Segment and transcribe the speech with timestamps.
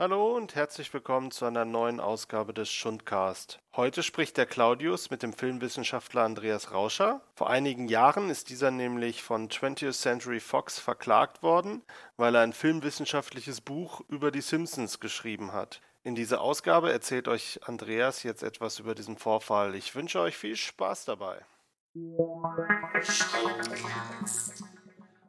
[0.00, 3.58] Hallo und herzlich willkommen zu einer neuen Ausgabe des Schundcast.
[3.74, 7.20] Heute spricht der Claudius mit dem Filmwissenschaftler Andreas Rauscher.
[7.34, 11.82] Vor einigen Jahren ist dieser nämlich von 20th Century Fox verklagt worden,
[12.16, 15.80] weil er ein filmwissenschaftliches Buch über die Simpsons geschrieben hat.
[16.04, 19.74] In dieser Ausgabe erzählt euch Andreas jetzt etwas über diesen Vorfall.
[19.74, 21.44] Ich wünsche euch viel Spaß dabei.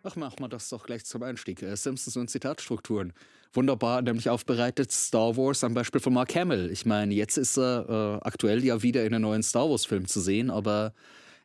[0.03, 1.63] Ach, machen wir das doch gleich zum Einstieg.
[1.63, 3.13] Äh, Simpsons und Zitatstrukturen.
[3.53, 6.69] Wunderbar, nämlich aufbereitet Star Wars am Beispiel von Mark Hamill.
[6.71, 10.19] Ich meine, jetzt ist er äh, aktuell ja wieder in einem neuen Star Wars-Film zu
[10.19, 10.93] sehen, aber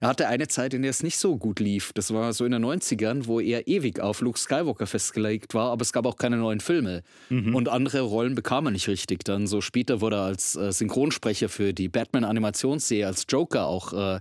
[0.00, 1.94] er hatte eine Zeit, in der es nicht so gut lief.
[1.94, 5.80] Das war so in den 90ern, wo er ewig auf Luke Skywalker festgelegt war, aber
[5.80, 7.02] es gab auch keine neuen Filme.
[7.30, 7.54] Mhm.
[7.54, 9.24] Und andere Rollen bekam er nicht richtig.
[9.24, 14.20] Dann so später wurde er als äh, Synchronsprecher für die Batman-Animationsserie, als Joker auch äh,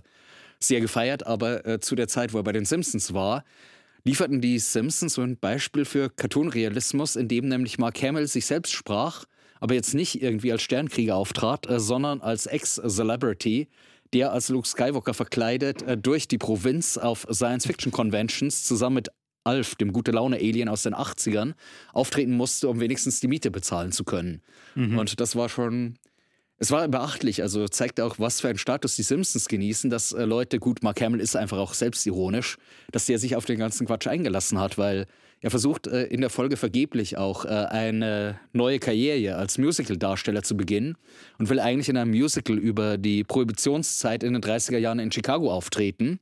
[0.58, 3.44] sehr gefeiert, aber äh, zu der Zeit, wo er bei den Simpsons war,
[4.04, 8.72] lieferten die Simpsons so ein Beispiel für Cartoon-Realismus, in dem nämlich Mark Hamill sich selbst
[8.72, 9.24] sprach,
[9.60, 13.68] aber jetzt nicht irgendwie als Sternkrieger auftrat, äh, sondern als Ex-Celebrity,
[14.12, 19.08] der als Luke Skywalker verkleidet äh, durch die Provinz auf Science-Fiction-Conventions zusammen mit
[19.44, 21.54] Alf, dem Gute-Laune-Alien aus den 80ern,
[21.92, 24.42] auftreten musste, um wenigstens die Miete bezahlen zu können.
[24.74, 24.98] Mhm.
[24.98, 25.98] Und das war schon
[26.64, 30.24] es war beachtlich, also zeigt auch, was für einen Status die Simpsons genießen, dass äh,
[30.24, 32.56] Leute, gut, Mark Hamill ist einfach auch selbstironisch,
[32.90, 35.04] dass der sich auf den ganzen Quatsch eingelassen hat, weil
[35.42, 40.56] er versucht äh, in der Folge vergeblich auch äh, eine neue Karriere als Musical-Darsteller zu
[40.56, 40.96] beginnen
[41.38, 45.52] und will eigentlich in einem Musical über die Prohibitionszeit in den 30er Jahren in Chicago
[45.52, 46.18] auftreten.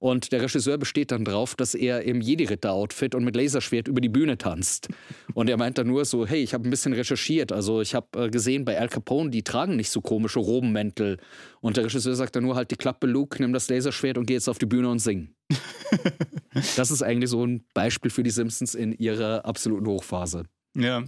[0.00, 4.08] Und der Regisseur besteht dann drauf, dass er im Jedi-Ritter-Outfit und mit Laserschwert über die
[4.08, 4.88] Bühne tanzt.
[5.34, 7.52] Und er meint dann nur so, hey, ich habe ein bisschen recherchiert.
[7.52, 11.18] Also ich habe äh, gesehen, bei Al Capone, die tragen nicht so komische Robenmäntel.
[11.60, 14.34] Und der Regisseur sagt dann nur, halt die Klappe, Luke, nimm das Laserschwert und geh
[14.34, 15.34] jetzt auf die Bühne und sing.
[16.76, 20.44] das ist eigentlich so ein Beispiel für die Simpsons in ihrer absoluten Hochphase.
[20.76, 21.02] Ja,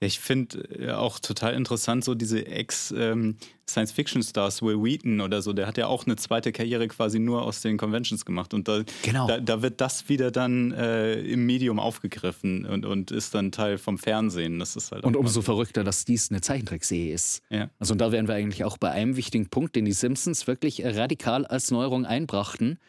[0.00, 5.68] ich finde äh, auch total interessant, so diese Ex-Science-Fiction-Stars, ähm, Will Wheaton oder so, der
[5.68, 8.52] hat ja auch eine zweite Karriere quasi nur aus den Conventions gemacht.
[8.54, 9.28] Und da, genau.
[9.28, 13.78] da, da wird das wieder dann äh, im Medium aufgegriffen und, und ist dann Teil
[13.78, 14.58] vom Fernsehen.
[14.58, 17.40] Das ist halt und umso verrückter, dass dies eine Zeichentrickserie ist.
[17.50, 17.70] Ja.
[17.78, 20.84] Also und da wären wir eigentlich auch bei einem wichtigen Punkt, den die Simpsons wirklich
[20.84, 22.80] radikal als Neuerung einbrachten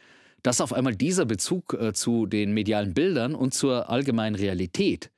[0.42, 5.10] dass auf einmal dieser Bezug äh, zu den medialen Bildern und zur allgemeinen Realität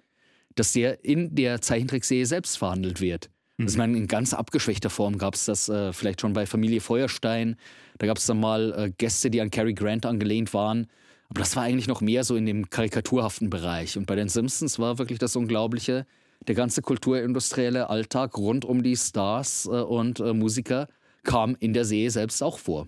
[0.57, 3.29] dass der in der Zeichentrickserie selbst verhandelt wird.
[3.57, 3.66] Mhm.
[3.66, 6.81] Also ich meine, in ganz abgeschwächter Form gab es das äh, vielleicht schon bei Familie
[6.81, 7.56] Feuerstein.
[7.97, 10.88] Da gab es dann mal äh, Gäste, die an Cary Grant angelehnt waren.
[11.29, 13.97] Aber das war eigentlich noch mehr so in dem karikaturhaften Bereich.
[13.97, 16.06] Und bei den Simpsons war wirklich das Unglaubliche,
[16.47, 20.88] der ganze kulturindustrielle Alltag rund um die Stars äh, und äh, Musiker
[21.24, 22.88] kam in der Serie selbst auch vor.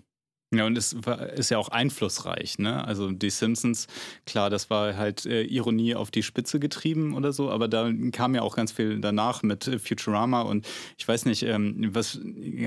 [0.52, 2.84] Ja, und es war, ist ja auch einflussreich, ne?
[2.84, 3.86] Also die Simpsons,
[4.26, 8.34] klar, das war halt äh, Ironie auf die Spitze getrieben oder so, aber da kam
[8.34, 10.66] ja auch ganz viel danach mit äh, Futurama und
[10.98, 12.18] ich weiß nicht, ähm, was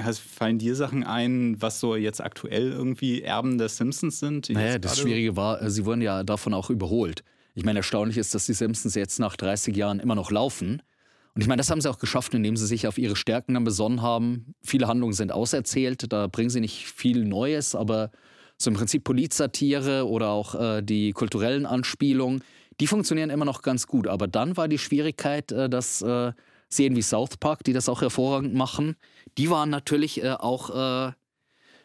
[0.01, 4.49] hast, fallen dir Sachen ein, was so jetzt aktuell irgendwie Erben der Simpsons sind?
[4.49, 7.25] Naja, das Schwierige war, äh, sie wurden ja davon auch überholt.
[7.53, 10.81] Ich meine, erstaunlich ist, dass die Simpsons jetzt nach 30 Jahren immer noch laufen.
[11.35, 13.63] Und ich meine, das haben sie auch geschafft, indem sie sich auf ihre Stärken dann
[13.63, 14.53] besonnen haben.
[14.61, 18.11] Viele Handlungen sind auserzählt, da bringen sie nicht viel Neues, aber
[18.57, 22.43] so im Prinzip Polizsatire oder auch äh, die kulturellen Anspielungen,
[22.79, 24.07] die funktionieren immer noch ganz gut.
[24.07, 26.33] Aber dann war die Schwierigkeit, äh, dass äh,
[26.69, 28.95] Serien wie South Park, die das auch hervorragend machen,
[29.37, 31.13] die waren natürlich äh, auch äh,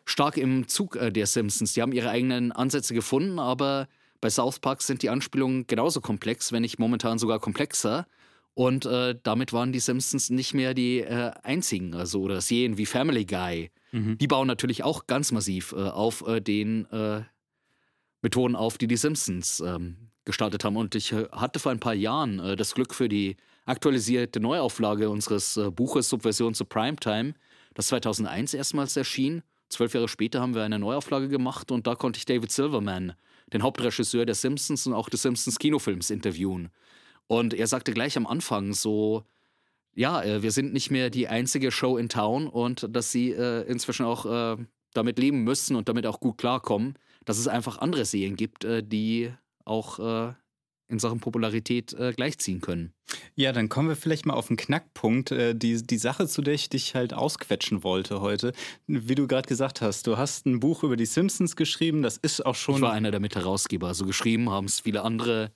[0.04, 1.72] stark im Zug äh, der Simpsons.
[1.72, 3.88] Die haben ihre eigenen Ansätze gefunden, aber
[4.20, 8.06] bei South Park sind die Anspielungen genauso komplex, wenn nicht momentan sogar komplexer.
[8.58, 11.94] Und äh, damit waren die Simpsons nicht mehr die äh, einzigen.
[11.94, 13.70] Also, oder Serien wie Family Guy.
[13.92, 14.19] Mhm.
[14.19, 17.22] Die bauen natürlich auch ganz massiv äh, auf äh, den äh,
[18.20, 20.76] Methoden auf, die die Simpsons ähm, gestartet haben.
[20.76, 25.60] Und ich äh, hatte vor ein paar Jahren das Glück für die aktualisierte Neuauflage unseres
[25.76, 27.34] Buches Subversion zu Primetime,
[27.74, 29.44] das 2001 erstmals erschien.
[29.68, 33.12] Zwölf Jahre später haben wir eine Neuauflage gemacht und da konnte ich David Silverman,
[33.52, 36.70] den Hauptregisseur der Simpsons und auch des Simpsons Kinofilms, interviewen.
[37.28, 39.25] Und er sagte gleich am Anfang so,
[39.94, 43.63] ja, äh, wir sind nicht mehr die einzige Show in Town und dass sie äh,
[43.69, 44.57] inzwischen auch äh,
[44.95, 46.95] damit leben müssen und damit auch gut klarkommen,
[47.25, 49.33] dass es einfach andere Serien gibt, äh, die
[49.65, 50.33] auch äh,
[50.89, 52.95] in Sachen Popularität äh, gleichziehen können.
[53.34, 55.31] Ja, dann kommen wir vielleicht mal auf den Knackpunkt.
[55.31, 58.53] die, die Sache, zu der ich dich halt ausquetschen wollte heute.
[58.86, 62.03] Wie du gerade gesagt hast, du hast ein Buch über die Simpsons geschrieben.
[62.03, 62.77] Das ist auch schon.
[62.77, 63.89] Ich war einer der Mitherausgeber.
[63.89, 65.53] Also geschrieben haben es viele andere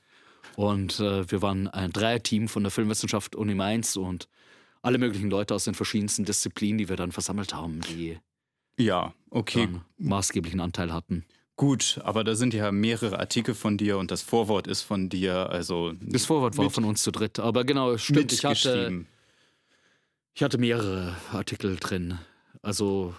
[0.57, 4.29] und äh, wir waren ein Dreierteam von der Filmwissenschaft Uni Mainz und
[4.83, 8.19] alle möglichen Leute aus den verschiedensten Disziplinen, die wir dann versammelt haben, die
[8.79, 9.69] ja, okay.
[9.99, 11.25] maßgeblichen Anteil hatten.
[11.57, 15.51] Gut, aber da sind ja mehrere Artikel von dir und das Vorwort ist von dir,
[15.51, 15.93] also.
[16.01, 18.33] Das Vorwort war von uns zu dritt, aber genau, stimmt.
[18.33, 19.05] Ich hatte,
[20.35, 22.19] Ich hatte mehrere Artikel drin.
[22.63, 23.15] Also,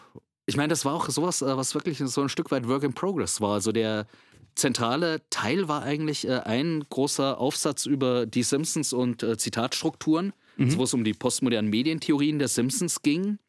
[0.46, 2.94] ich meine, das war auch sowas, äh, was wirklich so ein Stück weit Work in
[2.94, 3.54] Progress war.
[3.54, 4.08] Also der
[4.56, 10.66] zentrale Teil war eigentlich äh, ein großer Aufsatz über die Simpsons und äh, Zitatstrukturen, mhm.
[10.66, 13.40] also wo es um die postmodernen Medientheorien der Simpsons ging.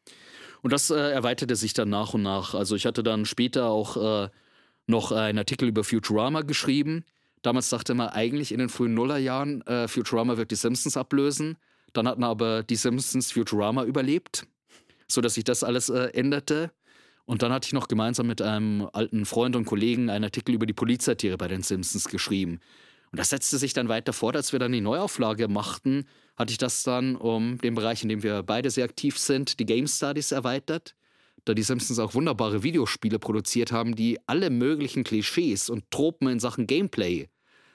[0.61, 2.55] Und das äh, erweiterte sich dann nach und nach.
[2.55, 4.29] Also ich hatte dann später auch äh,
[4.87, 7.05] noch einen Artikel über Futurama geschrieben.
[7.41, 11.57] Damals dachte man eigentlich in den frühen Nullerjahren, äh, Futurama wird die Simpsons ablösen.
[11.93, 14.47] Dann hatten aber die Simpsons Futurama überlebt,
[15.07, 16.71] sodass sich das alles äh, änderte.
[17.25, 20.65] Und dann hatte ich noch gemeinsam mit einem alten Freund und Kollegen einen Artikel über
[20.65, 22.59] die Polizeitiere bei den Simpsons geschrieben.
[23.11, 26.05] Und das setzte sich dann weiter fort, als wir dann die Neuauflage machten,
[26.35, 29.65] hatte ich das dann um den Bereich, in dem wir beide sehr aktiv sind, die
[29.65, 30.95] Game Studies erweitert,
[31.45, 36.39] da die Simpsons auch wunderbare Videospiele produziert haben, die alle möglichen Klischees und Tropen in
[36.39, 37.29] Sachen Gameplay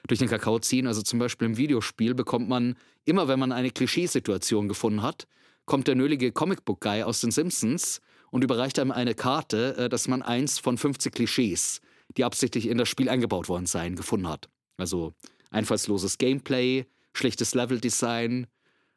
[0.07, 0.87] durch den Kakao ziehen.
[0.87, 2.75] Also zum Beispiel im Videospiel bekommt man
[3.05, 5.27] immer, wenn man eine Klischeesituation gefunden hat,
[5.65, 8.01] kommt der nölige Comicbook-Guy aus den Simpsons
[8.31, 11.81] und überreicht einem eine Karte, äh, dass man eins von 50 Klischees,
[12.17, 14.49] die absichtlich in das Spiel eingebaut worden seien, gefunden hat.
[14.77, 15.13] Also
[15.51, 18.47] einfallsloses Gameplay, schlechtes Leveldesign,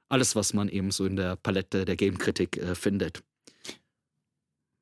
[0.08, 3.22] alles, was man eben so in der Palette der Gamekritik äh, findet.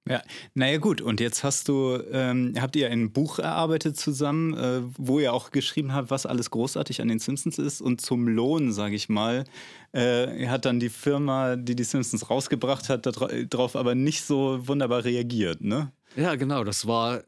[0.09, 0.21] Ja,
[0.55, 5.21] naja gut, und jetzt hast du, ähm, habt ihr ein Buch erarbeitet zusammen, äh, wo
[5.21, 8.97] ihr auch geschrieben habt, was alles großartig an den Simpsons ist und zum Lohn, sage
[8.97, 9.45] ich mal,
[9.93, 15.05] äh, hat dann die Firma, die die Simpsons rausgebracht hat, darauf aber nicht so wunderbar
[15.05, 15.93] reagiert, ne?
[16.17, 17.23] Ja, genau, das war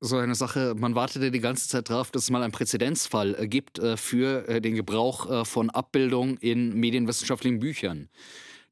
[0.00, 3.48] so eine Sache, man wartete die ganze Zeit darauf, dass es mal einen Präzedenzfall äh,
[3.48, 8.08] gibt äh, für äh, den Gebrauch äh, von Abbildung in medienwissenschaftlichen Büchern.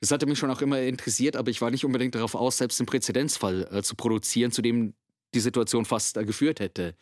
[0.01, 2.81] Das hatte mich schon auch immer interessiert, aber ich war nicht unbedingt darauf aus, selbst
[2.81, 4.95] einen Präzedenzfall äh, zu produzieren, zu dem
[5.35, 6.95] die Situation fast äh, geführt hätte.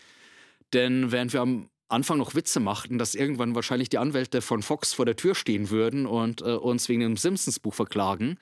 [0.73, 4.93] Denn während wir am Anfang noch Witze machten, dass irgendwann wahrscheinlich die Anwälte von Fox
[4.93, 8.39] vor der Tür stehen würden und äh, uns wegen dem Simpsons-Buch verklagen,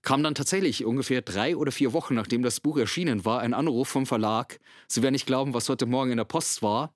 [0.00, 3.88] kam dann tatsächlich ungefähr drei oder vier Wochen, nachdem das Buch erschienen war, ein Anruf
[3.88, 4.58] vom Verlag.
[4.88, 6.92] Sie werden nicht glauben, was heute Morgen in der Post war.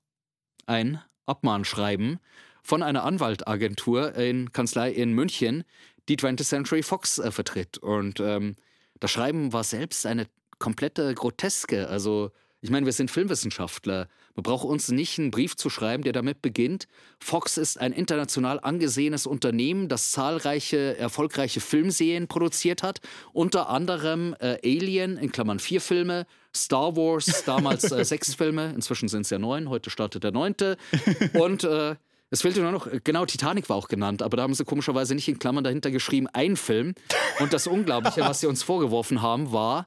[0.66, 2.18] Ein Abmahnschreiben
[2.64, 5.62] von einer Anwaltagentur in Kanzlei in München,
[6.08, 7.78] die 20th Century Fox äh, vertritt.
[7.78, 8.56] Und ähm,
[9.00, 10.26] das Schreiben war selbst eine
[10.58, 11.88] komplette Groteske.
[11.88, 12.30] Also,
[12.60, 14.08] ich meine, wir sind Filmwissenschaftler.
[14.34, 16.86] Man braucht uns nicht einen Brief zu schreiben, der damit beginnt.
[17.20, 23.00] Fox ist ein international angesehenes Unternehmen, das zahlreiche erfolgreiche Filmserien produziert hat.
[23.32, 29.08] Unter anderem äh, Alien, in Klammern vier Filme, Star Wars, damals äh, sechs Filme, inzwischen
[29.08, 30.76] sind es ja neun, heute startet der neunte.
[31.34, 31.96] Und äh,
[32.30, 35.28] es fehlte nur noch, genau, Titanic war auch genannt, aber da haben sie komischerweise nicht
[35.28, 36.94] in Klammern dahinter geschrieben, ein Film.
[37.38, 39.86] Und das Unglaubliche, was sie uns vorgeworfen haben, war,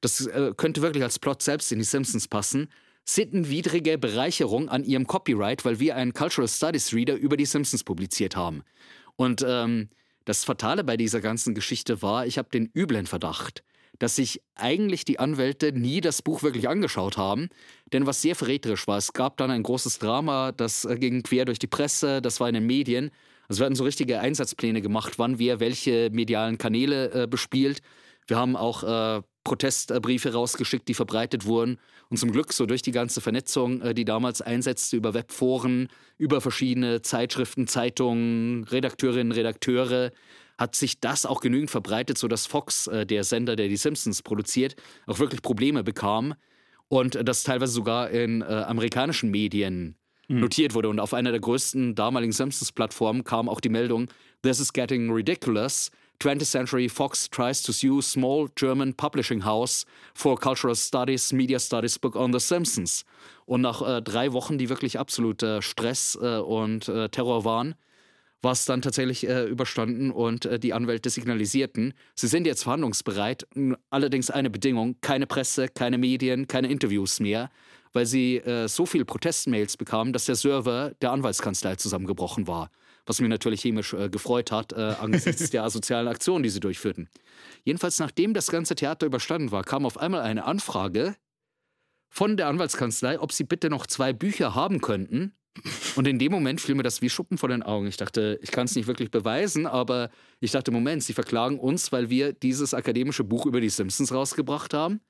[0.00, 2.68] das äh, könnte wirklich als Plot selbst in die Simpsons passen,
[3.04, 8.36] sittenwidrige Bereicherung an ihrem Copyright, weil wir einen Cultural Studies Reader über die Simpsons publiziert
[8.36, 8.62] haben.
[9.16, 9.88] Und ähm,
[10.24, 13.64] das Fatale bei dieser ganzen Geschichte war, ich habe den üblen Verdacht,
[14.02, 17.50] dass sich eigentlich die Anwälte nie das Buch wirklich angeschaut haben.
[17.92, 21.44] Denn was sehr verräterisch war, es gab dann ein großes Drama, das äh, ging quer
[21.44, 23.12] durch die Presse, das war in den Medien.
[23.46, 27.80] Also wir hatten so richtige Einsatzpläne gemacht, wann wer welche medialen Kanäle äh, bespielt.
[28.26, 31.78] Wir haben auch äh, Protestbriefe rausgeschickt, die verbreitet wurden.
[32.08, 35.86] Und zum Glück so durch die ganze Vernetzung, äh, die damals einsetzte über Webforen,
[36.18, 40.10] über verschiedene Zeitschriften, Zeitungen, Redakteurinnen, Redakteure,
[40.58, 44.76] hat sich das auch genügend verbreitet, sodass Fox, äh, der Sender, der die Simpsons produziert,
[45.06, 46.34] auch wirklich Probleme bekam
[46.88, 49.96] und äh, das teilweise sogar in äh, amerikanischen Medien
[50.28, 50.40] mhm.
[50.40, 50.88] notiert wurde.
[50.88, 54.08] Und auf einer der größten damaligen Simpsons-Plattformen kam auch die Meldung,
[54.42, 55.90] This is getting ridiculous.
[56.20, 61.98] 20th Century Fox tries to sue small German publishing house for cultural studies, media studies
[61.98, 63.04] book on The Simpsons.
[63.44, 67.74] Und nach äh, drei Wochen, die wirklich absoluter Stress und Terror waren,
[68.42, 73.46] war es dann tatsächlich äh, überstanden und äh, die Anwälte signalisierten, sie sind jetzt verhandlungsbereit,
[73.88, 77.50] allerdings eine Bedingung, keine Presse, keine Medien, keine Interviews mehr,
[77.92, 82.70] weil sie äh, so viele Protestmails bekamen, dass der Server der Anwaltskanzlei zusammengebrochen war.
[83.06, 87.08] Was mich natürlich chemisch äh, gefreut hat, äh, angesichts der asozialen Aktionen, die sie durchführten.
[87.64, 91.16] Jedenfalls, nachdem das ganze Theater überstanden war, kam auf einmal eine Anfrage
[92.08, 95.34] von der Anwaltskanzlei, ob sie bitte noch zwei Bücher haben könnten,
[95.96, 97.86] und in dem Moment fiel mir das wie Schuppen vor den Augen.
[97.86, 101.92] Ich dachte, ich kann es nicht wirklich beweisen, aber ich dachte, Moment, sie verklagen uns,
[101.92, 105.00] weil wir dieses akademische Buch über die Simpsons rausgebracht haben.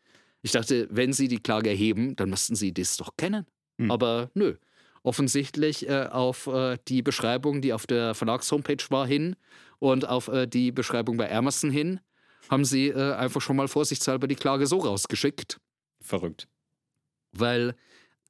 [0.43, 3.47] Ich dachte, wenn sie die Klage erheben, dann müssten sie das doch kennen.
[3.79, 3.91] Hm.
[3.91, 4.57] Aber nö.
[5.05, 9.37] Offensichtlich äh, auf äh, die Beschreibung, die auf der Verlagshomepage war, hin
[9.79, 12.01] und auf äh, die Beschreibung bei Amazon hin,
[12.49, 15.59] haben sie äh, einfach schon mal vorsichtshalber die Klage so rausgeschickt.
[16.01, 16.49] Verrückt.
[17.33, 17.75] Weil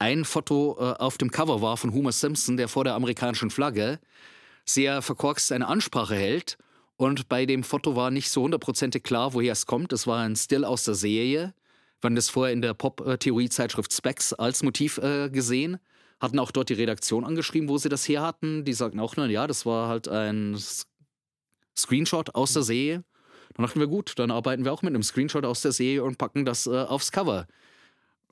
[0.03, 4.01] ein Foto äh, auf dem Cover war von Homer Simpson, der vor der amerikanischen Flagge
[4.65, 6.59] sehr verkorkst eine Ansprache hält
[6.97, 9.93] Und bei dem Foto war nicht so hundertprozentig klar, woher es kommt.
[9.93, 11.55] Es war ein Still aus der Serie.
[12.01, 15.79] Wir haben das vorher in der Pop-Theorie-Zeitschrift Specs als Motiv äh, gesehen.
[16.21, 18.65] Hatten auch dort die Redaktion angeschrieben, wo sie das her hatten.
[18.65, 20.59] Die sagten auch nur, ja, das war halt ein
[21.77, 23.05] Screenshot aus der Serie.
[23.55, 26.19] Dann dachten wir, gut, dann arbeiten wir auch mit einem Screenshot aus der Serie und
[26.19, 27.47] packen das äh, aufs Cover.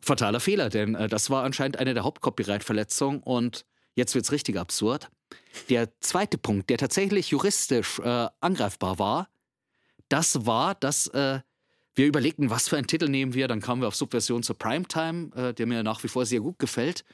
[0.01, 3.65] Fataler Fehler, denn äh, das war anscheinend eine der Hauptcopyright-Verletzungen und
[3.95, 5.11] jetzt wird es richtig absurd.
[5.69, 9.29] Der zweite Punkt, der tatsächlich juristisch äh, angreifbar war,
[10.09, 11.41] das war, dass äh,
[11.95, 13.49] wir überlegten, was für einen Titel nehmen wir.
[13.49, 16.59] Dann kamen wir auf Subversion zur Primetime, äh, der mir nach wie vor sehr gut
[16.59, 17.05] gefällt.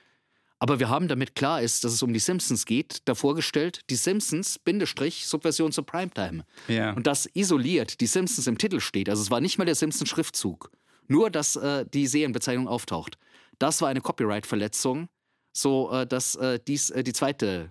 [0.58, 3.96] Aber wir haben, damit klar ist, dass es um die Simpsons geht, davor gestellt, die
[3.96, 6.44] Simpsons, Bindestrich, Subversion zur Primetime.
[6.68, 6.92] Ja.
[6.92, 9.10] Und das isoliert die Simpsons im Titel steht.
[9.10, 10.70] Also es war nicht mal der Simpsons-Schriftzug.
[11.08, 13.18] Nur, dass äh, die Serienbezeichnung auftaucht.
[13.58, 15.08] Das war eine Copyright-Verletzung,
[15.52, 17.70] so äh, dass äh, dies äh, die zweite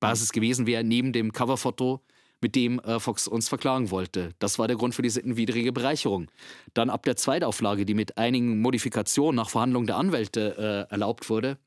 [0.00, 2.04] Basis gewesen wäre, neben dem Coverfoto,
[2.40, 4.30] mit dem äh, Fox uns verklagen wollte.
[4.40, 6.28] Das war der Grund für die sittenwidrige Bereicherung.
[6.74, 11.58] Dann ab der Zweitauflage, die mit einigen Modifikationen nach Verhandlung der Anwälte äh, erlaubt wurde,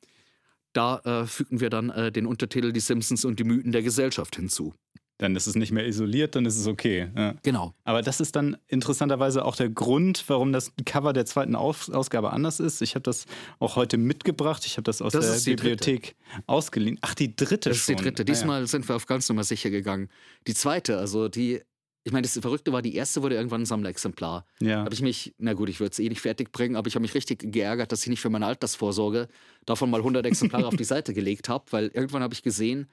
[0.73, 4.73] da fügten wir dann den Untertitel Die Simpsons und die Mythen der Gesellschaft hinzu.
[5.17, 7.07] Dann ist es nicht mehr isoliert, dann ist es okay.
[7.15, 7.35] Ja.
[7.41, 7.73] Genau.
[7.85, 12.31] Aber das ist dann interessanterweise auch der Grund, warum das Cover der zweiten Aus Ausgabe
[12.33, 12.81] anders ist.
[12.81, 13.25] Ich habe das
[13.59, 14.65] auch heute mitgebracht.
[14.65, 16.15] Ich habe das aus Das der ist Bibliothek
[16.47, 16.97] ausgeliehen.
[17.01, 17.95] Ach, die dritte Das ist schon.
[17.95, 18.23] die dritte.
[18.23, 18.33] Ah, ja.
[18.33, 20.09] Diesmal sind wir auf ganz Nummer sicher gegangen.
[20.47, 21.61] Die zweite, also die,
[22.03, 24.45] ich meine, das Verrückte war, die erste wurde irgendwann ein Sammlerexemplar.
[24.59, 24.79] Ja.
[24.83, 27.01] habe ich mich, na gut, ich würde es eh nicht fertig bringen, aber ich habe
[27.03, 29.29] mich richtig geärgert, dass ich nicht für meine Altersvorsorge
[29.65, 32.89] davon mal 100 Exemplare auf die Seite gelegt habe, weil irgendwann habe ich gesehen,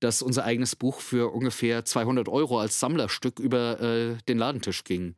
[0.00, 5.14] dass unser eigenes Buch für ungefähr 200 Euro als Sammlerstück über äh, den Ladentisch ging.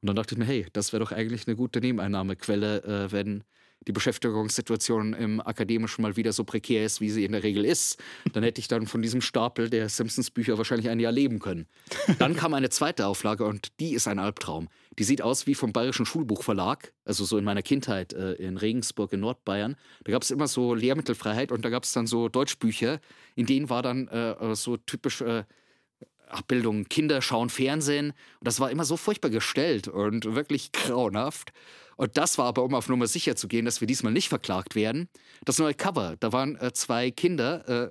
[0.00, 3.44] Und dann dachte ich mir, hey, das wäre doch eigentlich eine gute Nebeneinnahmequelle, äh, wenn
[3.86, 8.02] die Beschäftigungssituation im Akademischen mal wieder so prekär ist, wie sie in der Regel ist.
[8.32, 11.66] Dann hätte ich dann von diesem Stapel der Simpsons-Bücher wahrscheinlich ein Jahr leben können.
[12.18, 14.68] Dann kam eine zweite Auflage und die ist ein Albtraum.
[14.98, 19.12] Die sieht aus wie vom Bayerischen Schulbuchverlag, also so in meiner Kindheit äh, in Regensburg
[19.12, 19.76] in Nordbayern.
[20.04, 23.00] Da gab es immer so Lehrmittelfreiheit und da gab es dann so Deutschbücher,
[23.34, 25.44] in denen war dann äh, so typisch äh,
[26.32, 28.10] Abbildungen, Kinder schauen Fernsehen.
[28.10, 31.52] Und das war immer so furchtbar gestellt und wirklich grauenhaft.
[31.96, 34.74] Und das war aber, um auf Nummer sicher zu gehen, dass wir diesmal nicht verklagt
[34.74, 35.08] werden,
[35.44, 36.16] das neue Cover.
[36.20, 37.90] Da waren äh, zwei Kinder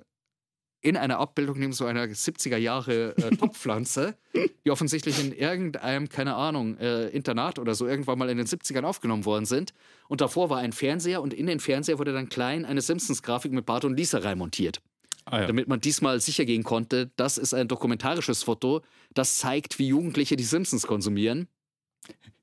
[0.82, 4.16] in einer Abbildung neben so einer 70er Jahre äh, Topfpflanze,
[4.64, 8.82] die offensichtlich in irgendeinem, keine Ahnung, äh, Internat oder so irgendwann mal in den 70ern
[8.82, 9.72] aufgenommen worden sind.
[10.08, 13.64] Und davor war ein Fernseher und in den Fernseher wurde dann klein eine Simpsons-Grafik mit
[13.64, 14.82] Bart und Lisa reinmontiert.
[15.24, 15.46] Ah, ja.
[15.46, 18.82] Damit man diesmal sicher gehen konnte, das ist ein dokumentarisches Foto,
[19.14, 21.46] das zeigt, wie Jugendliche die Simpsons konsumieren.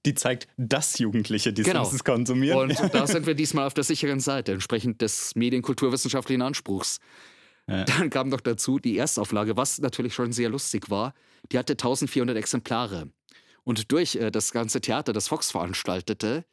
[0.05, 1.83] Die zeigt, dass Jugendliche die Genau.
[1.83, 2.57] Simpsons konsumieren.
[2.57, 6.99] Und da sind wir diesmal auf der sicheren Seite, entsprechend des medienkulturwissenschaftlichen Anspruchs.
[7.67, 7.83] Ja.
[7.83, 11.13] Dann kam noch dazu die Erstauflage, was natürlich schon sehr lustig war.
[11.51, 13.09] Die hatte 1400 Exemplare.
[13.63, 16.45] Und durch äh, das ganze Theater, das Fox veranstaltete,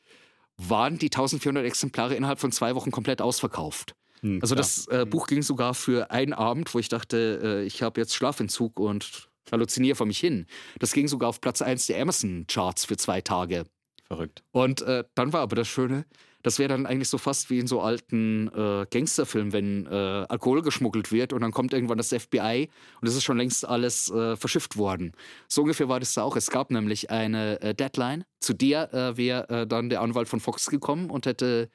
[0.58, 3.94] waren die 1400 Exemplare innerhalb von zwei Wochen komplett ausverkauft.
[4.20, 4.64] Hm, Also klar.
[4.64, 8.14] das äh, Buch ging sogar für einen Abend, wo ich dachte, äh, ich habe jetzt
[8.14, 10.46] Schlafentzug und halluziniere vor mich hin.
[10.78, 13.64] Das ging sogar auf Platz 1 der Amazon-Charts für zwei Tage.
[14.06, 14.42] Verrückt.
[14.52, 16.04] Und äh, dann war aber das Schöne,
[16.46, 20.62] das wäre dann eigentlich so fast wie in so alten äh, Gangsterfilmen, wenn äh, Alkohol
[20.62, 22.68] geschmuggelt wird und dann kommt irgendwann das FBI
[23.00, 25.10] und es ist schon längst alles äh, verschifft worden.
[25.48, 26.36] So ungefähr war das da auch.
[26.36, 30.70] Es gab nämlich eine äh, Deadline, zu der äh, wäre dann der Anwalt von Fox
[30.70, 31.68] gekommen und hätte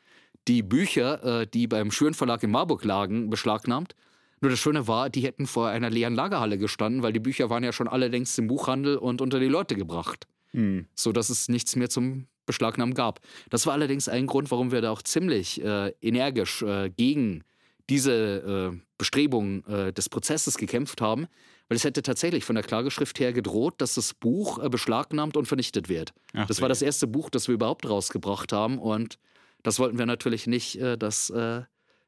[0.47, 3.95] die Bücher, die beim Schüren Verlag in Marburg lagen, beschlagnahmt.
[4.41, 7.63] Nur das Schöne war, die hätten vor einer leeren Lagerhalle gestanden, weil die Bücher waren
[7.63, 10.85] ja schon alle längst im Buchhandel und unter die Leute gebracht Hm.
[10.95, 13.21] so dass es nichts mehr zum Beschlagnahmen gab.
[13.49, 17.43] Das war allerdings ein Grund, warum wir da auch ziemlich äh, energisch äh, gegen
[17.89, 21.27] diese äh, Bestrebungen äh, des Prozesses gekämpft haben,
[21.69, 25.45] weil es hätte tatsächlich von der Klageschrift her gedroht, dass das Buch äh, beschlagnahmt und
[25.45, 26.13] vernichtet wird.
[26.33, 29.17] Ach, das war das erste Buch, das wir überhaupt rausgebracht haben und
[29.63, 31.61] das wollten wir natürlich nicht, äh, dass äh,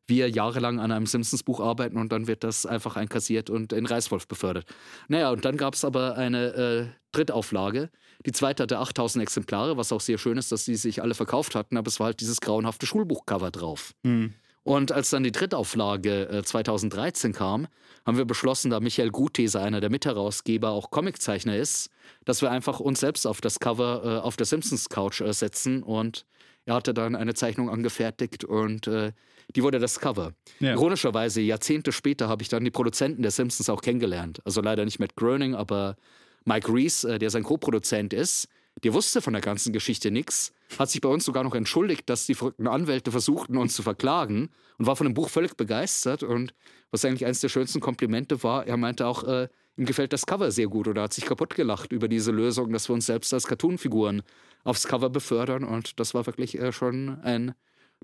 [0.07, 4.27] wir jahrelang an einem Simpsons-Buch arbeiten und dann wird das einfach einkassiert und in Reißwolf
[4.27, 4.65] befördert.
[5.07, 7.89] Naja, und dann gab es aber eine äh, Drittauflage.
[8.25, 11.55] Die zweite hatte 8000 Exemplare, was auch sehr schön ist, dass die sich alle verkauft
[11.55, 13.93] hatten, aber es war halt dieses grauenhafte Schulbuchcover drauf.
[14.03, 14.33] Hm.
[14.63, 17.67] Und als dann die Drittauflage äh, 2013 kam,
[18.05, 21.89] haben wir beschlossen, da Michael Guthese, einer der Mitherausgeber, auch Comiczeichner ist,
[22.25, 25.83] dass wir einfach uns selbst auf das Cover äh, auf der Simpsons Couch äh, setzen
[25.83, 26.25] und
[26.65, 29.12] er hatte dann eine Zeichnung angefertigt und äh,
[29.55, 30.34] die wurde das Cover.
[30.60, 30.74] Ja.
[30.74, 34.41] Ironischerweise, Jahrzehnte später habe ich dann die Produzenten der Simpsons auch kennengelernt.
[34.46, 35.98] Also leider nicht Matt Groening, aber
[36.46, 38.48] Mike Reese, äh, der sein Co-Produzent ist,
[38.84, 42.25] der wusste von der ganzen Geschichte nichts, hat sich bei uns sogar noch entschuldigt, dass
[42.25, 46.24] die verrückten Anwälte versuchten, uns zu verklagen und war von dem Buch völlig begeistert.
[46.24, 46.53] Und
[46.92, 50.51] was eigentlich eines der schönsten Komplimente war, er meinte auch, äh, ihm gefällt das Cover
[50.51, 53.48] sehr gut oder hat sich kaputt gelacht über diese Lösung, dass wir uns selbst als
[53.48, 54.24] Cartoonfiguren
[54.63, 55.63] aufs Cover befördern.
[55.63, 57.53] Und das war wirklich äh, schon ein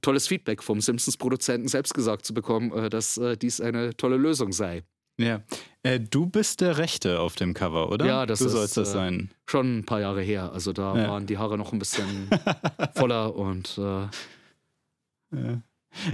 [0.01, 4.51] tolles Feedback vom Simpsons-Produzenten selbst gesagt zu bekommen, äh, dass äh, dies eine tolle Lösung
[4.51, 4.83] sei.
[5.19, 5.41] Ja.
[5.83, 8.05] Äh, du bist der Rechte auf dem Cover, oder?
[8.05, 9.31] Ja, das du ist sollst das äh, sein.
[9.45, 10.51] schon ein paar Jahre her.
[10.53, 11.09] Also da Ja.
[11.09, 12.29] waren die Haare noch ein bisschen
[12.95, 14.07] voller und äh,
[15.35, 15.61] Ja,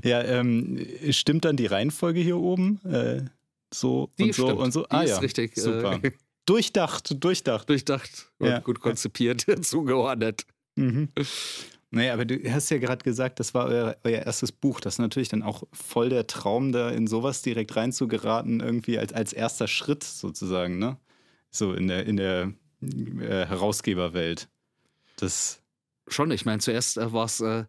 [0.04, 2.80] ja ähm, stimmt dann die Reihenfolge hier oben?
[2.86, 3.26] Äh,
[3.74, 4.60] so die und so stimmt.
[4.60, 4.82] und so.
[4.84, 6.00] Die ah ist ja, richtig super.
[6.04, 6.12] Äh,
[6.46, 7.68] Durchdacht, durchdacht.
[7.70, 8.60] durchdacht und Ja.
[8.60, 10.46] gut konzipiert zugeordnet.
[10.76, 11.10] Mhm.
[11.96, 14.82] Naja, aber du hast ja gerade gesagt, das war euer, euer erstes Buch.
[14.82, 19.14] Das ist natürlich dann auch voll der Traum, da in sowas direkt reinzugeraten, irgendwie als,
[19.14, 20.98] als erster Schritt sozusagen, ne?
[21.52, 24.50] So in der, in der äh, Herausgeberwelt.
[25.16, 25.62] Das,
[26.10, 27.64] Schon, ich meine, zuerst äh, war es äh,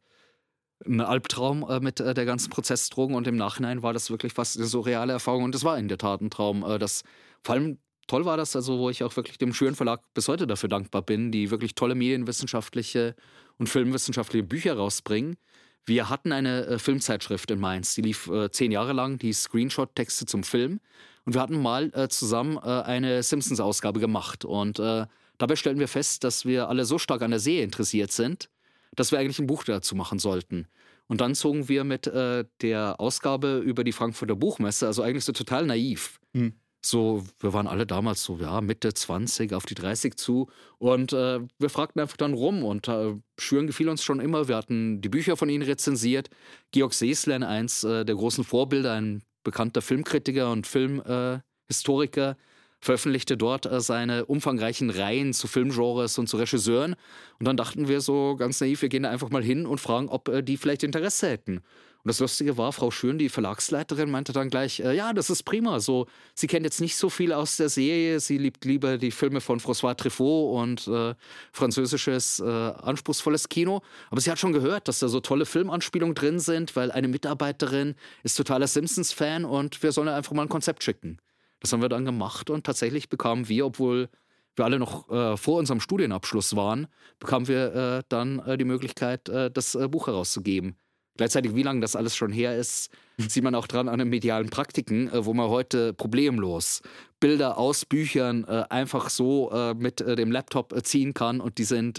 [0.85, 4.56] ein Albtraum äh, mit äh, der ganzen Prozessdrogen und im Nachhinein war das wirklich fast
[4.56, 6.64] eine surreale Erfahrung und das war in der Tat ein Traum.
[6.64, 7.04] Äh, das,
[7.45, 7.78] vor allem
[8.09, 11.02] toll war das, also wo ich auch wirklich dem Schüren Verlag bis heute dafür dankbar
[11.02, 13.14] bin, die wirklich tolle medienwissenschaftliche
[13.59, 15.37] und filmwissenschaftliche Bücher rausbringen.
[15.85, 20.27] Wir hatten eine äh, Filmzeitschrift in Mainz, die lief äh, zehn Jahre lang, die Screenshot-Texte
[20.27, 20.81] zum Film.
[21.25, 24.45] Und wir hatten mal äh, zusammen äh, eine Simpsons-Ausgabe gemacht.
[24.45, 25.07] Und äh,
[25.39, 28.49] dabei stellen wir fest, dass wir alle so stark an der Serie interessiert sind,
[28.95, 30.67] dass wir eigentlich ein Buch dazu machen sollten.
[31.09, 35.33] Und dann zogen wir mit äh, der Ausgabe über die Frankfurter Buchmesse, also eigentlich so
[35.33, 36.21] total naiv.
[36.33, 36.55] Hm.
[36.88, 40.49] So, wir waren alle damals so, ja, Mitte 20 auf die 30 zu.
[40.78, 44.47] Und äh, wir fragten einfach dann rum und äh, Schüren gefiel uns schon immer.
[44.47, 46.31] Wir hatten die Bücher von ihnen rezensiert.
[46.71, 52.37] Georg Seeslen, eins äh, der großen Vorbilder, ein bekannter Filmkritiker und Filmhistoriker,
[52.78, 56.95] veröffentlichte dort äh, seine umfangreichen Reihen zu Filmgenres und zu Regisseuren.
[57.40, 60.09] Und dann dachten wir so ganz naiv, wir gehen da einfach mal hin und fragen,
[60.09, 61.62] ob äh, die vielleicht Interesse hätten.
[62.07, 65.43] Und das Lustige war, Frau Schön, die Verlagsleiterin, meinte dann gleich, äh, ja, das ist
[65.43, 65.81] prima.
[65.81, 69.41] So, sie kennt jetzt nicht so viel aus der Serie, sie liebt lieber die Filme
[69.41, 71.17] von François Truffaut und äh,
[71.51, 73.83] französisches, äh, anspruchsvolles Kino.
[74.09, 77.97] Aber sie hat schon gehört, dass da so tolle Filmanspielungen drin sind, weil eine Mitarbeiterin
[78.23, 81.19] ist totaler Simpsons-Fan und wir sollen einfach mal ein Konzept schicken.
[81.59, 84.11] Das haben wir dann gemacht und tatsächlich bekamen wir, obwohl
[84.55, 86.87] wir alle noch äh, vor unserem Studienabschluss waren,
[87.19, 90.77] bekamen wir äh, dann äh, die Möglichkeit, äh, das äh, Buch herauszugeben.
[91.16, 94.50] Gleichzeitig, wie lange das alles schon her ist, sieht man auch dran an den medialen
[94.50, 96.83] Praktiken, äh, wo man heute problemlos
[97.20, 101.98] Bilder aus Büchern äh, einfach so äh, mit dem Laptop ziehen kann und die sind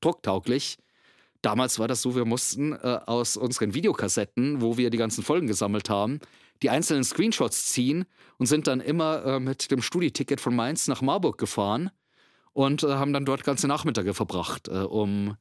[0.00, 0.78] drucktauglich.
[1.44, 5.46] Damals war das so, wir mussten äh, aus unseren Videokassetten, wo wir die ganzen Folgen
[5.46, 6.20] gesammelt haben,
[6.62, 8.06] die einzelnen Screenshots ziehen
[8.38, 11.90] und sind dann immer äh, mit dem Studieticket von Mainz nach Marburg gefahren
[12.54, 15.36] und äh, haben dann dort ganze Nachmittage verbracht, um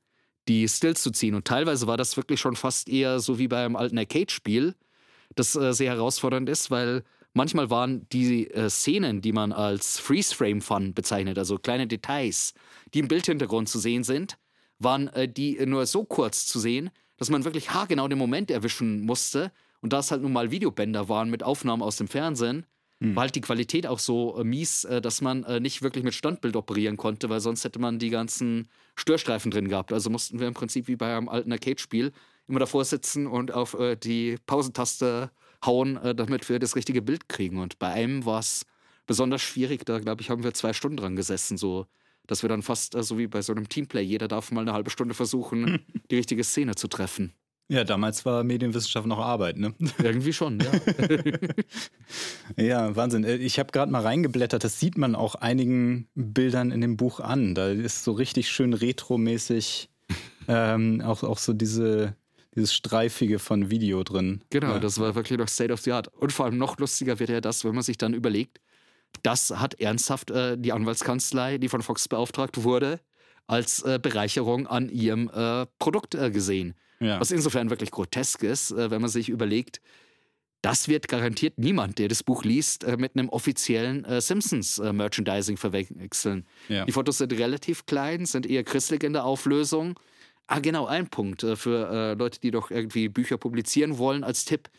[0.48, 1.36] die Stills zu ziehen.
[1.36, 4.76] Und teilweise war das wirklich schon fast eher so wie bei einem alten Arcade-Spiel,
[5.36, 7.04] das äh, sehr herausfordernd ist, weil
[7.34, 12.54] manchmal waren die äh, Szenen, die man als Freeze-Frame-Fun bezeichnet, also kleine Details,
[12.94, 14.38] die im Bildhintergrund zu sehen sind,
[14.80, 19.06] waren äh, die nur so kurz zu sehen, dass man wirklich haargenau den Moment erwischen
[19.06, 19.52] musste.
[19.82, 22.66] Und da es halt nun mal Videobänder waren mit Aufnahmen aus dem Fernsehen,
[23.16, 26.14] war halt die Qualität auch so äh, mies, äh, dass man äh, nicht wirklich mit
[26.14, 29.92] Standbild operieren konnte, weil sonst hätte man die ganzen Störstreifen drin gehabt.
[29.92, 32.12] Also mussten wir im Prinzip wie bei einem alten Arcade-Spiel
[32.48, 35.32] immer davor sitzen und auf äh, die Pausentaste
[35.66, 37.60] hauen, äh, damit wir das richtige Bild kriegen.
[37.60, 38.66] Und bei einem war es
[39.06, 39.86] besonders schwierig.
[39.86, 41.86] Da, glaube ich, haben wir zwei Stunden dran gesessen, so
[42.28, 44.74] dass wir dann fast äh, so wie bei so einem Teamplay, jeder darf mal eine
[44.74, 45.80] halbe Stunde versuchen,
[46.12, 47.34] die richtige Szene zu treffen.
[47.70, 49.74] Ja, damals war Medienwissenschaft noch Arbeit, ne?
[50.04, 50.72] Irgendwie schon, ja.
[52.58, 53.24] Ja, Wahnsinn.
[53.24, 57.20] Äh, Ich habe gerade mal reingeblättert, das sieht man auch einigen Bildern in dem Buch
[57.20, 57.56] an.
[57.56, 59.90] Da ist so richtig schön retromäßig
[60.48, 62.16] ähm, auch, auch so diese,
[62.54, 64.44] dieses Streifige von Video drin.
[64.50, 64.80] Genau, ja.
[64.80, 66.10] das war wirklich noch State of the Art.
[66.10, 68.60] Und vor allem noch lustiger wird ja das, wenn man sich dann überlegt,
[69.22, 73.00] das hat ernsthaft äh, die Anwaltskanzlei, die von Fox beauftragt wurde,
[73.48, 76.76] als äh, Bereicherung an ihrem äh, Produkt äh, gesehen.
[77.04, 77.20] Ja.
[77.20, 79.82] Was insofern wirklich grotesk ist, äh, wenn man sich überlegt,
[80.62, 86.46] das wird garantiert niemand, der das Buch liest, äh, mit einem offiziellen äh, Simpsons-Merchandising verwechseln.
[86.70, 86.86] ja.
[86.86, 90.00] Die Fotos sind relativ klein, sind eher christlich in der Auflösung.
[90.48, 94.70] Ah, genau, ein Punkt für Leute, die doch irgendwie Bücher publizieren wollen, als Tipp.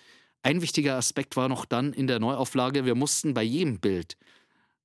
[0.42, 4.18] Ein wichtiger Aspekt war noch dann in der Neuauflage, wir mussten bei jedem Bild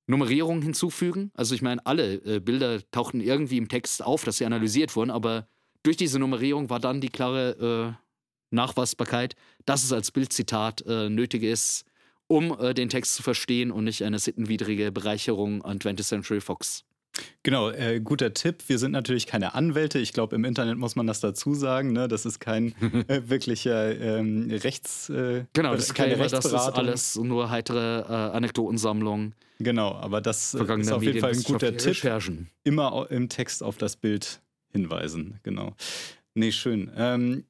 [0.06, 1.32] Nummerierungen hinzufügen.
[1.34, 5.46] Also ich meine, alle Bilder tauchten irgendwie im Text auf, dass sie analysiert wurden, aber
[5.82, 11.42] durch diese Nummerierung war dann die klare äh, Nachweisbarkeit, dass es als Bildzitat äh, nötig
[11.42, 11.84] ist,
[12.26, 16.84] um äh, den Text zu verstehen und nicht eine sittenwidrige Bereicherung an 20th Century Fox.
[17.42, 18.62] Genau, äh, guter Tipp.
[18.68, 19.98] Wir sind natürlich keine Anwälte.
[19.98, 21.92] Ich glaube, im Internet muss man das dazu sagen.
[21.92, 22.06] Ne?
[22.06, 22.74] Das ist kein
[23.08, 25.08] äh, wirklicher ähm, Rechts.
[25.10, 29.32] Äh, genau, das, keine das ist alles nur heitere äh, Anekdotensammlung.
[29.58, 31.88] Genau, aber das äh, ist auf jeden Fall ein guter Tipp.
[31.88, 32.48] Recherchen.
[32.64, 34.40] Immer im Text auf das Bild
[34.72, 35.40] hinweisen.
[35.42, 35.74] Genau.
[36.34, 36.90] Nee, schön.
[36.96, 37.44] Ähm,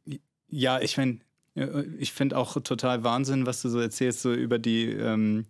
[0.48, 1.18] ja, ich meine,
[1.54, 4.86] äh, ich finde auch total Wahnsinn, was du so erzählst, so über die.
[4.86, 5.46] Ähm,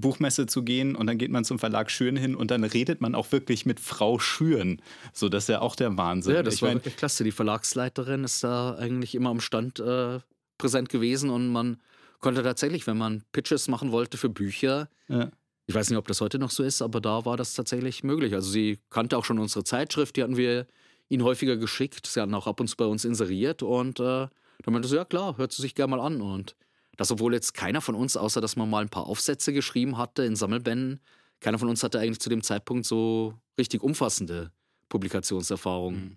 [0.00, 3.14] Buchmesse zu gehen und dann geht man zum Verlag Schüren hin und dann redet man
[3.14, 4.80] auch wirklich mit Frau Schüren.
[5.12, 6.34] So, das ist ja auch der Wahnsinn.
[6.34, 7.24] Ja, das ich war mein, wirklich klasse.
[7.24, 10.20] Die Verlagsleiterin ist da eigentlich immer am Stand äh,
[10.56, 11.78] präsent gewesen und man
[12.20, 15.30] konnte tatsächlich, wenn man Pitches machen wollte für Bücher, ja.
[15.66, 18.34] ich weiß nicht, ob das heute noch so ist, aber da war das tatsächlich möglich.
[18.34, 20.66] Also sie kannte auch schon unsere Zeitschrift, die hatten wir
[21.08, 22.06] ihnen häufiger geschickt.
[22.06, 25.04] Sie hatten auch ab und zu bei uns inseriert und äh, dann meinte sie, ja
[25.04, 26.56] klar, hört sie sich gerne mal an und
[26.96, 30.24] dass obwohl jetzt keiner von uns, außer dass man mal ein paar Aufsätze geschrieben hatte
[30.24, 31.00] in Sammelbänden,
[31.40, 34.50] keiner von uns hatte eigentlich zu dem Zeitpunkt so richtig umfassende
[34.88, 36.00] Publikationserfahrungen.
[36.00, 36.16] Mhm.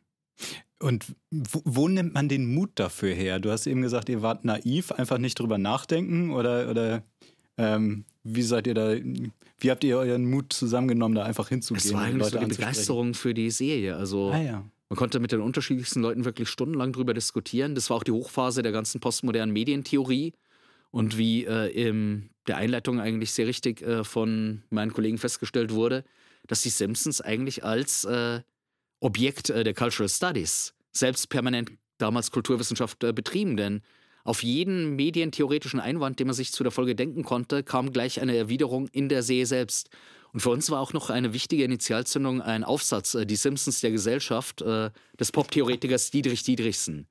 [0.80, 3.40] Und wo, wo, nimmt man den Mut dafür her?
[3.40, 7.04] Du hast eben gesagt, ihr wart naiv, einfach nicht drüber nachdenken oder, oder
[7.58, 11.86] ähm, wie seid ihr da, wie habt ihr euren Mut zusammengenommen, da einfach hinzugehen?
[11.86, 13.96] Es war eigentlich so die Begeisterung für die Serie.
[13.96, 14.64] Also ah, ja.
[14.92, 17.76] Man konnte mit den unterschiedlichsten Leuten wirklich stundenlang drüber diskutieren.
[17.76, 20.34] Das war auch die Hochphase der ganzen postmodernen Medientheorie.
[20.90, 26.04] Und wie äh, in der Einleitung eigentlich sehr richtig äh, von meinen Kollegen festgestellt wurde,
[26.46, 28.42] dass die Simpsons eigentlich als äh,
[29.00, 33.56] Objekt äh, der Cultural Studies selbst permanent damals Kulturwissenschaft äh, betrieben.
[33.56, 33.84] Denn
[34.26, 38.36] auf jeden medientheoretischen Einwand, den man sich zu der Folge denken konnte, kam gleich eine
[38.36, 39.90] Erwiderung in der See selbst.
[40.34, 43.92] Und für uns war auch noch eine wichtige Initialzündung ein Aufsatz, äh, Die Simpsons der
[43.92, 47.08] Gesellschaft, des Pop-Theoretikers Dietrich Dietrichsen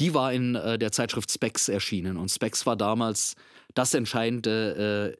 [0.00, 2.16] die war in äh, der Zeitschrift Specs erschienen.
[2.16, 3.34] Und Specs war damals
[3.74, 5.16] das entscheidende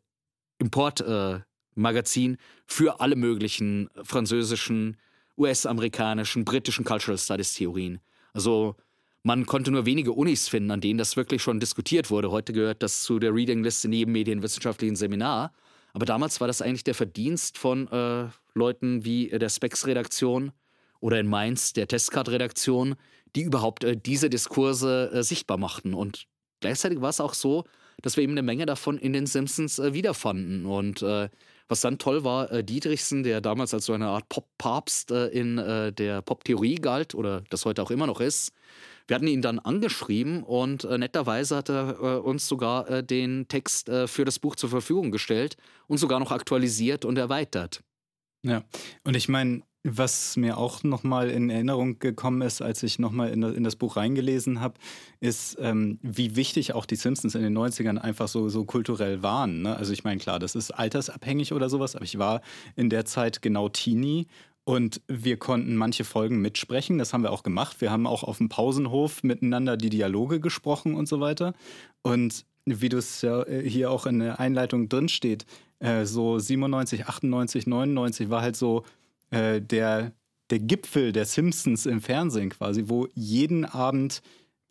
[0.58, 4.96] äh, Importmagazin äh, für alle möglichen französischen,
[5.38, 8.00] US-amerikanischen, britischen Cultural Studies Theorien.
[8.32, 8.76] Also
[9.22, 12.30] man konnte nur wenige Unis finden, an denen das wirklich schon diskutiert wurde.
[12.30, 15.52] Heute gehört das zu der Reading-Liste neben medienwissenschaftlichen Seminar.
[15.96, 20.52] Aber damals war das eigentlich der Verdienst von äh, Leuten wie der Specs-Redaktion
[21.00, 22.96] oder in Mainz der Testcard-Redaktion,
[23.34, 25.94] die überhaupt äh, diese Diskurse äh, sichtbar machten.
[25.94, 26.26] Und
[26.60, 27.64] gleichzeitig war es auch so,
[28.02, 30.66] dass wir eben eine Menge davon in den Simpsons äh, wiederfanden.
[30.66, 31.30] Und äh,
[31.66, 35.56] was dann toll war, äh, Dietrichsen, der damals als so eine Art Pop-Papst äh, in
[35.56, 38.52] der Pop-Theorie galt oder das heute auch immer noch ist,
[39.06, 44.38] wir hatten ihn dann angeschrieben und netterweise hat er uns sogar den Text für das
[44.38, 47.82] Buch zur Verfügung gestellt und sogar noch aktualisiert und erweitert.
[48.42, 48.62] Ja,
[49.04, 53.42] und ich meine, was mir auch nochmal in Erinnerung gekommen ist, als ich nochmal in,
[53.42, 54.74] in das Buch reingelesen habe,
[55.20, 59.62] ist, ähm, wie wichtig auch die Simpsons in den 90ern einfach so, so kulturell waren.
[59.62, 59.76] Ne?
[59.76, 62.40] Also ich meine, klar, das ist altersabhängig oder sowas, aber ich war
[62.74, 64.26] in der Zeit genau Teenie
[64.66, 66.98] und wir konnten manche Folgen mitsprechen.
[66.98, 67.80] Das haben wir auch gemacht.
[67.80, 71.54] Wir haben auch auf dem Pausenhof miteinander die Dialoge gesprochen und so weiter.
[72.02, 75.46] Und wie du es ja äh, hier auch in der Einleitung drin steht,
[75.78, 78.82] äh, so 97, 98, 99 war halt so
[79.30, 80.10] äh, der,
[80.50, 84.20] der Gipfel der Simpsons im Fernsehen quasi, wo jeden Abend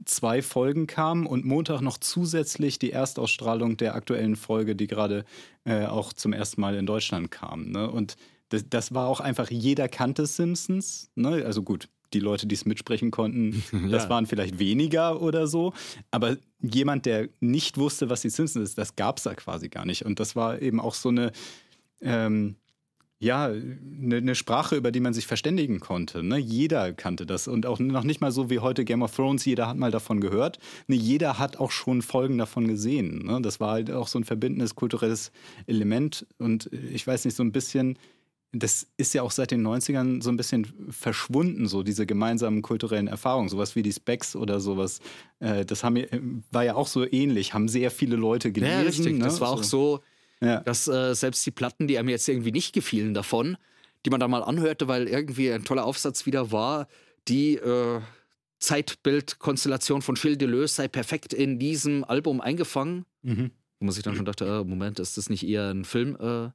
[0.04, 5.24] zwei Folgen kamen und Montag noch zusätzlich die Erstausstrahlung der aktuellen Folge, die gerade
[5.66, 7.72] auch zum ersten Mal in Deutschland kam.
[7.72, 7.90] Ne?
[7.90, 8.18] Und
[8.56, 11.10] das, das, war auch einfach, jeder kannte Simpsons.
[11.16, 11.44] Ne?
[11.46, 13.88] Also gut, die Leute, die es mitsprechen konnten, ja.
[13.90, 15.74] das waren vielleicht weniger oder so.
[16.12, 19.86] Aber jemand, der nicht wusste, was die Simpsons ist, das gab es da quasi gar
[19.86, 20.06] nicht.
[20.06, 21.32] Und das war eben auch so eine,
[22.02, 22.56] ähm,
[23.20, 26.22] ja, eine, eine, Sprache, über die man sich verständigen konnte.
[26.22, 26.38] Ne?
[26.38, 29.68] Jeder kannte das und auch noch nicht mal so wie heute Game of Thrones, jeder
[29.68, 30.60] hat mal davon gehört.
[30.88, 33.26] Ne, jeder hat auch schon Folgen davon gesehen.
[33.26, 33.42] Ne?
[33.42, 35.32] Das war halt auch so ein verbindendes kulturelles
[35.66, 37.98] Element und ich weiß nicht, so ein bisschen,
[38.60, 43.08] das ist ja auch seit den 90ern so ein bisschen verschwunden, so diese gemeinsamen kulturellen
[43.08, 45.00] Erfahrungen, sowas wie die Specs oder sowas.
[45.40, 48.74] Äh, das haben, war ja auch so ähnlich, haben sehr viele Leute gelesen.
[48.74, 49.14] Ja, richtig.
[49.14, 49.24] Ne?
[49.24, 50.02] Das war auch so
[50.42, 50.62] ja.
[50.62, 53.58] Dass äh, selbst die Platten, die einem jetzt irgendwie nicht gefielen davon,
[54.06, 56.88] die man dann mal anhörte, weil irgendwie ein toller Aufsatz wieder war,
[57.28, 58.02] die äh,
[58.60, 63.06] Zeitbildkonstellation von Gilles Deleuze sei perfekt in diesem Album eingefangen.
[63.24, 63.52] Mhm.
[63.80, 66.54] Wo man sich dann schon dachte, äh, Moment, ist das nicht eher ein Filmbegriff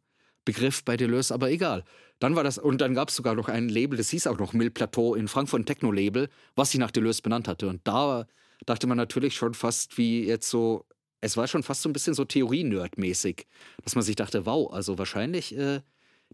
[0.50, 1.34] äh, bei Deleuze?
[1.34, 1.84] Aber egal.
[2.18, 4.52] Dann war das, und dann gab es sogar noch ein Label, das hieß auch noch
[4.52, 7.66] Mill Plateau in Frankfurt, ein Techno-Label, was sich nach Deleuze benannt hatte.
[7.66, 8.26] Und da
[8.66, 10.84] dachte man natürlich schon fast wie jetzt so
[11.20, 13.46] es war schon fast so ein bisschen so Theorie-Nerd-mäßig,
[13.84, 15.80] dass man sich dachte, wow, also wahrscheinlich äh,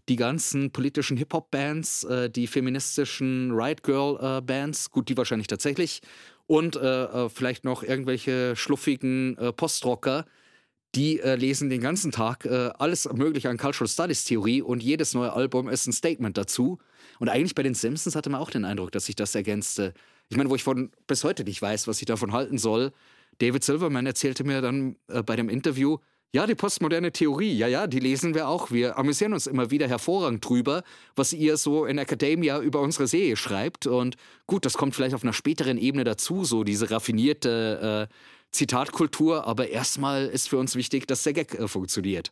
[0.07, 6.01] die ganzen politischen Hip-Hop-Bands, äh, die feministischen Riot-Girl-Bands, gut, die wahrscheinlich tatsächlich,
[6.45, 10.25] und äh, äh vielleicht noch irgendwelche schluffigen äh, Postrocker,
[10.95, 15.13] die äh, lesen den ganzen Tag äh, alles mögliche an Cultural Studies Theorie und jedes
[15.13, 16.79] neue Album ist ein Statement dazu.
[17.19, 19.93] Und eigentlich bei den Simpsons hatte man auch den Eindruck, dass sich das ergänzte.
[20.29, 22.91] Ich meine, wo ich von bis heute nicht weiß, was ich davon halten soll.
[23.39, 25.97] David Silverman erzählte mir dann äh, bei dem Interview,
[26.33, 28.69] ja, die postmoderne Theorie, ja, ja, die lesen wir auch.
[28.69, 30.83] Wir amüsieren uns immer wieder hervorragend drüber,
[31.15, 33.87] was ihr so in Academia über unsere Serie schreibt.
[33.87, 38.13] Und gut, das kommt vielleicht auf einer späteren Ebene dazu, so diese raffinierte äh,
[38.51, 39.45] Zitatkultur.
[39.45, 42.31] Aber erstmal ist für uns wichtig, dass der Gag äh, funktioniert.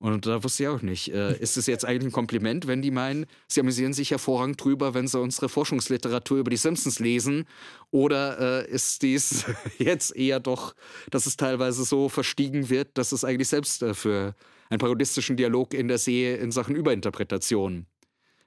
[0.00, 2.92] Und da wusste ich auch nicht, äh, ist es jetzt eigentlich ein Kompliment, wenn die
[2.92, 7.46] meinen, sie amüsieren sich hervorragend drüber, wenn sie unsere Forschungsliteratur über die Simpsons lesen?
[7.90, 9.44] Oder äh, ist dies
[9.78, 10.74] jetzt eher doch,
[11.10, 14.36] dass es teilweise so verstiegen wird, dass es eigentlich selbst äh, für
[14.70, 17.86] einen parodistischen Dialog in der See in Sachen Überinterpretation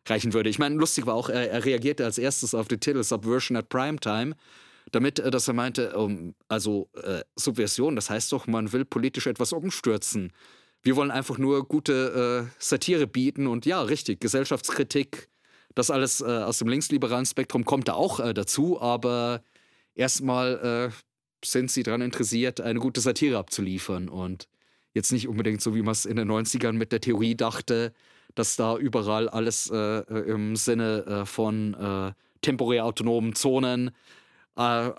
[0.07, 0.49] reichen würde?
[0.49, 3.67] Ich meine, lustig war auch, er, er reagierte als erstes auf den Titel Subversion at
[3.67, 4.35] Primetime
[4.91, 9.27] damit, äh, dass er meinte, um, also äh, Subversion, das heißt doch, man will politisch
[9.27, 10.31] etwas umstürzen.
[10.83, 15.29] Wir wollen einfach nur gute äh, Satire bieten und ja, richtig, Gesellschaftskritik,
[15.75, 19.41] das alles äh, aus dem linksliberalen Spektrum kommt da auch äh, dazu, aber
[19.95, 24.47] erstmal äh, sind sie daran interessiert, eine gute Satire abzuliefern und
[24.93, 27.93] jetzt nicht unbedingt so, wie man es in den 90ern mit der Theorie dachte,
[28.35, 33.91] dass da überall alles im Sinne von temporär autonomen Zonen,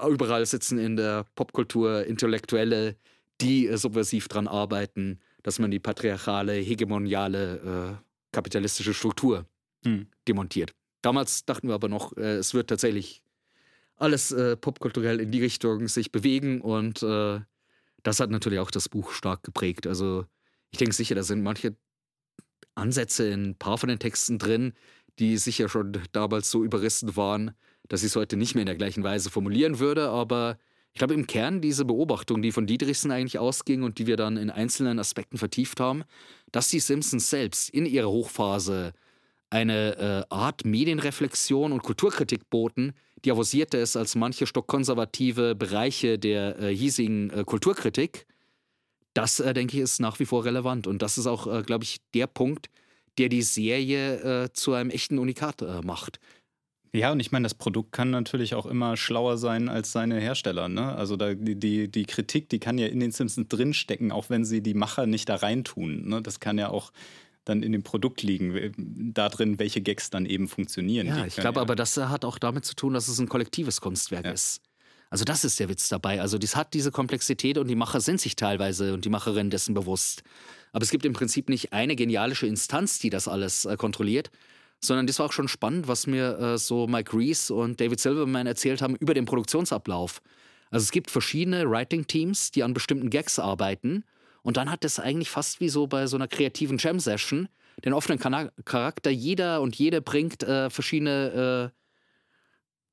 [0.08, 2.96] überall sitzen in der Popkultur Intellektuelle,
[3.40, 9.46] die subversiv dran arbeiten dass man die patriarchale, hegemoniale, äh, kapitalistische Struktur
[9.84, 10.06] hm.
[10.28, 10.72] demontiert.
[11.02, 13.22] Damals dachten wir aber noch, äh, es wird tatsächlich
[13.96, 17.40] alles äh, popkulturell in die Richtung sich bewegen und äh,
[18.02, 19.86] das hat natürlich auch das Buch stark geprägt.
[19.86, 20.26] Also
[20.70, 21.76] ich denke sicher, da sind manche
[22.74, 24.72] Ansätze in ein paar von den Texten drin,
[25.18, 27.52] die sicher schon damals so überrissen waren,
[27.88, 30.58] dass ich es heute nicht mehr in der gleichen Weise formulieren würde, aber
[30.92, 34.36] ich glaube, im Kern diese Beobachtung, die von Dietrichsen eigentlich ausging und die wir dann
[34.36, 36.04] in einzelnen Aspekten vertieft haben,
[36.50, 38.92] dass die Simpsons selbst in ihrer Hochphase
[39.48, 42.92] eine äh, Art Medienreflexion und Kulturkritik boten,
[43.24, 48.26] die avosierte es als manche stockkonservative Bereiche der äh, hiesigen äh, Kulturkritik.
[49.14, 50.86] Das, äh, denke ich, ist nach wie vor relevant.
[50.86, 52.68] Und das ist auch, äh, glaube ich, der Punkt,
[53.18, 56.18] der die Serie äh, zu einem echten Unikat macht.
[56.94, 60.68] Ja, und ich meine, das Produkt kann natürlich auch immer schlauer sein als seine Hersteller.
[60.68, 60.94] Ne?
[60.94, 64.44] Also da, die, die, die Kritik, die kann ja in den Simpsons drinstecken, auch wenn
[64.44, 66.06] sie die Macher nicht da reintun.
[66.06, 66.20] Ne?
[66.20, 66.92] Das kann ja auch
[67.44, 71.06] dann in dem Produkt liegen, da drin, welche Gags dann eben funktionieren.
[71.06, 73.80] Ja, ich glaube ja aber, das hat auch damit zu tun, dass es ein kollektives
[73.80, 74.32] Kunstwerk ja.
[74.32, 74.60] ist.
[75.10, 76.20] Also das ist der Witz dabei.
[76.20, 79.74] Also das hat diese Komplexität und die Macher sind sich teilweise und die Macherinnen dessen
[79.74, 80.22] bewusst.
[80.72, 84.30] Aber es gibt im Prinzip nicht eine genialische Instanz, die das alles äh, kontrolliert,
[84.84, 88.46] sondern das war auch schon spannend, was mir äh, so Mike Reese und David Silverman
[88.46, 90.20] erzählt haben über den Produktionsablauf.
[90.70, 94.04] Also es gibt verschiedene Writing-Teams, die an bestimmten Gags arbeiten
[94.42, 97.48] und dann hat es eigentlich fast wie so bei so einer kreativen Jam-Session
[97.84, 99.10] den offenen Charakter.
[99.10, 101.78] Jeder und jede bringt äh, verschiedene äh,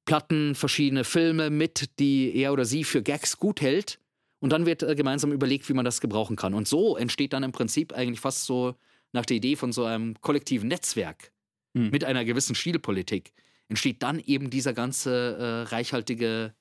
[0.06, 4.00] Platten, verschiedene Filme mit, die er oder sie für Gags gut hält.
[4.40, 6.54] Und dann wird äh, gemeinsam überlegt, wie man das gebrauchen kann.
[6.54, 8.76] Und so entsteht dann im Prinzip eigentlich fast so
[9.12, 11.32] nach der Idee von so einem kollektiven Netzwerk
[11.74, 11.90] mhm.
[11.90, 13.34] mit einer gewissen Stilpolitik,
[13.68, 16.54] entsteht dann eben dieser ganze äh, reichhaltige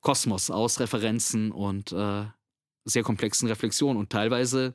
[0.00, 2.24] Kosmos aus Referenzen und äh,
[2.84, 3.98] sehr komplexen Reflexionen.
[3.98, 4.74] Und teilweise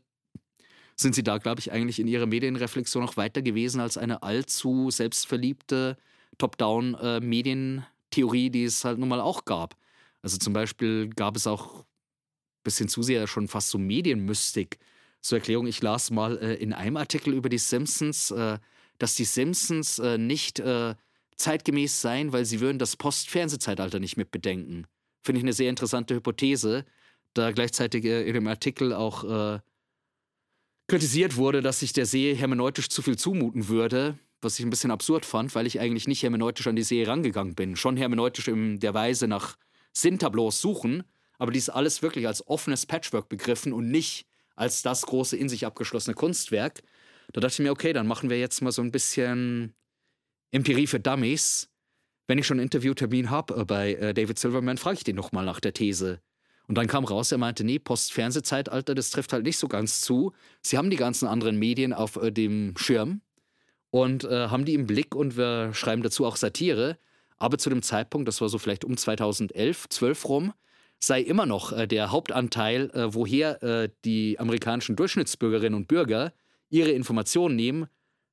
[0.95, 4.91] sind sie da, glaube ich, eigentlich in ihrer Medienreflexion noch weiter gewesen als eine allzu
[4.91, 5.97] selbstverliebte
[6.37, 9.77] Top-Down-Medientheorie, äh, die es halt nun mal auch gab.
[10.21, 14.79] Also zum Beispiel gab es auch ein bisschen zu sehr schon fast so Medienmystik.
[15.21, 18.57] Zur Erklärung, ich las mal äh, in einem Artikel über die Simpsons, äh,
[18.99, 20.93] dass die Simpsons äh, nicht äh,
[21.37, 24.85] zeitgemäß seien, weil sie würden das Post-Fernsehzeitalter nicht mit bedenken.
[25.23, 26.85] Finde ich eine sehr interessante Hypothese,
[27.33, 29.59] da gleichzeitig äh, in dem Artikel auch äh,
[30.87, 34.91] kritisiert wurde, dass sich der See hermeneutisch zu viel zumuten würde, was ich ein bisschen
[34.91, 37.75] absurd fand, weil ich eigentlich nicht hermeneutisch an die See rangegangen bin.
[37.75, 39.55] Schon hermeneutisch in der Weise nach
[39.93, 41.03] Sinntableaus suchen,
[41.37, 45.65] aber dies alles wirklich als offenes Patchwork begriffen und nicht als das große in sich
[45.65, 46.81] abgeschlossene Kunstwerk,
[47.33, 49.73] da dachte ich mir, okay, dann machen wir jetzt mal so ein bisschen
[50.51, 51.69] Empirie für Dummies.
[52.27, 55.45] Wenn ich schon einen Interviewtermin habe äh, bei äh, David Silverman, frage ich den nochmal
[55.45, 56.21] nach der These.
[56.67, 60.33] Und dann kam raus, er meinte, nee, Post-Fernsehzeitalter, das trifft halt nicht so ganz zu.
[60.61, 63.21] Sie haben die ganzen anderen Medien auf äh, dem Schirm
[63.89, 66.97] und äh, haben die im Blick und wir schreiben dazu auch Satire.
[67.37, 70.53] Aber zu dem Zeitpunkt, das war so vielleicht um 2011, 12 rum,
[70.99, 76.33] sei immer noch äh, der Hauptanteil, äh, woher die amerikanischen Durchschnittsbürgerinnen und Bürger
[76.69, 77.87] ihre Informationen nehmen,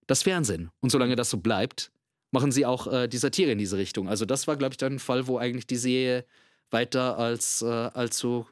[0.06, 0.70] das Fernsehen.
[0.80, 1.90] Und solange das so bleibt,
[2.30, 4.08] machen sie auch äh, die Satire in diese Richtung.
[4.08, 6.24] Also das war, glaube ich, dann ein Fall, wo eigentlich die Serie
[6.70, 8.46] weiter als, äh, so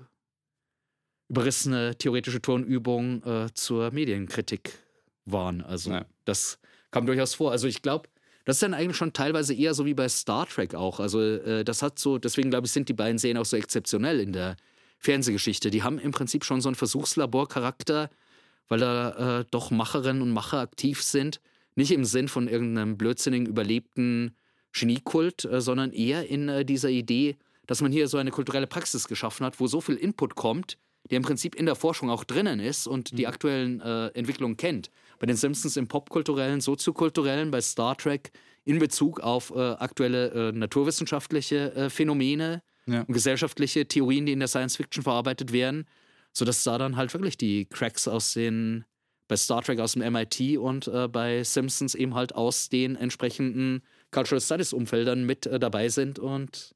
[1.28, 4.78] überrissene theoretische Turnübung äh, zur Medienkritik
[5.24, 5.62] waren.
[5.62, 6.04] Also ja.
[6.24, 6.58] das
[6.90, 7.50] kam durchaus vor.
[7.50, 8.08] Also ich glaube,
[8.44, 11.00] das ist dann eigentlich schon teilweise eher so wie bei Star Trek auch.
[11.00, 14.20] Also äh, das hat so, deswegen glaube ich, sind die beiden Serien auch so exzeptionell
[14.20, 14.56] in der
[14.98, 15.70] Fernsehgeschichte.
[15.70, 18.10] Die haben im Prinzip schon so einen Versuchslaborcharakter,
[18.68, 21.40] weil da äh, doch Macherinnen und Macher aktiv sind.
[21.76, 24.36] Nicht im Sinn von irgendeinem blödsinnigen, überlebten
[24.72, 29.08] Geniekult, äh, sondern eher in äh, dieser Idee, dass man hier so eine kulturelle Praxis
[29.08, 30.76] geschaffen hat, wo so viel Input kommt,
[31.10, 33.28] der im Prinzip in der Forschung auch drinnen ist und die mhm.
[33.28, 34.90] aktuellen äh, Entwicklungen kennt.
[35.18, 38.32] Bei den Simpsons im popkulturellen, soziokulturellen, bei Star Trek
[38.64, 43.02] in Bezug auf äh, aktuelle äh, naturwissenschaftliche Phänomene ja.
[43.02, 45.86] und gesellschaftliche Theorien, die in der Science Fiction verarbeitet werden,
[46.34, 48.84] sodass da dann halt wirklich die Cracks aus den,
[49.28, 53.82] bei Star Trek aus dem MIT und äh, bei Simpsons eben halt aus den entsprechenden
[54.10, 56.74] Cultural Studies Umfeldern mit äh, dabei sind und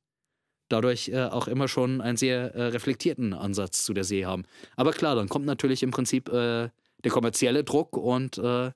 [0.68, 4.44] dadurch äh, auch immer schon einen sehr äh, reflektierten Ansatz zu der See haben.
[4.76, 6.70] Aber klar, dann kommt natürlich im Prinzip äh,
[7.04, 8.70] der kommerzielle Druck und äh,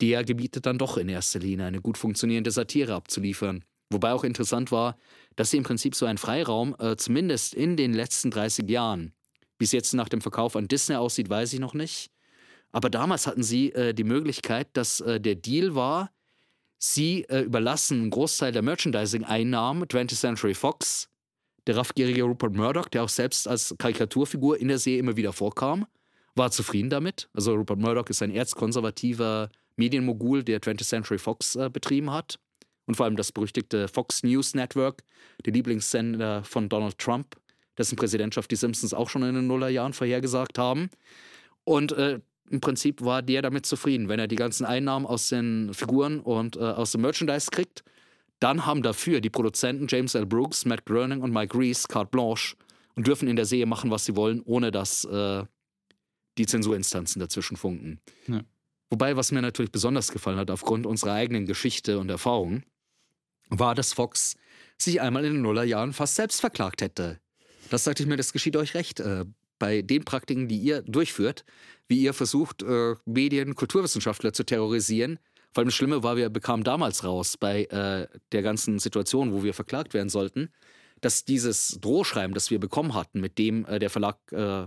[0.00, 3.64] der gebietet dann doch in erster Linie eine gut funktionierende Satire abzuliefern.
[3.90, 4.96] Wobei auch interessant war,
[5.36, 9.12] dass sie im Prinzip so einen Freiraum, äh, zumindest in den letzten 30 Jahren,
[9.58, 12.10] wie es jetzt nach dem Verkauf an Disney aussieht, weiß ich noch nicht.
[12.72, 16.10] Aber damals hatten sie äh, die Möglichkeit, dass der Deal war,
[16.78, 21.08] sie überlassen einen Großteil der Merchandising-Einnahmen 20th Century Fox
[21.68, 25.86] der raffgierige Rupert Murdoch, der auch selbst als Karikaturfigur in der Serie immer wieder vorkam,
[26.34, 27.28] war zufrieden damit.
[27.34, 32.38] Also Rupert Murdoch ist ein erzkonservativer Medienmogul, der 20th Century Fox äh, betrieben hat.
[32.86, 35.04] Und vor allem das berüchtigte Fox News Network,
[35.44, 37.36] der Lieblingssender von Donald Trump,
[37.78, 40.90] dessen Präsidentschaft die Simpsons auch schon in den Nullerjahren vorhergesagt haben.
[41.64, 45.72] Und äh, im Prinzip war der damit zufrieden, wenn er die ganzen Einnahmen aus den
[45.72, 47.84] Figuren und äh, aus dem Merchandise kriegt
[48.40, 50.26] dann haben dafür die Produzenten James L.
[50.26, 52.56] Brooks, Matt Groening und Mike Reese carte blanche
[52.94, 55.44] und dürfen in der Serie machen, was sie wollen, ohne dass äh,
[56.36, 58.00] die Zensurinstanzen dazwischen funken.
[58.26, 58.42] Ja.
[58.90, 62.62] Wobei, was mir natürlich besonders gefallen hat, aufgrund unserer eigenen Geschichte und Erfahrung,
[63.50, 64.36] war, dass Fox
[64.78, 67.18] sich einmal in den Nullerjahren fast selbst verklagt hätte.
[67.70, 69.00] Das sagte ich mir, das geschieht euch recht.
[69.00, 69.24] Äh,
[69.58, 71.44] bei den Praktiken, die ihr durchführt,
[71.88, 75.18] wie ihr versucht, äh, Medien, Kulturwissenschaftler zu terrorisieren,
[75.52, 79.42] vor allem das Schlimme war, wir bekamen damals raus bei äh, der ganzen Situation, wo
[79.42, 80.50] wir verklagt werden sollten,
[81.00, 84.66] dass dieses Drohschreiben, das wir bekommen hatten, mit dem äh, der Verlag äh,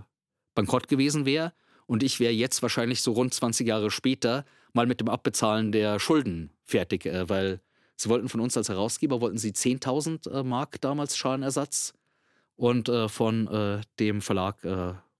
[0.56, 1.54] bankrott gewesen wäre
[1.86, 6.00] und ich wäre jetzt wahrscheinlich so rund 20 Jahre später mal mit dem Abbezahlen der
[6.00, 7.62] Schulden fertig, äh, weil
[7.96, 11.94] sie wollten von uns als Herausgeber, wollten sie 10.000 äh, Mark damals Schadenersatz
[12.62, 14.64] und äh, von dem Verlag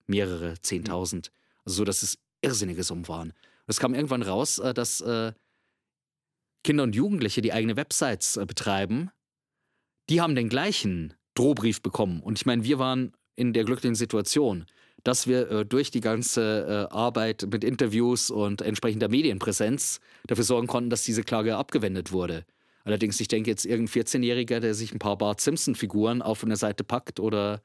[0.08, 1.32] mehrere 10.000.
[1.66, 3.34] Also so, dass es irrsinnige Summen waren.
[3.68, 5.04] Es kam irgendwann raus, dass
[6.64, 9.12] Kinder und Jugendliche, die eigene Websites äh, betreiben,
[10.10, 12.22] die haben den gleichen Drohbrief bekommen.
[12.22, 14.66] Und ich meine, wir waren in der glücklichen Situation,
[15.04, 20.68] dass wir äh, durch die ganze äh, Arbeit mit Interviews und entsprechender Medienpräsenz dafür sorgen
[20.68, 22.46] konnten, dass diese Klage abgewendet wurde.
[22.84, 26.84] Allerdings, ich denke jetzt irgendein 14-Jähriger, der sich ein paar Bart Simpson-Figuren auf eine Seite
[26.84, 27.62] packt oder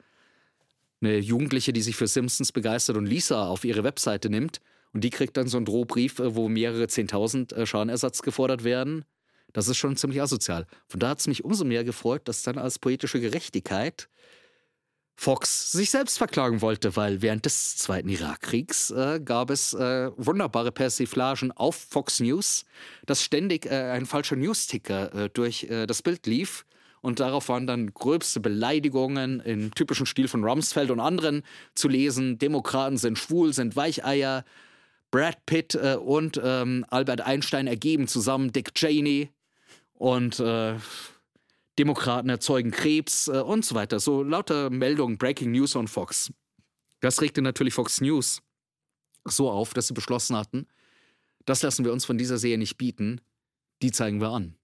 [1.00, 4.60] eine Jugendliche, die sich für Simpsons begeistert und Lisa auf ihre Webseite nimmt,
[4.96, 9.04] und die kriegt dann so einen Drohbrief, äh, wo mehrere Zehntausend äh, Schadenersatz gefordert werden.
[9.52, 10.66] Das ist schon ziemlich asozial.
[10.88, 14.08] Von da hat es mich umso mehr gefreut, dass dann als poetische Gerechtigkeit
[15.18, 20.70] Fox sich selbst verklagen wollte, weil während des Zweiten Irakkriegs äh, gab es äh, wunderbare
[20.70, 22.66] Persiflagen auf Fox News,
[23.06, 26.66] dass ständig äh, ein falscher Newsticker äh, durch äh, das Bild lief.
[27.00, 32.38] Und darauf waren dann gröbste Beleidigungen im typischen Stil von Rumsfeld und anderen zu lesen.
[32.38, 34.44] Demokraten sind schwul, sind Weicheier,
[35.10, 39.30] Brad Pitt äh, und ähm, Albert Einstein ergeben zusammen Dick Cheney
[39.94, 40.40] und
[41.78, 44.00] Demokraten erzeugen Krebs äh, und so weiter.
[44.00, 46.32] So lauter Meldungen, Breaking News on Fox.
[47.00, 48.42] Das regte natürlich Fox News
[49.24, 50.66] so auf, dass sie beschlossen hatten,
[51.44, 53.20] das lassen wir uns von dieser Serie nicht bieten,
[53.82, 54.56] die zeigen wir an.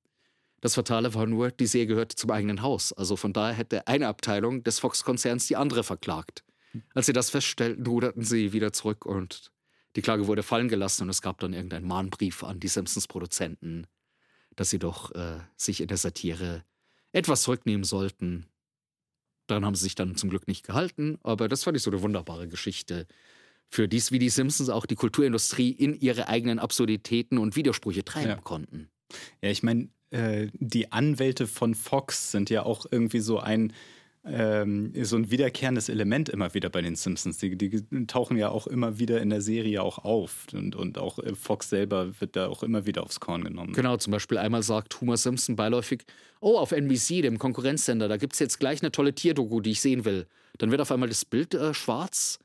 [0.60, 2.92] Das Fatale war nur, die Serie gehörte zum eigenen Haus.
[2.92, 6.44] Also von daher hätte eine Abteilung des Fox-Konzerns die andere verklagt.
[6.94, 9.52] Als sie das feststellten, ruderten sie wieder zurück und
[9.96, 13.86] die Klage wurde fallen gelassen und es gab dann irgendeinen Mahnbrief an die Simpsons-Produzenten,
[14.56, 16.64] dass sie doch äh, sich in der Satire
[17.12, 18.46] etwas zurücknehmen sollten.
[19.46, 22.02] Daran haben sie sich dann zum Glück nicht gehalten, aber das fand ich so eine
[22.02, 23.06] wunderbare Geschichte,
[23.68, 28.28] für dies wie die Simpsons auch die Kulturindustrie in ihre eigenen Absurditäten und Widersprüche treiben
[28.28, 28.36] ja.
[28.36, 28.90] konnten.
[29.40, 33.72] Ja, ich meine, äh, die Anwälte von Fox sind ja auch irgendwie so ein
[34.24, 37.38] ähm, so ein wiederkehrendes Element immer wieder bei den Simpsons.
[37.38, 40.46] Die, die, tauchen ja auch immer wieder in der Serie auch auf.
[40.52, 43.72] Und, und auch äh, Fox selber wird da auch immer wieder aufs Korn genommen.
[43.72, 46.04] Genau, zum Beispiel einmal sagt Homer Simpson beiläufig,
[46.40, 49.80] oh, auf NBC, dem Konkurrenzsender, da gibt es jetzt gleich eine tolle Tierdoku, die ich
[49.80, 50.26] sehen will.
[50.58, 52.38] Dann wird auf einmal das Bild äh, schwarz.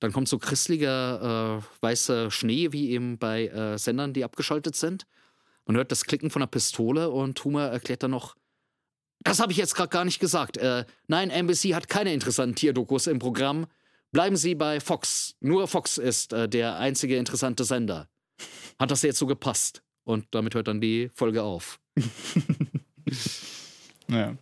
[0.00, 5.06] dann kommt so christlicher äh, weißer Schnee, wie eben bei äh, Sendern, die abgeschaltet sind.
[5.64, 8.34] Man hört das Klicken von einer Pistole und Humor erklärt dann noch,
[9.24, 10.56] das habe ich jetzt gerade gar nicht gesagt.
[10.56, 13.66] Äh, nein, NBC hat keine interessanten Tierdokus im Programm.
[14.10, 15.36] Bleiben Sie bei Fox.
[15.40, 18.08] Nur Fox ist äh, der einzige interessante Sender.
[18.78, 19.82] Hat das jetzt so gepasst?
[20.04, 21.78] Und damit hört dann die Folge auf.
[24.08, 24.36] ja.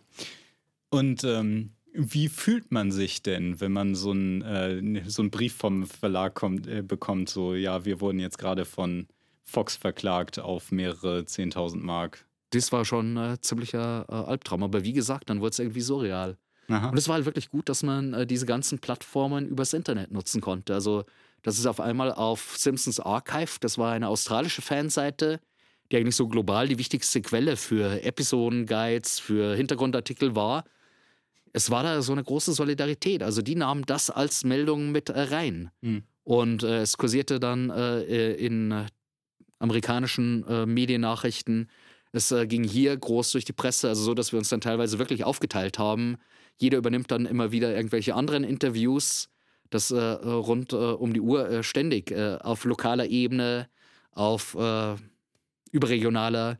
[0.89, 5.85] Und ähm, wie fühlt man sich denn, wenn man so einen äh, so Brief vom
[5.85, 9.07] Verlag kommt, äh, bekommt, so, ja, wir wurden jetzt gerade von
[9.43, 12.25] Fox verklagt auf mehrere 10.000 Mark?
[12.51, 14.63] Das war schon ein äh, ziemlicher äh, Albtraum.
[14.63, 16.37] Aber wie gesagt, dann wurde es irgendwie surreal.
[16.67, 16.89] Aha.
[16.89, 20.41] Und es war halt wirklich gut, dass man äh, diese ganzen Plattformen übers Internet nutzen
[20.41, 20.73] konnte.
[20.73, 21.03] Also,
[21.41, 25.39] das ist auf einmal auf Simpsons Archive, das war eine australische Fanseite,
[25.91, 30.63] die eigentlich so global die wichtigste Quelle für Episodenguides, für Hintergrundartikel war
[31.53, 33.23] es war da so eine große Solidarität.
[33.23, 35.69] Also die nahmen das als Meldung mit äh, rein.
[35.81, 36.03] Mhm.
[36.23, 38.85] Und äh, es kursierte dann in
[39.59, 41.67] amerikanischen Mediennachrichten.
[42.11, 45.23] Es ging hier groß durch die Presse, also so, dass wir uns dann teilweise wirklich
[45.23, 46.17] aufgeteilt haben.
[46.57, 49.29] Jeder übernimmt dann immer wieder irgendwelche anderen Interviews,
[49.69, 53.69] das rund um die Uhr ständig auf lokaler Ebene,
[54.11, 54.57] auf
[55.71, 56.59] überregionaler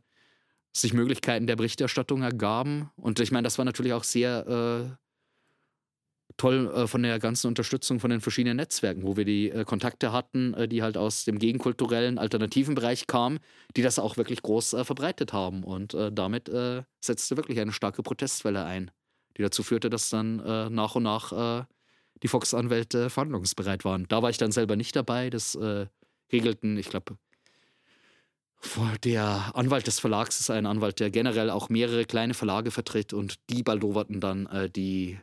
[0.74, 2.90] sich Möglichkeiten der Berichterstattung ergaben.
[2.96, 4.96] Und ich meine, das war natürlich auch sehr äh,
[6.36, 10.12] toll äh, von der ganzen Unterstützung von den verschiedenen Netzwerken, wo wir die äh, Kontakte
[10.12, 13.38] hatten, äh, die halt aus dem gegenkulturellen, alternativen Bereich kamen,
[13.76, 15.64] die das auch wirklich groß verbreitet haben.
[15.64, 16.50] Und damit
[17.00, 18.90] setzte wirklich eine starke Protestwelle ein,
[19.36, 20.36] die dazu führte, dass dann
[20.72, 21.66] nach und nach
[22.22, 24.06] die Fox-Anwälte verhandlungsbereit waren.
[24.08, 25.30] Da war ich dann selber nicht dabei.
[25.30, 25.58] Das
[26.32, 27.16] regelten, ich glaube,
[29.04, 33.36] der Anwalt des Verlags ist ein Anwalt, der generell auch mehrere kleine Verlage vertritt und
[33.50, 35.18] die baldoverten dann die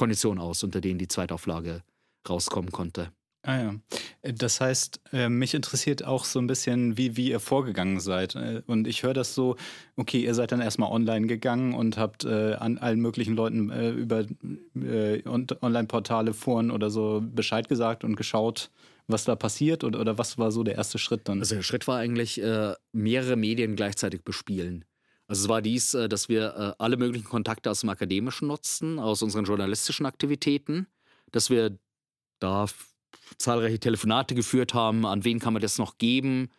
[0.00, 1.82] Konditionen aus, unter denen die Zweitauflage
[2.26, 3.12] rauskommen konnte.
[3.42, 3.74] Ah ja.
[4.22, 8.34] Das heißt, äh, mich interessiert auch so ein bisschen, wie, wie ihr vorgegangen seid.
[8.34, 9.56] Äh, und ich höre das so,
[9.96, 13.90] okay, ihr seid dann erstmal online gegangen und habt äh, an allen möglichen Leuten äh,
[13.90, 14.24] über
[14.74, 18.70] äh, Online-Portale, Foren oder so Bescheid gesagt und geschaut,
[19.06, 21.40] was da passiert oder, oder was war so der erste Schritt dann?
[21.40, 24.86] Also der Schritt war eigentlich äh, mehrere Medien gleichzeitig bespielen.
[25.30, 28.98] Also es war dies, äh, dass wir äh, alle möglichen Kontakte aus dem Akademischen nutzten,
[28.98, 30.88] aus unseren journalistischen Aktivitäten,
[31.30, 31.78] dass wir
[32.40, 32.66] da
[33.38, 36.50] zahlreiche Telefonate geführt haben, an wen kann man das noch geben.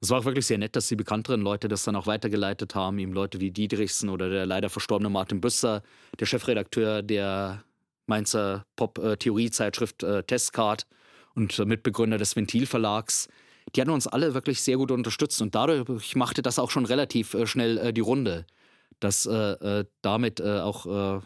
[0.00, 2.98] Es war auch wirklich sehr nett, dass die bekannteren Leute das dann auch weitergeleitet haben,
[2.98, 5.84] eben Leute wie Dietrichsen oder der leider verstorbene Martin Büsser,
[6.18, 7.62] der Chefredakteur der
[8.06, 10.88] Mainzer Pop-Theorie-Zeitschrift äh, Testcard
[11.36, 13.28] und Mitbegründer des Ventilverlags,
[13.76, 17.34] die hatten uns alle wirklich sehr gut unterstützt und dadurch machte das auch schon relativ
[17.34, 18.46] äh, schnell äh, die Runde,
[19.00, 21.20] dass äh, äh damit äh, auch äh,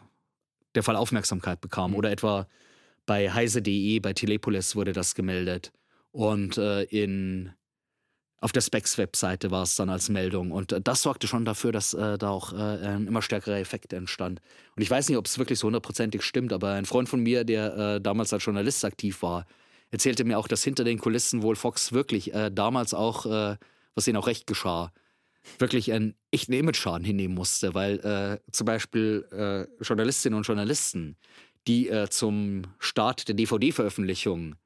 [0.74, 1.92] der Fall Aufmerksamkeit bekam.
[1.92, 1.96] Mhm.
[1.96, 2.48] Oder etwa
[3.06, 5.72] bei heise.de, bei Telepolis wurde das gemeldet.
[6.12, 7.52] Und in,
[8.40, 10.50] auf der Specs-Webseite war es dann als Meldung.
[10.50, 14.40] Und das sorgte schon dafür, dass da auch ein immer stärkerer Effekt entstand.
[14.76, 17.42] Und ich weiß nicht, ob es wirklich so hundertprozentig stimmt, aber ein Freund von mir,
[17.44, 19.46] der damals als Journalist aktiv war,
[19.90, 23.56] erzählte mir auch, dass hinter den Kulissen wohl Fox wirklich äh, damals auch, äh,
[23.94, 24.92] was ihnen auch recht geschah,
[25.58, 31.16] wirklich einen echten Image-Schaden hinnehmen musste, weil äh, zum Beispiel äh, Journalistinnen und Journalisten,
[31.66, 34.56] die äh, zum Start der DVD-Veröffentlichung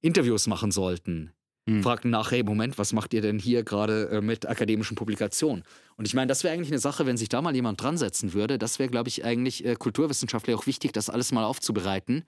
[0.00, 1.32] Interviews machen sollten,
[1.68, 1.82] hm.
[1.82, 5.64] fragten nach, hey, Moment, was macht ihr denn hier gerade äh, mit akademischen Publikationen?
[5.96, 8.32] Und ich meine, das wäre eigentlich eine Sache, wenn sich da mal jemand dran setzen
[8.32, 8.58] würde.
[8.58, 12.24] Das wäre, glaube ich, eigentlich äh, kulturwissenschaftlich auch wichtig, das alles mal aufzubereiten.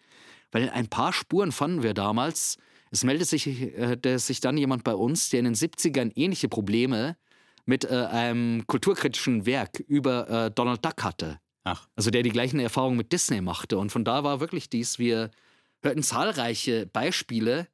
[0.53, 2.59] Weil ein paar Spuren fanden wir damals.
[2.91, 7.17] Es meldet sich, äh, sich dann jemand bei uns, der in den 70ern ähnliche Probleme
[7.67, 11.39] mit äh, einem kulturkritischen Werk über äh, Donald Duck hatte.
[11.65, 11.87] Ach.
[11.95, 13.79] Also der die gleichen Erfahrungen mit Disney machte.
[13.79, 15.31] Und von da war wirklich dies, wir
[15.83, 17.69] hörten zahlreiche Beispiele,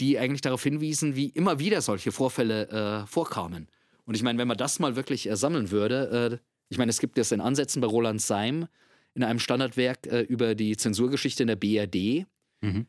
[0.00, 2.68] die eigentlich darauf hinwiesen, wie immer wieder solche Vorfälle
[3.02, 3.68] äh, vorkamen.
[4.04, 6.98] Und ich meine, wenn man das mal wirklich äh, sammeln würde, äh, ich meine, es
[6.98, 8.66] gibt das in Ansätzen bei Roland Seim
[9.14, 12.26] in einem Standardwerk äh, über die Zensurgeschichte in der BRD.
[12.60, 12.86] Mhm.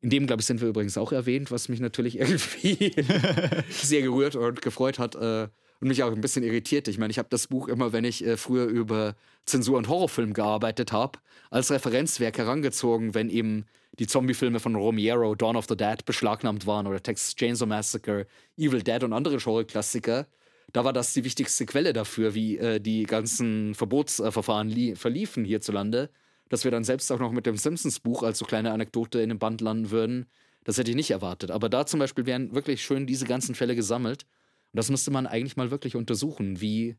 [0.00, 2.92] In dem, glaube ich, sind wir übrigens auch erwähnt, was mich natürlich irgendwie
[3.70, 5.48] sehr gerührt und gefreut hat äh,
[5.80, 6.88] und mich auch ein bisschen irritiert.
[6.88, 9.16] Ich meine, ich habe das Buch immer, wenn ich äh, früher über
[9.46, 11.18] Zensur und Horrorfilm gearbeitet habe,
[11.50, 13.66] als Referenzwerk herangezogen, wenn eben
[13.98, 18.82] die Zombie-Filme von Romero, Dawn of the Dead, beschlagnahmt waren oder Texas Chainsaw Massacre, Evil
[18.82, 20.26] Dead und andere Genre-Klassiker.
[20.74, 26.10] Da war das die wichtigste Quelle dafür, wie äh, die ganzen Verbotsverfahren verliefen hierzulande.
[26.48, 29.38] Dass wir dann selbst auch noch mit dem Simpsons-Buch als so kleine Anekdote in dem
[29.38, 30.26] Band landen würden,
[30.64, 31.52] das hätte ich nicht erwartet.
[31.52, 34.24] Aber da zum Beispiel wären wirklich schön diese ganzen Fälle gesammelt.
[34.72, 36.96] Und das müsste man eigentlich mal wirklich untersuchen, wie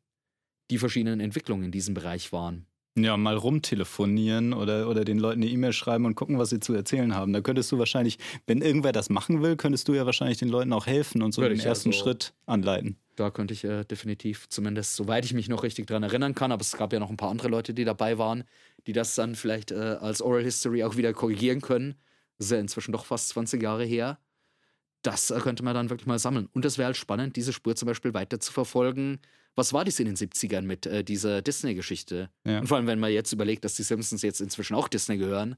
[0.71, 2.67] die verschiedenen Entwicklungen in diesem Bereich waren.
[2.97, 6.73] Ja, mal rumtelefonieren oder, oder den Leuten eine E-Mail schreiben und gucken, was sie zu
[6.73, 7.33] erzählen haben.
[7.33, 10.71] Da könntest du wahrscheinlich, wenn irgendwer das machen will, könntest du ja wahrscheinlich den Leuten
[10.71, 12.97] auch helfen und so Würde den ersten also- Schritt anleiten.
[13.15, 16.61] Da könnte ich äh, definitiv, zumindest soweit ich mich noch richtig dran erinnern kann, aber
[16.61, 18.43] es gab ja noch ein paar andere Leute, die dabei waren,
[18.87, 21.95] die das dann vielleicht äh, als Oral History auch wieder korrigieren können.
[22.37, 24.19] Das ist ja inzwischen doch fast 20 Jahre her.
[25.01, 26.49] Das äh, könnte man dann wirklich mal sammeln.
[26.53, 29.19] Und es wäre halt spannend, diese Spur zum Beispiel weiter zu verfolgen.
[29.55, 32.29] Was war das in den 70ern mit äh, dieser Disney-Geschichte?
[32.43, 32.59] Ja.
[32.59, 35.55] Und vor allem, wenn man jetzt überlegt, dass die Simpsons jetzt inzwischen auch Disney gehören,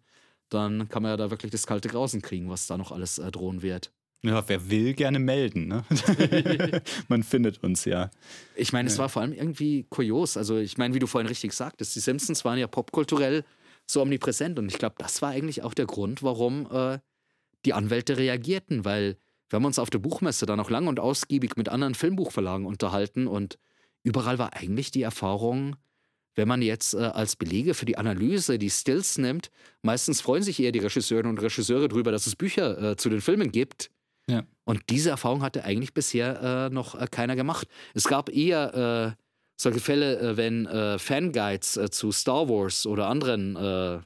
[0.49, 3.31] dann kann man ja da wirklich das kalte Grausen kriegen, was da noch alles äh,
[3.31, 3.91] drohen wird.
[4.23, 5.67] Ja, wer will, gerne melden.
[5.67, 5.85] Ne?
[7.07, 8.09] Man findet uns ja.
[8.55, 9.01] Ich meine, es Ja.
[9.03, 10.37] war vor allem irgendwie kurios.
[10.37, 13.43] Also, ich meine, wie du vorhin richtig sagtest, die Simpsons waren ja popkulturell
[13.85, 14.57] so omnipräsent.
[14.59, 16.99] Und ich glaube, das war eigentlich auch der Grund, warum äh,
[17.65, 19.17] die Anwälte reagierten, weil
[19.49, 23.27] wir haben uns auf der Buchmesse dann auch lang und ausgiebig mit anderen Filmbuchverlagen unterhalten
[23.27, 23.57] und
[24.03, 25.77] überall war eigentlich die Erfahrung,
[26.35, 29.49] wenn man jetzt äh, als Belege für die Analyse die Stills nimmt,
[29.83, 33.21] meistens freuen sich eher die Regisseurinnen und Regisseure darüber, dass es Bücher äh, zu den
[33.21, 33.89] Filmen gibt.
[34.29, 34.43] Ja.
[34.65, 37.67] Und diese Erfahrung hatte eigentlich bisher äh, noch äh, keiner gemacht.
[37.93, 39.23] Es gab eher äh,
[39.59, 44.05] solche Fälle, äh, wenn äh, Fanguides äh, zu Star Wars oder anderen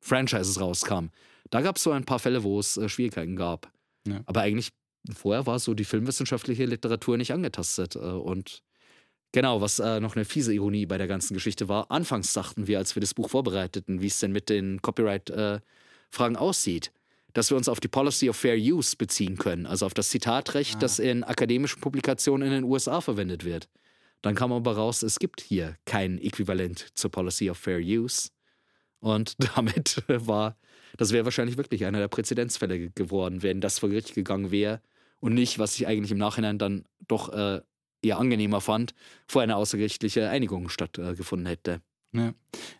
[0.00, 1.10] Franchises rauskamen.
[1.50, 3.70] Da gab es so ein paar Fälle, wo es Schwierigkeiten gab.
[4.06, 4.20] Ja.
[4.26, 4.70] Aber eigentlich
[5.14, 7.94] vorher war so die filmwissenschaftliche Literatur nicht angetastet.
[7.94, 8.62] Und
[9.30, 12.96] genau, was noch eine fiese Ironie bei der ganzen Geschichte war, anfangs dachten wir, als
[12.96, 16.90] wir das Buch vorbereiteten, wie es denn mit den Copyright-Fragen aussieht,
[17.34, 20.76] dass wir uns auf die Policy of Fair Use beziehen können, also auf das Zitatrecht,
[20.76, 20.78] Ah.
[20.80, 23.68] das in akademischen Publikationen in den USA verwendet wird.
[24.22, 28.28] Dann kam aber raus, es gibt hier kein Äquivalent zur Policy of Fair Use.
[29.00, 30.56] Und damit war,
[30.96, 34.80] das wäre wahrscheinlich wirklich einer der Präzedenzfälle ge- geworden, wenn das vor Gericht gegangen wäre
[35.20, 37.60] und nicht, was ich eigentlich im Nachhinein dann doch äh,
[38.02, 38.94] eher angenehmer fand,
[39.26, 41.80] vor eine außergerichtliche Einigung stattgefunden hätte.
[42.14, 42.34] Ja.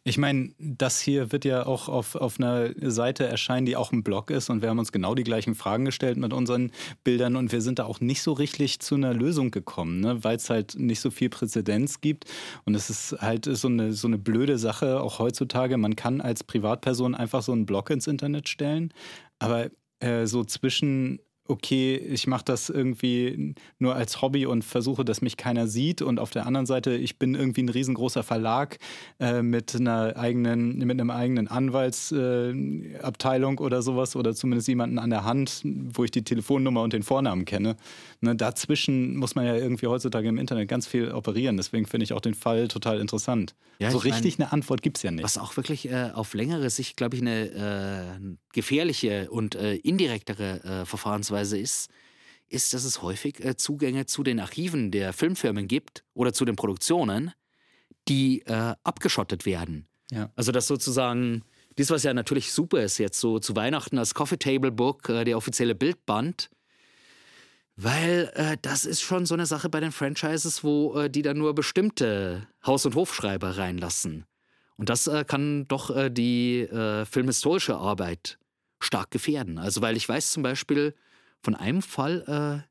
[0.05, 4.03] Ich meine, das hier wird ja auch auf, auf einer Seite erscheinen, die auch ein
[4.03, 6.70] Blog ist und wir haben uns genau die gleichen Fragen gestellt mit unseren
[7.03, 10.22] Bildern und wir sind da auch nicht so richtig zu einer Lösung gekommen, ne?
[10.22, 12.26] weil es halt nicht so viel Präzedenz gibt
[12.66, 16.45] und es ist halt so eine, so eine blöde Sache, auch heutzutage, man kann als
[16.45, 18.93] Privatperson einfach so einen Blog ins Internet stellen,
[19.39, 19.70] aber
[20.01, 25.36] äh, so zwischen okay, ich mache das irgendwie nur als Hobby und versuche, dass mich
[25.36, 26.01] keiner sieht.
[26.01, 28.78] Und auf der anderen Seite, ich bin irgendwie ein riesengroßer Verlag
[29.18, 35.11] äh, mit einer eigenen, mit einem eigenen Anwaltsabteilung äh, oder sowas oder zumindest jemanden an
[35.11, 37.76] der Hand, wo ich die Telefonnummer und den Vornamen kenne.
[38.20, 41.57] Ne, dazwischen muss man ja irgendwie heutzutage im Internet ganz viel operieren.
[41.57, 43.57] Deswegen finde ich auch den Fall total interessant.
[43.80, 45.24] Ja, so ich mein, richtig eine Antwort gibt es ja nicht.
[45.24, 50.82] Was auch wirklich äh, auf längere Sicht, glaube ich, eine äh, gefährliche und äh, indirektere
[50.82, 50.86] äh,
[51.33, 51.91] Verfahrensweise ist,
[52.49, 56.57] ist, dass es häufig äh, Zugänge zu den Archiven der Filmfirmen gibt oder zu den
[56.57, 57.33] Produktionen,
[58.09, 59.87] die äh, abgeschottet werden.
[60.11, 60.30] Ja.
[60.37, 61.43] Also dass sozusagen,
[61.76, 65.24] das was ja natürlich super ist jetzt so zu Weihnachten als Coffee Table Book, äh,
[65.24, 66.51] der offizielle Bildband,
[67.76, 71.39] weil äh, das ist schon so eine Sache bei den Franchises, wo äh, die dann
[71.39, 74.26] nur bestimmte Haus- und Hofschreiber reinlassen.
[74.76, 78.39] Und das äh, kann doch äh, die äh, filmhistorische Arbeit
[78.78, 79.59] stark gefährden.
[79.59, 80.95] Also weil ich weiß zum Beispiel
[81.43, 82.68] von einem Fall, äh,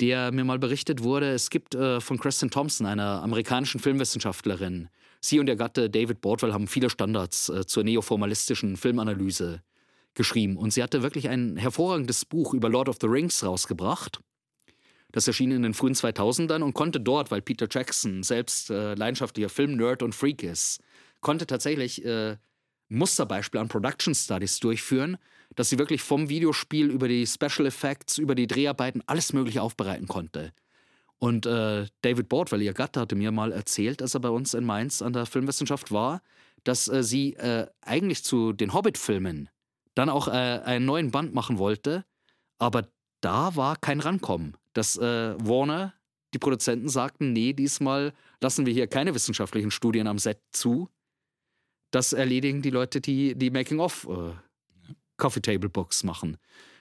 [0.00, 4.88] der mir mal berichtet wurde, es gibt äh, von Kristen Thompson, einer amerikanischen Filmwissenschaftlerin,
[5.20, 9.62] sie und ihr Gatte David Bordwell haben viele Standards äh, zur neoformalistischen Filmanalyse
[10.14, 10.56] geschrieben.
[10.56, 14.20] Und sie hatte wirklich ein hervorragendes Buch über Lord of the Rings rausgebracht.
[15.12, 19.48] Das erschien in den frühen 2000ern und konnte dort, weil Peter Jackson selbst äh, leidenschaftlicher
[19.48, 20.80] Film-Nerd und Freak ist,
[21.20, 22.36] konnte tatsächlich äh,
[22.88, 25.16] Musterbeispiele an Production Studies durchführen,
[25.54, 30.06] dass sie wirklich vom Videospiel über die Special Effects, über die Dreharbeiten alles Mögliche aufbereiten
[30.06, 30.52] konnte.
[31.18, 34.64] Und äh, David Bordwell, ihr Gatte, hatte mir mal erzählt, als er bei uns in
[34.64, 36.22] Mainz an der Filmwissenschaft war,
[36.64, 39.48] dass äh, sie äh, eigentlich zu den Hobbit-Filmen
[39.94, 42.04] dann auch äh, einen neuen Band machen wollte,
[42.58, 42.88] aber
[43.20, 44.56] da war kein Rankommen.
[44.72, 45.94] Dass äh, Warner,
[46.34, 50.88] die Produzenten sagten, nee, diesmal lassen wir hier keine wissenschaftlichen Studien am Set zu.
[51.90, 54.34] Das erledigen die Leute, die die Making-of äh,
[55.18, 56.38] Coffee Table Books machen.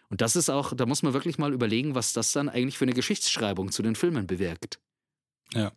[0.10, 2.86] Und das ist auch, da muss man wirklich mal überlegen, was das dann eigentlich für
[2.86, 4.80] eine Geschichtsschreibung zu den Filmen bewirkt.
[5.54, 5.72] Ja.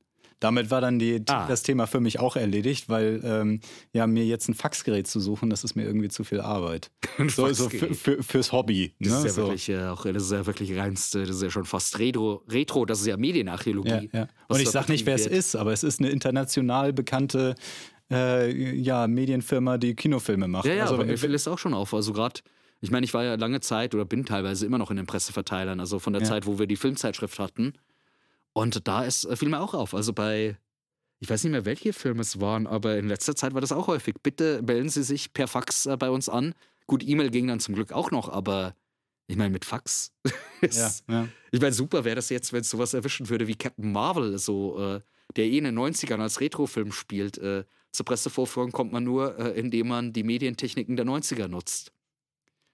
[0.44, 1.48] Damit war dann die, Ah.
[1.48, 3.62] das Thema für mich auch erledigt, weil ähm,
[3.94, 6.92] ja, mir jetzt ein Faxgerät zu suchen, das ist mir irgendwie zu viel Arbeit.
[7.30, 8.94] so, so für, für, fürs Hobby.
[9.00, 9.18] Das ne?
[9.20, 9.42] ist ja so.
[9.44, 12.86] wirklich äh, auch, das ist ja wirklich reinste, das ist ja schon fast Retro, Retro
[12.86, 14.10] das ist ja Medienarchäologie.
[14.12, 14.28] Ja, ja.
[14.48, 17.56] Und ich da sag nicht, wer es ist, aber es ist eine international bekannte
[18.12, 20.66] äh, ja, Medienfirma, die Kinofilme macht.
[20.66, 21.94] Ja, ja, also, aber mir äh, fällt es auch schon auf.
[21.94, 22.42] Also gerade,
[22.82, 25.80] ich meine, ich war ja lange Zeit oder bin teilweise immer noch in den Presseverteilern,
[25.80, 26.28] also von der Ja.
[26.28, 27.74] Zeit, wo wir die Filmzeitschrift hatten.
[28.54, 29.94] Und da ist, äh, fiel mir auch auf.
[29.94, 30.58] Also bei,
[31.20, 33.88] ich weiß nicht mehr, welche Filme es waren, aber in letzter Zeit war das auch
[33.88, 34.16] häufig.
[34.22, 36.54] Bitte melden Sie sich per Fax äh, bei uns an.
[36.88, 38.76] Gut, E-Mail ging dann zum Glück auch noch, aber
[39.28, 40.12] ich meine, mit Fax.
[40.62, 41.28] ist, ja, ja.
[41.52, 44.80] Ich meine, super wäre das jetzt, wenn es sowas erwischen würde wie Captain Marvel, so,
[44.80, 45.02] äh,
[45.36, 47.38] der eh in den 90ern als Retrofilm spielt.
[47.38, 51.92] Äh, zur Pressevorführung kommt man nur, äh, indem man die Medientechniken der 90er nutzt.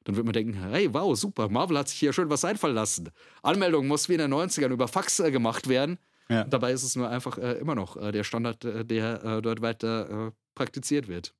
[0.10, 3.10] Dann wird man denken, hey, wow, super, Marvel hat sich hier schön was einfallen lassen.
[3.44, 6.00] Anmeldung muss wie in den 90ern über Fax äh, gemacht werden.
[6.30, 6.46] Ja.
[6.46, 9.62] Dabei ist es nur einfach äh, immer noch äh, der Standard, äh, der äh, dort
[9.62, 11.36] weiter äh, praktiziert wird.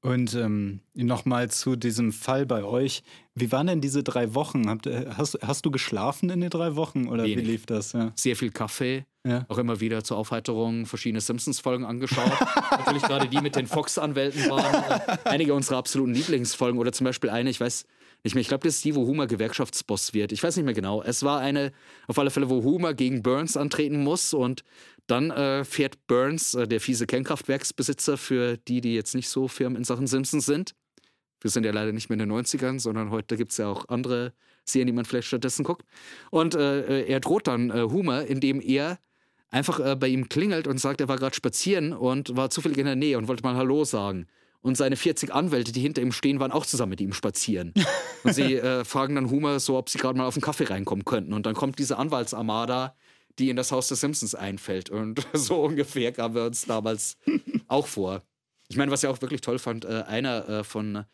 [0.00, 3.02] Und ähm, nochmal zu diesem Fall bei euch.
[3.34, 4.68] Wie waren denn diese drei Wochen?
[4.68, 7.46] Habt, äh, hast, hast du geschlafen in den drei Wochen oder wie Wenig.
[7.48, 7.92] lief das?
[7.94, 8.12] Ja.
[8.14, 9.44] Sehr viel Kaffee, Ja.
[9.48, 12.30] auch immer wieder zur Aufheiterung verschiedene Simpsons-Folgen angeschaut.
[12.78, 17.30] Natürlich gerade die mit den Fox-Anwälten waren äh, einige unserer absoluten Lieblingsfolgen oder zum Beispiel
[17.30, 17.84] eine, ich weiß
[18.24, 20.30] nicht mehr, ich glaube, das ist die, wo Homer Gewerkschaftsboss wird.
[20.32, 21.02] Ich weiß nicht mehr genau.
[21.02, 21.72] Es war eine,
[22.06, 24.62] auf alle Fälle, wo Homer gegen Burns antreten muss und
[25.08, 29.74] dann äh, fährt Burns, äh, der fiese Kernkraftwerksbesitzer, für die, die jetzt nicht so firm
[29.74, 30.74] in Sachen Simpsons sind.
[31.40, 33.88] Wir sind ja leider nicht mehr in den 90ern, sondern heute gibt es ja auch
[33.88, 34.32] andere
[34.64, 35.84] Serien, die man vielleicht stattdessen guckt.
[36.30, 38.98] Und äh, er droht dann äh, Homer, indem er
[39.50, 42.86] einfach äh, bei ihm klingelt und sagt, er war gerade spazieren und war zufällig in
[42.86, 44.26] der Nähe und wollte mal Hallo sagen.
[44.60, 47.72] Und seine 40 Anwälte, die hinter ihm stehen, waren auch zusammen mit ihm spazieren.
[48.24, 51.04] Und sie äh, fragen dann Homer so, ob sie gerade mal auf einen Kaffee reinkommen
[51.04, 51.32] könnten.
[51.32, 52.96] Und dann kommt diese Anwaltsarmada,
[53.38, 54.90] die in das Haus des Simpsons einfällt.
[54.90, 57.16] Und so ungefähr kamen wir uns damals
[57.68, 58.22] auch vor.
[58.68, 61.04] Ich meine, was ich auch wirklich toll fand, äh, einer äh, von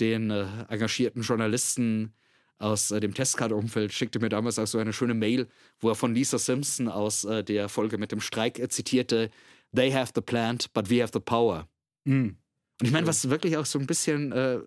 [0.00, 2.14] den äh, engagierten Journalisten
[2.58, 5.48] aus dem Testcard-Umfeld schickte mir damals auch so eine schöne Mail,
[5.80, 9.30] wo er von Lisa Simpson aus der Folge mit dem Streik zitierte:
[9.74, 11.66] They have the plant, but we have the power.
[12.04, 12.36] Mhm.
[12.80, 14.60] Und ich meine, was wirklich auch so ein bisschen äh,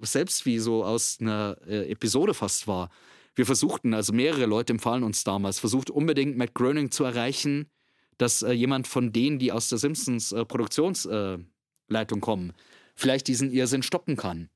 [0.00, 2.90] selbst wie so aus einer äh, Episode fast war.
[3.36, 7.70] Wir versuchten, also mehrere Leute empfahlen uns damals, versucht unbedingt Matt Groening zu erreichen,
[8.18, 12.54] dass äh, jemand von denen, die aus der Simpsons äh, Produktionsleitung kommen,
[12.94, 14.48] vielleicht diesen Irrsinn stoppen kann.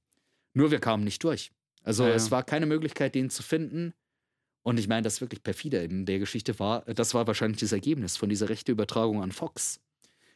[0.55, 1.53] Nur wir kamen nicht durch.
[1.83, 2.14] Also Ja, ja.
[2.14, 3.93] es war keine Möglichkeit, den zu finden.
[4.62, 8.16] Und ich meine, das wirklich perfide in der Geschichte war, das war wahrscheinlich das Ergebnis
[8.16, 9.81] von dieser rechte Übertragung an Fox.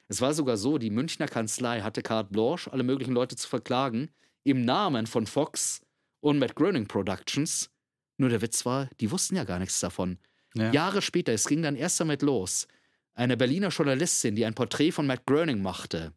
[0.09, 4.11] Es war sogar so, die Münchner Kanzlei hatte carte blanche, alle möglichen Leute zu verklagen,
[4.43, 5.81] im Namen von Fox
[6.21, 7.71] und Matt Groening Productions.
[8.17, 10.19] Nur der Witz war, die wussten ja gar nichts davon.
[10.55, 10.73] Ja.
[10.73, 12.69] Jahre später, es ging dann erst damit los.
[13.15, 16.13] Eine Berliner Journalistin, die ein Porträt von Matt Groening machte,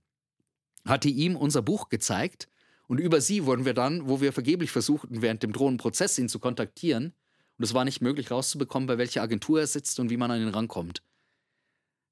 [0.85, 2.47] hatte ihm unser Buch gezeigt
[2.87, 6.29] und über sie wurden wir dann, wo wir vergeblich versuchten, während dem drohenden Prozess ihn
[6.29, 7.13] zu kontaktieren,
[7.57, 10.41] und es war nicht möglich rauszubekommen, bei welcher Agentur er sitzt und wie man an
[10.41, 11.01] ihn rankommt.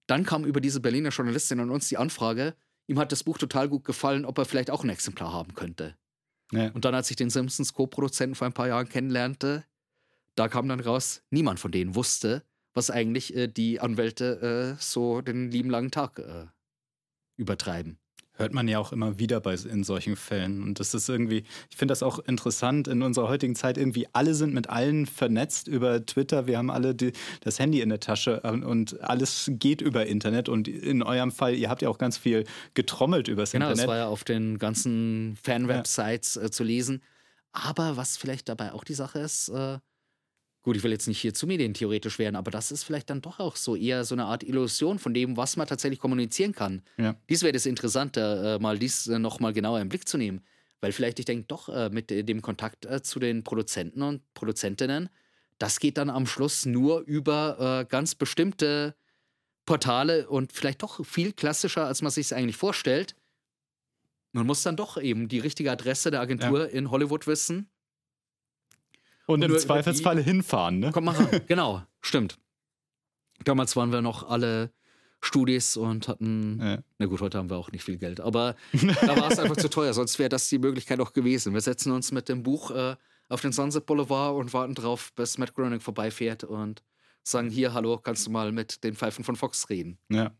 [0.08, 2.56] Dann kam über diese Berliner Journalistin an uns die Anfrage,
[2.88, 5.96] ihm hat das Buch total gut gefallen, ob er vielleicht auch ein Exemplar haben könnte.
[6.52, 6.72] Ja.
[6.72, 9.66] Und dann, als ich den Simpsons Co-Produzenten vor ein paar Jahren kennenlernte,
[10.36, 15.22] da kam dann raus, niemand von denen wusste, was eigentlich äh, die Anwälte äh, so
[15.22, 16.46] den lieben langen Tag äh,
[17.38, 17.98] übertreiben.
[18.38, 20.62] Hört man ja auch immer wieder bei in solchen Fällen.
[20.62, 23.78] Und das ist irgendwie, ich finde das auch interessant in unserer heutigen Zeit.
[23.78, 26.46] Irgendwie alle sind mit allen vernetzt über Twitter.
[26.46, 30.50] Wir haben alle die, das Handy in der Tasche ähm, und alles geht über Internet.
[30.50, 33.88] Und in eurem Fall, ihr habt ja auch ganz viel getrommelt übers Genau, das Internet.
[33.88, 37.02] war ja auf den ganzen Fan-Websites äh, zu lesen.
[37.54, 39.78] Aber was vielleicht dabei auch die Sache ist, äh,
[40.66, 43.39] gut, ich will jetzt nicht hier zu medientheoretisch werden, aber das ist vielleicht dann doch
[43.39, 46.82] auch so eher so eine Art Illusion von dem, was man tatsächlich kommunizieren kann.
[46.97, 47.16] Ja.
[47.30, 50.41] Dies wäre das Interessante, äh, mal dies äh, noch mal genauer im Blick zu nehmen.
[50.82, 55.09] Weil vielleicht, ich denke, doch äh, mit äh, dem Kontakt zu den Produzenten und Produzentinnen,
[55.59, 58.93] das geht dann am Schluss nur über ganz bestimmte
[59.66, 63.16] Portale und vielleicht doch viel klassischer, als man sich es eigentlich vorstellt.
[64.34, 67.70] Man muss dann doch eben die richtige Adresse der Agentur in Hollywood wissen.
[69.26, 70.91] Und im nur über Zweifelsfalle hinfahren, ne?
[70.91, 71.41] Kommt mal ran.
[71.47, 72.38] genau, stimmt.
[73.43, 74.71] Damals waren wir noch alle
[75.21, 76.84] Studis und hatten, Ja.
[76.99, 79.69] na gut, heute haben wir auch nicht viel Geld, aber da war es einfach zu
[79.69, 81.53] teuer, sonst wäre das die Möglichkeit auch gewesen.
[81.53, 82.95] Wir setzen uns mit dem Buch äh,
[83.30, 86.84] auf den Sunset Boulevard und warten drauf, bis Matt Groening vorbeifährt und
[87.23, 89.97] sagen, hier, hallo, kannst du mal mit den Pfeifen von Fox reden?
[90.09, 90.32] Ja.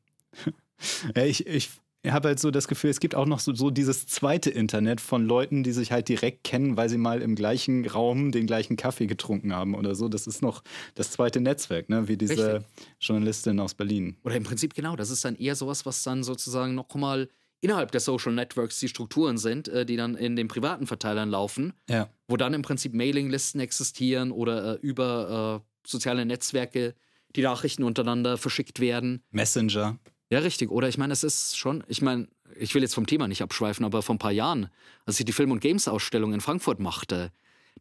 [1.16, 1.72] ja ich, ich,
[2.12, 5.26] habe halt so das Gefühl, es gibt auch noch so, so dieses zweite Internet von
[5.26, 9.08] Leuten, die sich halt direkt kennen, weil sie mal im gleichen Raum den gleichen Kaffee
[9.08, 10.10] getrunken haben oder so.
[10.10, 10.64] Das ist noch
[10.96, 12.08] das zweite Netzwerk, ne?
[12.08, 12.72] wie diese Richtig.
[13.00, 14.18] Journalistin aus Berlin.
[14.24, 17.30] Oder im Prinzip genau, das ist dann eher sowas, was dann sozusagen nochmal
[17.62, 21.74] innerhalb der Social Networks die Strukturen sind, äh, die dann in den privaten Verteilern laufen,
[21.90, 22.10] ja.
[22.28, 26.94] wo dann im Prinzip Mailinglisten existieren oder äh, über äh, soziale Netzwerke
[27.36, 29.24] die Nachrichten untereinander verschickt werden.
[29.32, 29.98] Messenger.
[30.36, 30.70] Ja, richtig.
[30.70, 32.28] Oder ich meine, es ist schon, ich meine,
[32.58, 34.70] ich will jetzt vom Thema nicht abschweifen, aber vor ein paar Jahren,
[35.06, 37.32] als ich die Film- und Games-Ausstellung in Frankfurt machte,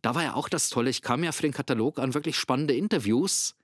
[0.02, 2.72] da war ja auch das Tolle, ich kam ja für den Katalog an wirklich spannende
[2.72, 3.56] Interviews.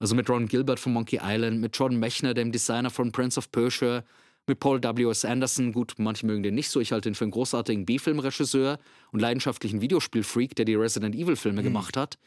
[0.00, 3.52] Also mit Ron Gilbert von Monkey Island, mit Jordan Mechner, dem Designer von Prince of
[3.52, 4.02] Persia,
[4.48, 5.24] mit Paul W.S.
[5.24, 5.70] Anderson.
[5.70, 6.80] Gut, manche mögen den nicht so.
[6.80, 8.80] Ich halte ihn für einen großartigen B-Film-Regisseur
[9.12, 11.66] und leidenschaftlichen Videospielfreak, der die Resident Evil-Filme mhm.
[11.66, 12.18] gemacht hat.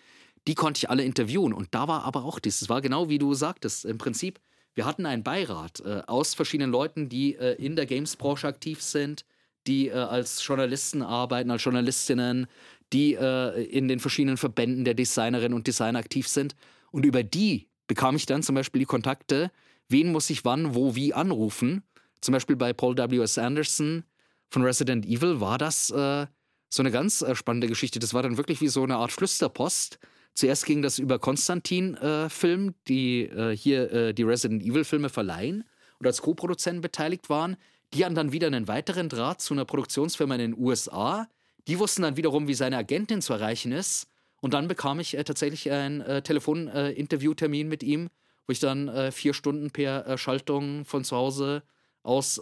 [0.47, 1.51] Die konnte ich alle interviewen.
[1.51, 4.39] Und da war aber auch dieses, war genau wie du sagtest, im Prinzip
[4.76, 9.26] wir hatten einen Beirat äh, aus verschiedenen Leuten, die äh, in der Games-Branche aktiv sind,
[9.68, 12.48] die äh, als Journalisten arbeiten, als Journalistinnen,
[12.94, 16.56] die äh, in den verschiedenen Verbänden der Designerinnen und Designer aktiv sind.
[16.92, 19.50] Und über die bekam ich dann zum Beispiel die Kontakte,
[19.90, 21.84] wen muss ich wann, wo, wie anrufen.
[22.22, 23.38] Zum Beispiel bei Paul W.S.
[23.38, 24.04] Anderson
[24.50, 26.28] von Resident Evil war das äh,
[26.70, 28.00] so eine ganz äh, spannende Geschichte.
[28.00, 30.00] Das war dann wirklich wie so eine Art Flüsterpost
[30.36, 35.64] Zuerst ging das über Konstantin-Film, äh, die äh, hier äh, die Resident Evil-Filme verleihen
[35.98, 37.56] und als Co-Produzenten beteiligt waren.
[37.94, 41.30] Die hatten dann wieder einen weiteren Draht zu einer Produktionsfirma in den USA.
[41.70, 44.08] Die wussten dann wiederum, wie seine Agentin zu erreichen ist.
[44.42, 48.10] Und dann bekam ich äh, tatsächlich einen äh, Telefoninterviewtermin mit ihm,
[48.46, 51.64] wo ich dann äh, vier Stunden per Schaltung von zu Hause
[52.04, 52.40] aus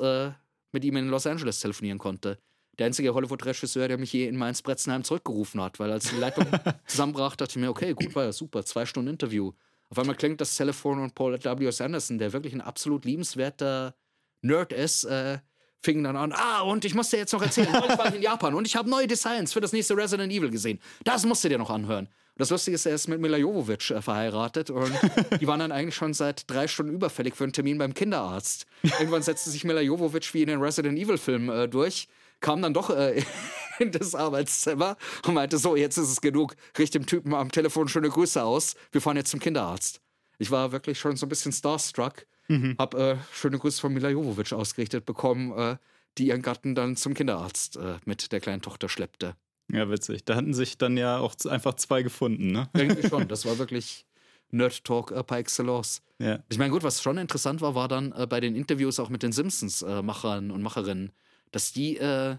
[0.74, 2.38] mit ihm in Los Angeles telefonieren konnte
[2.80, 6.46] der einzige Hollywood-Regisseur, der mich je in Mainz-Bretzenheim zurückgerufen hat, weil als die Leitung
[6.88, 9.52] zusammenbrach, dachte ich mir, okay, gut, war ja super, zwei Stunden Interview.
[9.90, 11.72] Auf einmal klingt das Telefon und Paul W.
[11.72, 13.96] Sanderson, der wirklich ein absolut liebenswerter
[14.42, 15.38] Nerd ist, äh,
[15.84, 18.22] fing dann an, ah, und ich muss dir jetzt noch erzählen, heute war ich in
[18.22, 20.80] Japan und ich habe neue Designs für das nächste Resident Evil gesehen.
[21.04, 22.08] Das musst du dir noch anhören.
[22.08, 24.92] Und das Lustige ist, er ist mit Mila Jovovich äh, verheiratet und
[25.40, 28.66] die waren dann eigentlich schon seit drei Stunden überfällig für einen Termin beim Kinderarzt.
[28.82, 32.08] Irgendwann setzte sich Mila Jovovich wie in den Resident Evil Film äh, durch
[32.44, 33.24] kam dann doch äh,
[33.80, 37.88] in das Arbeitszimmer und meinte, so, jetzt ist es genug, richte dem Typen am Telefon
[37.88, 40.00] schöne Grüße aus, wir fahren jetzt zum Kinderarzt.
[40.38, 42.76] Ich war wirklich schon so ein bisschen starstruck, mhm.
[42.78, 45.78] hab äh, schöne Grüße von Mila Jovovich ausgerichtet bekommen, äh,
[46.18, 49.36] die ihren Gatten dann zum Kinderarzt äh, mit der kleinen Tochter schleppte.
[49.72, 50.26] Ja, witzig.
[50.26, 52.70] Da hatten sich dann ja auch einfach zwei gefunden, ne?
[52.74, 53.28] Irgendwie schon.
[53.28, 54.06] Das war wirklich
[54.52, 56.02] Nerd Talk äh, par excellence.
[56.20, 56.44] Ja.
[56.50, 59.24] Ich meine, gut, was schon interessant war, war dann äh, bei den Interviews auch mit
[59.24, 61.12] den Simpsons-Machern und Macherinnen,
[61.54, 62.36] dass die, äh,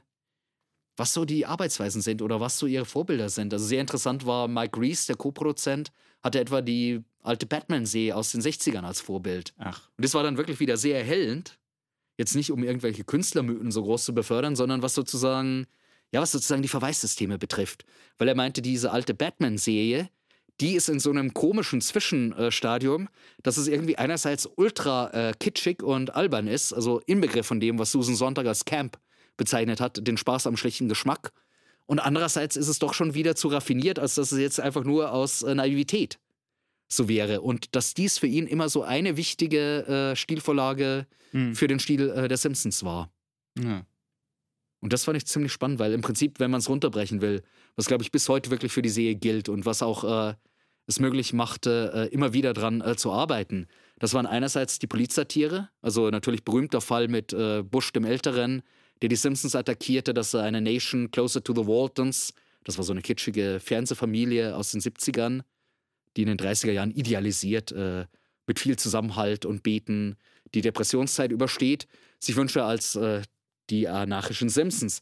[0.96, 3.52] was so die Arbeitsweisen sind oder was so ihre Vorbilder sind.
[3.52, 5.90] Also sehr interessant war Mike Reese, der Co-Produzent,
[6.22, 9.54] hatte etwa die alte Batman-Serie aus den 60ern als Vorbild.
[9.58, 9.88] Ach.
[9.96, 11.58] Und das war dann wirklich wieder sehr erhellend.
[12.16, 15.66] Jetzt nicht, um irgendwelche Künstlermythen so groß zu befördern, sondern was sozusagen,
[16.12, 17.84] ja, was sozusagen die Verweissysteme betrifft.
[18.18, 20.08] Weil er meinte, diese alte Batman-Serie,
[20.60, 23.08] die ist in so einem komischen Zwischenstadium,
[23.42, 27.90] dass es irgendwie einerseits ultra äh, kitschig und albern ist, also Inbegriff von dem, was
[27.90, 28.98] Susan Sonntag als Camp
[29.36, 31.32] bezeichnet hat, den Spaß am schlechten Geschmack.
[31.86, 35.12] Und andererseits ist es doch schon wieder zu raffiniert, als dass es jetzt einfach nur
[35.12, 36.18] aus äh, Naivität
[36.88, 37.40] so wäre.
[37.40, 41.54] Und dass dies für ihn immer so eine wichtige äh, Stilvorlage mhm.
[41.54, 43.10] für den Stil äh, der Simpsons war.
[43.58, 43.84] Ja.
[44.84, 47.42] Und das fand ich ziemlich spannend, weil im Prinzip, wenn man es runterbrechen will,
[47.74, 50.34] was glaube ich bis heute wirklich für die Serie gilt und was auch äh,
[50.86, 53.66] es möglich machte, äh, immer wieder dran äh, zu arbeiten.
[53.98, 58.60] Das waren einerseits die Polizsatire, also natürlich berühmter Fall mit äh, Bush dem Älteren,
[59.00, 62.92] der die Simpsons attackierte, dass er eine Nation closer to the Waltons, das war so
[62.92, 65.44] eine kitschige Fernsehfamilie aus den 70ern,
[66.18, 68.04] die in den 30er Jahren idealisiert, äh,
[68.46, 70.16] mit viel Zusammenhalt und Beten
[70.52, 71.86] die Depressionszeit übersteht,
[72.18, 73.22] sich wünsche als äh,
[73.70, 75.00] die anarchischen Simpsons.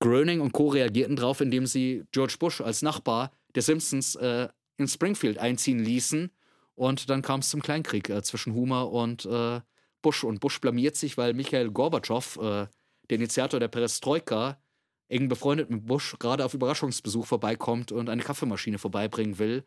[0.00, 0.68] Groening und Co.
[0.68, 4.48] reagierten darauf, indem sie George Bush als Nachbar der Simpsons äh,
[4.78, 6.30] in Springfield einziehen ließen.
[6.74, 9.60] Und dann kam es zum Kleinkrieg äh, zwischen Humer und äh,
[10.00, 10.24] Bush.
[10.24, 12.66] Und Bush blamiert sich, weil Michael Gorbatschow, äh,
[13.10, 14.58] der Initiator der Perestroika,
[15.08, 19.64] eng befreundet mit Bush, gerade auf Überraschungsbesuch vorbeikommt und eine Kaffeemaschine vorbeibringen will.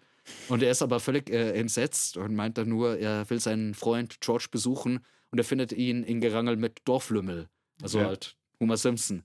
[0.47, 4.21] Und er ist aber völlig äh, entsetzt und meint dann nur, er will seinen Freund
[4.21, 7.49] George besuchen und er findet ihn in Gerangel mit Dorflümmel.
[7.83, 8.05] Also ja.
[8.05, 9.23] halt Homer Simpson.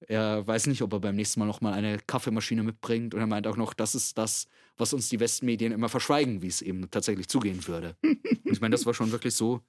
[0.00, 3.14] Er weiß nicht, ob er beim nächsten Mal nochmal eine Kaffeemaschine mitbringt.
[3.14, 4.46] Und er meint auch noch, das ist das,
[4.76, 7.96] was uns die Westmedien immer verschweigen, wie es eben tatsächlich zugehen würde.
[8.02, 9.60] und ich meine, das war schon wirklich so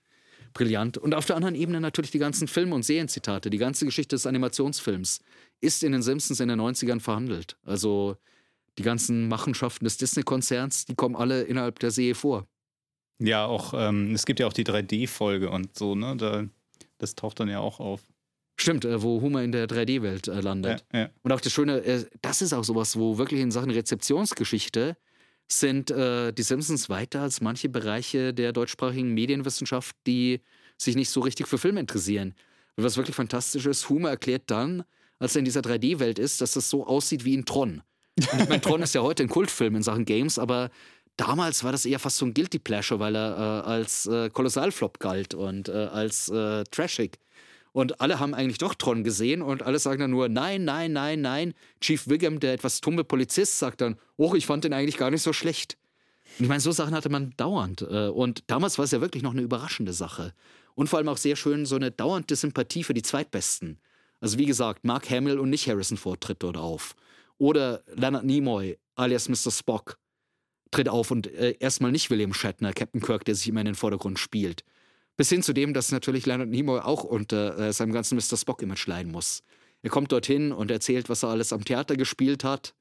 [0.53, 0.97] brillant.
[0.97, 3.49] Und auf der anderen Ebene natürlich die ganzen Film- und Serienzitate.
[3.49, 5.19] Die ganze Geschichte des Animationsfilms
[5.61, 7.57] ist in den Simpsons in den 90ern verhandelt.
[7.63, 8.17] Also
[8.77, 12.47] die ganzen Machenschaften des Disney-Konzerns, die kommen alle innerhalb der Serie vor.
[13.19, 16.15] Ja, auch, ähm, es gibt ja auch die 3D-Folge und so, ne?
[16.15, 16.45] Da
[16.97, 18.01] Das taucht dann ja auch auf.
[18.61, 20.85] Stimmt, äh, wo Homer in der 3D-Welt äh, landet.
[20.93, 21.09] Ja, ja.
[21.23, 24.97] Und auch das Schöne, äh, das ist auch sowas, wo wirklich in Sachen Rezeptionsgeschichte
[25.47, 30.41] sind äh, die Simpsons weiter als manche Bereiche der deutschsprachigen Medienwissenschaft, die
[30.77, 32.35] sich nicht so richtig für Filme interessieren.
[32.75, 34.83] Und was wirklich fantastisch ist, Homer erklärt dann,
[35.17, 37.81] als er in dieser 3D-Welt ist, dass das so aussieht wie in Tron.
[38.31, 40.69] Und ich meine, Tron ist ja heute ein Kultfilm in Sachen Games, aber
[41.17, 44.99] damals war das eher fast so ein Guilty Pleasure, weil er äh, als äh, Kolossalflop
[44.99, 47.19] galt und äh, als äh, trashig.
[47.71, 51.21] Und alle haben eigentlich doch Tron gesehen und alle sagen dann nur nein, nein, nein,
[51.21, 51.53] nein.
[51.81, 55.21] Chief Wiggum, der etwas tumme Polizist, sagt dann, oh, ich fand den eigentlich gar nicht
[55.21, 55.77] so schlecht.
[56.37, 57.81] Und ich meine, so Sachen hatte man dauernd.
[57.81, 60.33] äh, Und damals war es ja wirklich noch eine überraschende Sache.
[60.75, 63.79] Und vor allem auch sehr schön so eine dauernde Sympathie für die Zweitbesten.
[64.21, 66.95] Also wie gesagt, Mark Hamill und nicht Harrison Ford tritt dort auf.
[67.37, 69.51] Oder Leonard Nimoy, alias Mr.
[69.51, 69.97] Spock,
[70.71, 73.75] tritt auf und äh, erstmal nicht William Shatner, Captain Kirk, der sich immer in den
[73.75, 74.63] Vordergrund spielt.
[75.19, 78.37] Bis hin zu dem, dass natürlich Leonard Nimoy auch unter äh, seinem ganzen Mr.
[78.37, 79.43] Spock-Image leiden muss.
[79.81, 82.73] Er kommt dorthin und erzählt, was er alles am Theater gespielt hat.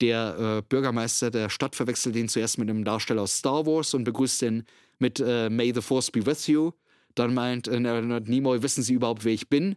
[0.00, 4.04] Der äh, Bürgermeister der Stadt verwechselt ihn zuerst mit einem Darsteller aus Star Wars und
[4.04, 4.64] begrüßt ihn
[4.98, 6.72] mit äh, May the Force be with you.
[7.14, 9.76] Dann meint äh, Leonard Nimoy, wissen Sie überhaupt, wer ich bin?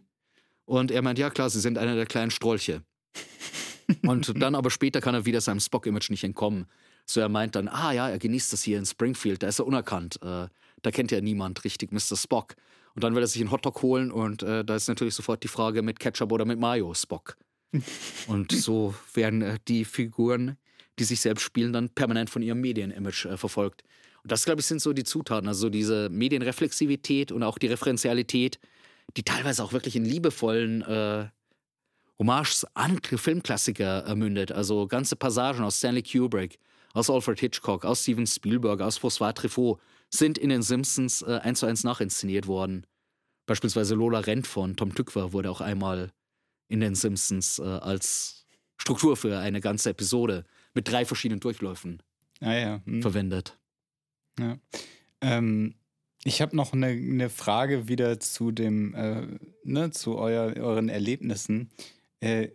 [0.64, 2.84] Und er meint, ja klar, Sie sind einer der kleinen Strolche.
[4.02, 6.64] und dann aber später kann er wieder seinem Spock-Image nicht entkommen.
[7.06, 9.66] So er meint dann, ah ja, er genießt das hier in Springfield, da ist er
[9.66, 10.20] unerkannt.
[10.22, 10.48] Äh,
[10.82, 12.16] da kennt ja niemand richtig Mr.
[12.16, 12.54] Spock.
[12.94, 15.48] Und dann will er sich einen Hotdog holen und äh, da ist natürlich sofort die
[15.48, 17.36] Frage mit Ketchup oder mit Mayo Spock.
[18.26, 20.56] und so werden äh, die Figuren,
[20.98, 23.82] die sich selbst spielen, dann permanent von ihrem Medienimage äh, verfolgt.
[24.22, 28.60] Und das, glaube ich, sind so die Zutaten, also diese Medienreflexivität und auch die Referenzialität,
[29.16, 31.28] die teilweise auch wirklich in liebevollen äh,
[32.18, 34.52] Hommages an Filmklassiker äh, mündet.
[34.52, 36.58] Also ganze Passagen aus Stanley Kubrick,
[36.92, 39.80] aus Alfred Hitchcock, aus Steven Spielberg, aus François Truffaut
[40.10, 42.86] sind in den Simpsons äh, eins zu eins nachinszeniert worden.
[43.46, 46.12] Beispielsweise Lola Rent von Tom Tykwer wurde auch einmal
[46.68, 52.02] in den Simpsons äh, als Struktur für eine ganze Episode mit drei verschiedenen Durchläufen
[52.40, 52.80] Ah ja.
[52.84, 53.02] hm.
[53.02, 53.58] verwendet.
[54.38, 54.58] Ja.
[55.20, 55.74] Ähm,
[56.24, 59.26] ich habe noch eine, eine Frage wieder zu dem, äh,
[59.64, 61.70] ne, zu euer, euren Erlebnissen.
[62.20, 62.48] Äh,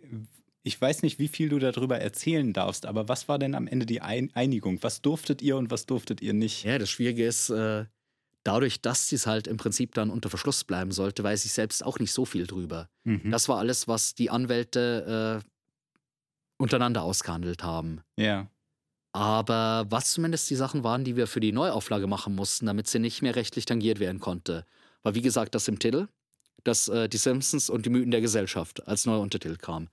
[0.68, 3.86] ich weiß nicht, wie viel du darüber erzählen darfst, aber was war denn am Ende
[3.86, 4.82] die Ein Einigung?
[4.82, 6.62] Was durftet ihr und was durftet ihr nicht?
[6.62, 7.86] Ja, das Schwierige ist, äh,
[8.44, 11.98] dadurch, dass dies halt im Prinzip dann unter Verschluss bleiben sollte, weiß ich selbst auch
[11.98, 12.90] nicht so viel drüber.
[13.04, 13.30] Mhm.
[13.30, 15.48] Das war alles, was die Anwälte äh,
[16.58, 18.02] untereinander ausgehandelt haben.
[18.16, 18.50] Ja.
[19.12, 22.98] Aber was zumindest die Sachen waren, die wir für die Neuauflage machen mussten, damit sie
[22.98, 24.66] nicht mehr rechtlich tangiert werden konnte,
[25.02, 26.08] war wie gesagt das im Titel,
[26.62, 29.88] dass äh, die Simpsons und die Mythen der Gesellschaft als neuer Untertitel kam.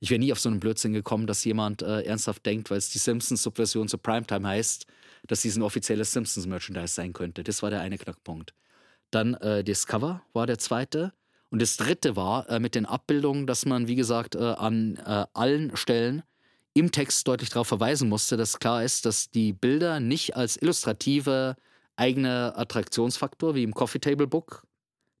[0.00, 2.88] Ich wäre nie auf so einen Blödsinn gekommen, dass jemand äh, ernsthaft denkt, weil es
[2.88, 4.86] die Simpsons-Subversion zu Primetime heißt,
[5.26, 7.44] dass dies ein offizielles Simpsons-Merchandise sein könnte.
[7.44, 8.54] Das war der eine Knackpunkt.
[9.10, 11.12] Dann äh, Discover war der zweite.
[11.50, 15.26] Und das dritte war äh, mit den Abbildungen, dass man, wie gesagt, äh, an äh,
[15.34, 16.22] allen Stellen
[16.72, 21.56] im Text deutlich darauf verweisen musste, dass klar ist, dass die Bilder nicht als illustrative
[21.96, 24.64] eigene Attraktionsfaktor wie im Coffee Table Book,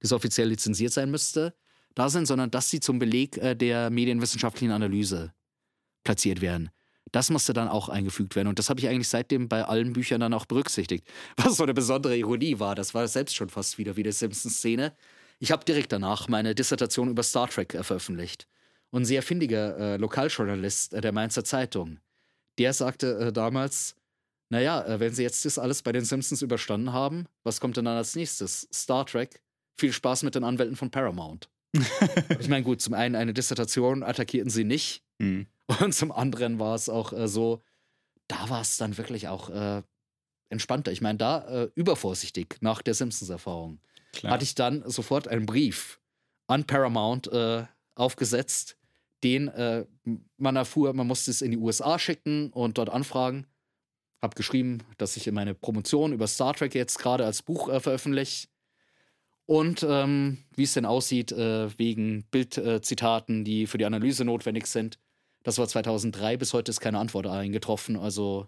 [0.00, 1.52] das offiziell lizenziert sein müsste,
[1.94, 5.32] da sind, sondern dass sie zum Beleg äh, der medienwissenschaftlichen Analyse
[6.04, 6.70] platziert werden.
[7.12, 8.48] Das musste dann auch eingefügt werden.
[8.48, 11.08] Und das habe ich eigentlich seitdem bei allen Büchern dann auch berücksichtigt.
[11.36, 12.74] Was so eine besondere Ironie war.
[12.74, 14.94] Das war selbst schon fast wieder wie die Simpsons-Szene.
[15.40, 18.46] Ich habe direkt danach meine Dissertation über Star Trek äh, veröffentlicht.
[18.90, 21.98] Und ein sehr findiger äh, Lokaljournalist äh, der Mainzer Zeitung,
[22.58, 23.94] der sagte äh, damals,
[24.50, 27.84] naja, äh, wenn Sie jetzt das alles bei den Simpsons überstanden haben, was kommt denn
[27.84, 28.68] dann als nächstes?
[28.72, 29.40] Star Trek?
[29.76, 31.48] Viel Spaß mit den Anwälten von Paramount.
[31.72, 35.02] Ich meine, gut, zum einen eine Dissertation attackierten sie nicht.
[35.20, 35.46] Hm.
[35.80, 37.62] Und zum anderen war es auch äh, so,
[38.28, 39.82] da war es dann wirklich auch äh,
[40.48, 40.92] entspannter.
[40.92, 43.80] Ich meine, da äh, übervorsichtig nach der Simpsons-Erfahrung
[44.24, 46.00] hatte ich dann sofort einen Brief
[46.48, 47.64] an Paramount äh,
[47.94, 48.76] aufgesetzt,
[49.22, 49.86] den äh,
[50.36, 53.46] man erfuhr, man musste es in die USA schicken und dort anfragen.
[54.22, 57.80] Hab geschrieben, dass ich in meine Promotion über Star Trek jetzt gerade als Buch äh,
[57.80, 58.48] veröffentliche.
[59.50, 65.00] Und ähm, wie es denn aussieht, äh, wegen Bildzitaten, die für die Analyse notwendig sind.
[65.42, 67.96] Das war 2003, bis heute ist keine Antwort eingetroffen.
[67.96, 68.46] Also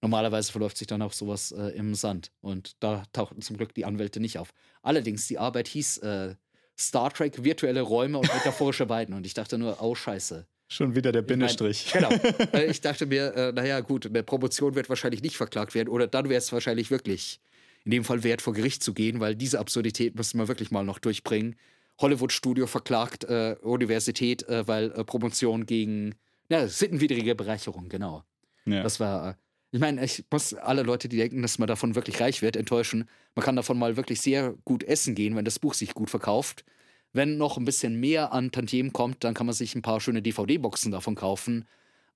[0.00, 2.30] normalerweise verläuft sich dann auch sowas äh, im Sand.
[2.42, 4.52] Und da tauchten zum Glück die Anwälte nicht auf.
[4.82, 6.36] Allerdings, die Arbeit hieß äh,
[6.78, 9.16] Star Trek, virtuelle Räume und metaphorische Weiden.
[9.16, 10.46] Und ich dachte nur, oh Scheiße.
[10.68, 11.92] Schon wieder der Ich mein, Bindestrich.
[11.92, 12.08] genau.
[12.52, 15.88] Äh, ich dachte mir, äh, naja, gut, eine Promotion wird wahrscheinlich nicht verklagt werden.
[15.88, 17.40] Oder dann wäre es wahrscheinlich wirklich
[17.84, 20.84] in dem Fall wert, vor Gericht zu gehen, weil diese Absurdität müsste man wirklich mal
[20.84, 21.56] noch durchbringen.
[22.00, 26.14] Hollywood-Studio verklagt äh, Universität, äh, weil äh, Promotion gegen
[26.48, 28.24] ja, sittenwidrige Bereicherung, genau.
[28.64, 28.82] Ja.
[28.82, 29.34] Das war, äh,
[29.70, 33.08] Ich meine, ich muss alle Leute, die denken, dass man davon wirklich reich wird, enttäuschen.
[33.34, 36.64] Man kann davon mal wirklich sehr gut essen gehen, wenn das Buch sich gut verkauft.
[37.12, 40.22] Wenn noch ein bisschen mehr an Tantiemen kommt, dann kann man sich ein paar schöne
[40.22, 41.66] DVD-Boxen davon kaufen.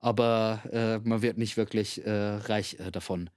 [0.01, 3.31] Aber äh, man wird nicht wirklich äh, reich davon.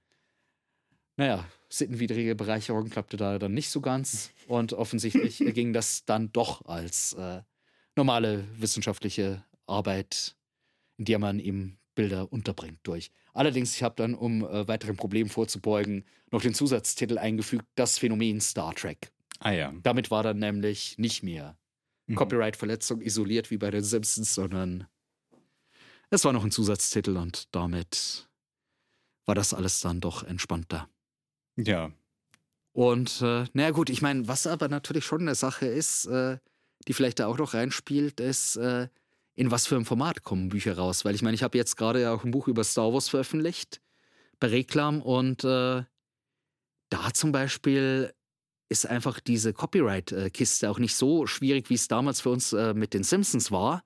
[1.18, 4.30] Naja, sittenwidrige Bereicherung klappte da dann nicht so ganz.
[4.46, 7.42] Und offensichtlich ging das dann doch als äh,
[7.94, 10.34] normale wissenschaftliche Arbeit,
[10.96, 13.10] in der man eben Bilder unterbringt, durch.
[13.34, 18.40] Allerdings, ich habe dann, um äh, weiteren Problemen vorzubeugen, noch den Zusatztitel eingefügt, das Phänomen
[18.40, 19.10] Star Trek.
[19.40, 19.74] Ah ja.
[19.82, 21.58] Damit war dann nämlich nicht mehr
[22.08, 22.16] Mhm.
[22.16, 24.86] Copyright-Verletzung isoliert wie bei den Simpsons, sondern
[26.10, 28.28] es war noch ein Zusatztitel und damit
[29.26, 30.88] war das alles dann doch entspannter.
[31.58, 31.90] Ja.
[32.72, 36.38] Und äh, naja gut, ich meine, was aber natürlich schon eine Sache ist, äh,
[36.86, 38.88] die vielleicht da auch noch reinspielt, ist, äh,
[39.34, 41.04] in was für einem Format kommen Bücher raus.
[41.04, 43.80] Weil ich meine, ich habe jetzt gerade ja auch ein Buch über Star Wars veröffentlicht
[44.40, 45.82] bei Reklam und äh,
[46.90, 48.12] da zum Beispiel
[48.68, 52.94] ist einfach diese Copyright-Kiste auch nicht so schwierig, wie es damals für uns äh, mit
[52.94, 53.82] den Simpsons war.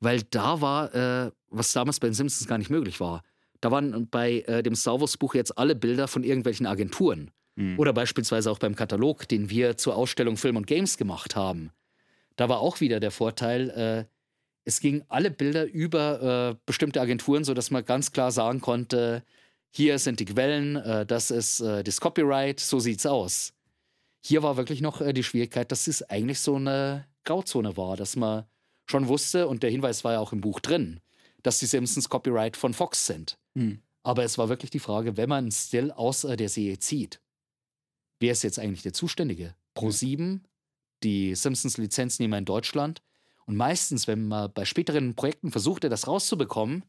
[0.00, 3.22] Weil da war, äh, was damals bei den Simpsons gar nicht möglich war.
[3.64, 7.30] Da waren bei äh, dem Star Wars-Buch jetzt alle Bilder von irgendwelchen Agenturen.
[7.56, 7.78] Mhm.
[7.78, 11.70] Oder beispielsweise auch beim Katalog, den wir zur Ausstellung Film und Games gemacht haben.
[12.36, 14.04] Da war auch wieder der Vorteil, äh,
[14.66, 19.22] es gingen alle Bilder über äh, bestimmte Agenturen, sodass man ganz klar sagen konnte,
[19.70, 23.54] hier sind die Quellen, äh, das ist äh, das Copyright, so sieht's aus.
[24.22, 28.14] Hier war wirklich noch äh, die Schwierigkeit, dass es eigentlich so eine Grauzone war, dass
[28.14, 28.44] man
[28.84, 31.00] schon wusste, und der Hinweis war ja auch im Buch drin,
[31.42, 33.38] dass die Simpsons Copyright von Fox sind.
[33.54, 33.80] Mhm.
[34.02, 37.20] Aber es war wirklich die Frage, wenn man Still aus der Serie zieht,
[38.20, 39.54] wer ist jetzt eigentlich der Zuständige?
[39.76, 40.40] Pro7,
[41.02, 43.02] die Simpsons-Lizenznehmer in Deutschland.
[43.46, 46.84] Und meistens, wenn man bei späteren Projekten versuchte, das rauszubekommen,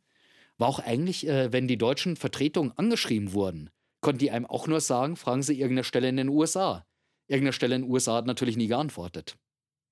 [0.57, 3.69] war auch eigentlich, äh, wenn die deutschen Vertretungen angeschrieben wurden,
[4.01, 6.85] konnten die einem auch nur sagen, fragen Sie irgendeine Stelle in den USA.
[7.27, 9.37] Irgendeine Stelle in den USA hat natürlich nie geantwortet.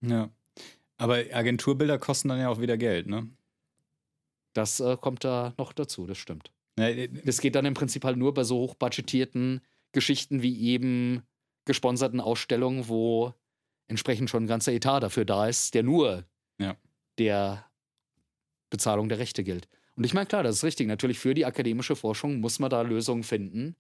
[0.02, 0.30] Ja.
[0.98, 3.30] Aber Agenturbilder kosten dann ja auch wieder Geld, ne?
[4.54, 6.52] Das äh, kommt da noch dazu, das stimmt.
[6.78, 9.62] Ja, äh, Das geht dann im Prinzip halt nur bei so hochbudgetierten
[9.92, 11.24] Geschichten wie eben
[11.66, 13.34] gesponserten Ausstellungen, wo
[13.88, 16.26] entsprechend schon ein ganzer Etat dafür da ist, der nur
[16.60, 16.76] Ja.
[17.18, 17.66] der
[18.70, 19.68] Bezahlung der Rechte gilt.
[19.96, 20.88] Und ich meine, klar, das ist richtig.
[20.88, 23.76] Natürlich für die akademische Forschung muss man da Lösungen finden,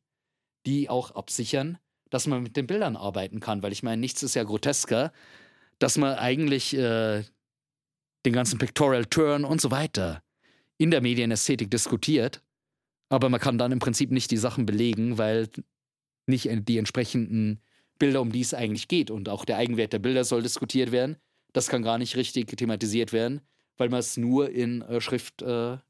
[0.67, 1.79] die auch absichern,
[2.11, 3.63] dass man mit den Bildern arbeiten kann.
[3.63, 5.11] Weil ich meine, nichts ist ja grotesker,
[5.79, 7.23] dass man eigentlich äh,
[8.25, 10.21] den ganzen Pictorial Turn und so weiter
[10.77, 12.43] in der Medienästhetik diskutiert,
[13.13, 15.47] aber man kann dann im Prinzip nicht die Sachen belegen, weil
[16.25, 17.59] nicht die entsprechenden
[17.99, 19.11] Bilder, um die es eigentlich geht.
[19.11, 21.17] Und auch der Eigenwert der Bilder soll diskutiert werden.
[21.53, 23.41] Das kann gar nicht richtig thematisiert werden,
[23.77, 25.83] weil man es nur in äh, Schriftsprache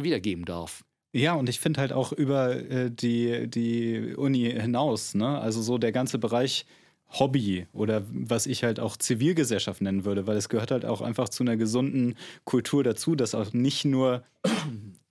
[0.00, 0.82] äh, wiedergeben darf.
[1.12, 5.40] Ja, und ich finde halt auch über äh, die, die Uni hinaus, ne?
[5.40, 6.66] Also so der ganze Bereich
[7.10, 11.28] Hobby oder was ich halt auch Zivilgesellschaft nennen würde, weil es gehört halt auch einfach
[11.28, 14.24] zu einer gesunden Kultur dazu, dass auch nicht nur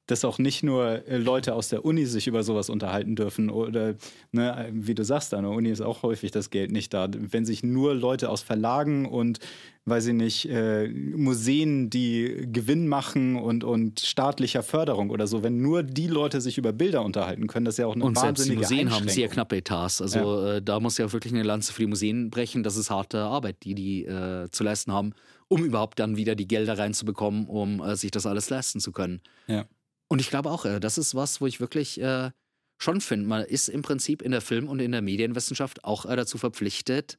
[0.10, 3.96] dass auch nicht nur äh, Leute aus der Uni sich über sowas unterhalten dürfen oder,
[4.32, 7.08] ne, wie du sagst, an der Uni ist auch häufig das Geld nicht da.
[7.12, 9.40] Wenn sich nur Leute aus Verlagen und,
[9.86, 15.62] weiß ich nicht, äh, Museen, die Gewinn machen und, und staatlicher Förderung oder so, wenn
[15.62, 18.46] nur die Leute sich über Bilder unterhalten können, das ist ja auch eine Und selbst
[18.46, 20.02] die wahnsinnige Museen haben sehr knappe Etats.
[20.02, 22.64] Also äh, da muss ja wirklich eine Lanze für die Museen brechen.
[22.64, 25.14] Das ist harte Arbeit, die die äh, zu leisten haben,
[25.48, 29.22] um überhaupt dann wieder die Gelder reinzubekommen, um äh, sich das alles leisten zu können.
[29.48, 29.66] Ja.
[30.10, 32.32] Und ich glaube auch, äh, das ist was, wo ich wirklich äh,
[32.78, 36.16] schon finde, man ist im Prinzip in der Film- und in der Medienwissenschaft auch äh,
[36.16, 37.18] dazu verpflichtet,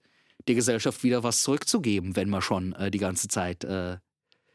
[0.48, 3.66] der Gesellschaft wieder was zurückzugeben, wenn man schon die ganze Zeit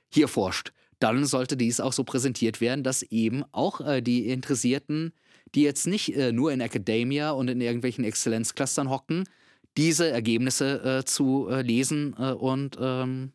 [0.09, 0.71] hier forscht.
[0.97, 5.13] Dann sollte dies auch so präsentiert werden, dass eben auch die Interessierten,
[5.53, 9.29] die jetzt nicht nur in Academia und in irgendwelchen Exzellenzclustern hocken,
[9.77, 13.31] diese Ergebnisse zu lesen und ähm,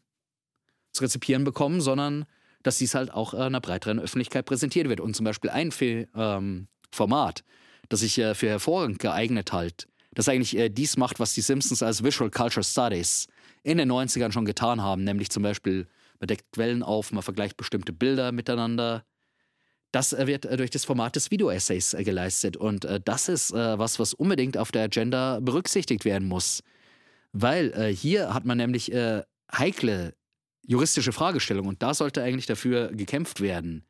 [0.90, 2.26] zu rezipieren bekommen, sondern
[2.62, 5.00] dass dies halt auch äh, einer breiteren Öffentlichkeit präsentiert wird.
[5.00, 7.44] Und zum Beispiel ein Fi- ähm, Format,
[7.88, 11.82] das sich äh, für hervorragend geeignet halt, das eigentlich äh, dies macht, was die Simpsons
[11.82, 13.28] als Visual Culture Studies
[13.62, 15.86] in den 90ern schon getan haben, nämlich zum Beispiel,
[16.18, 19.04] man deckt Quellen auf, man vergleicht bestimmte Bilder miteinander.
[19.92, 22.56] Das äh, wird äh, durch das Format des Video-Essays äh, geleistet.
[22.56, 26.62] Und das ist was, was unbedingt auf der Agenda berücksichtigt werden muss.
[27.32, 28.92] Weil hier hat man nämlich
[29.52, 30.14] heikle
[30.66, 33.84] juristische Fragestellungen und da sollte eigentlich dafür gekämpft werden,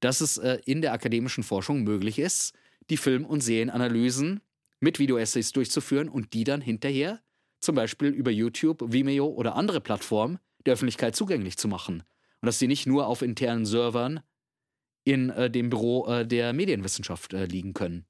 [0.00, 2.54] dass es äh, in der akademischen Forschung möglich ist,
[2.90, 4.40] die Film- und Serienanalysen
[4.80, 7.20] mit Video-Essays durchzuführen und die dann hinterher
[7.60, 12.02] zum Beispiel über YouTube, Vimeo oder andere Plattformen der Öffentlichkeit zugänglich zu machen.
[12.40, 14.20] Und dass sie nicht nur auf internen Servern
[15.04, 18.04] in äh, dem Büro äh, der Medienwissenschaft äh, liegen können.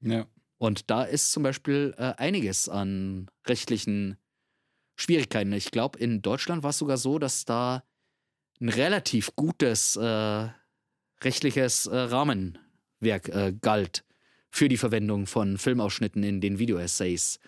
[0.00, 0.26] Ja.
[0.58, 4.18] Und da ist zum Beispiel äh, einiges an rechtlichen
[4.98, 5.52] Schwierigkeiten.
[5.52, 7.84] Ich glaube, in Deutschland war es sogar so, dass da
[8.60, 10.48] ein relativ gutes äh,
[11.22, 14.04] rechtliches äh, Rahmenwerk äh, galt
[14.50, 17.38] für die Verwendung von Filmausschnitten in den Videoessays.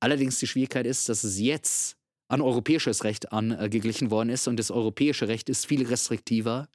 [0.00, 1.96] Allerdings die Schwierigkeit ist, dass es jetzt
[2.28, 6.68] an europäisches Recht angeglichen worden ist und das europäische Recht ist viel restriktiver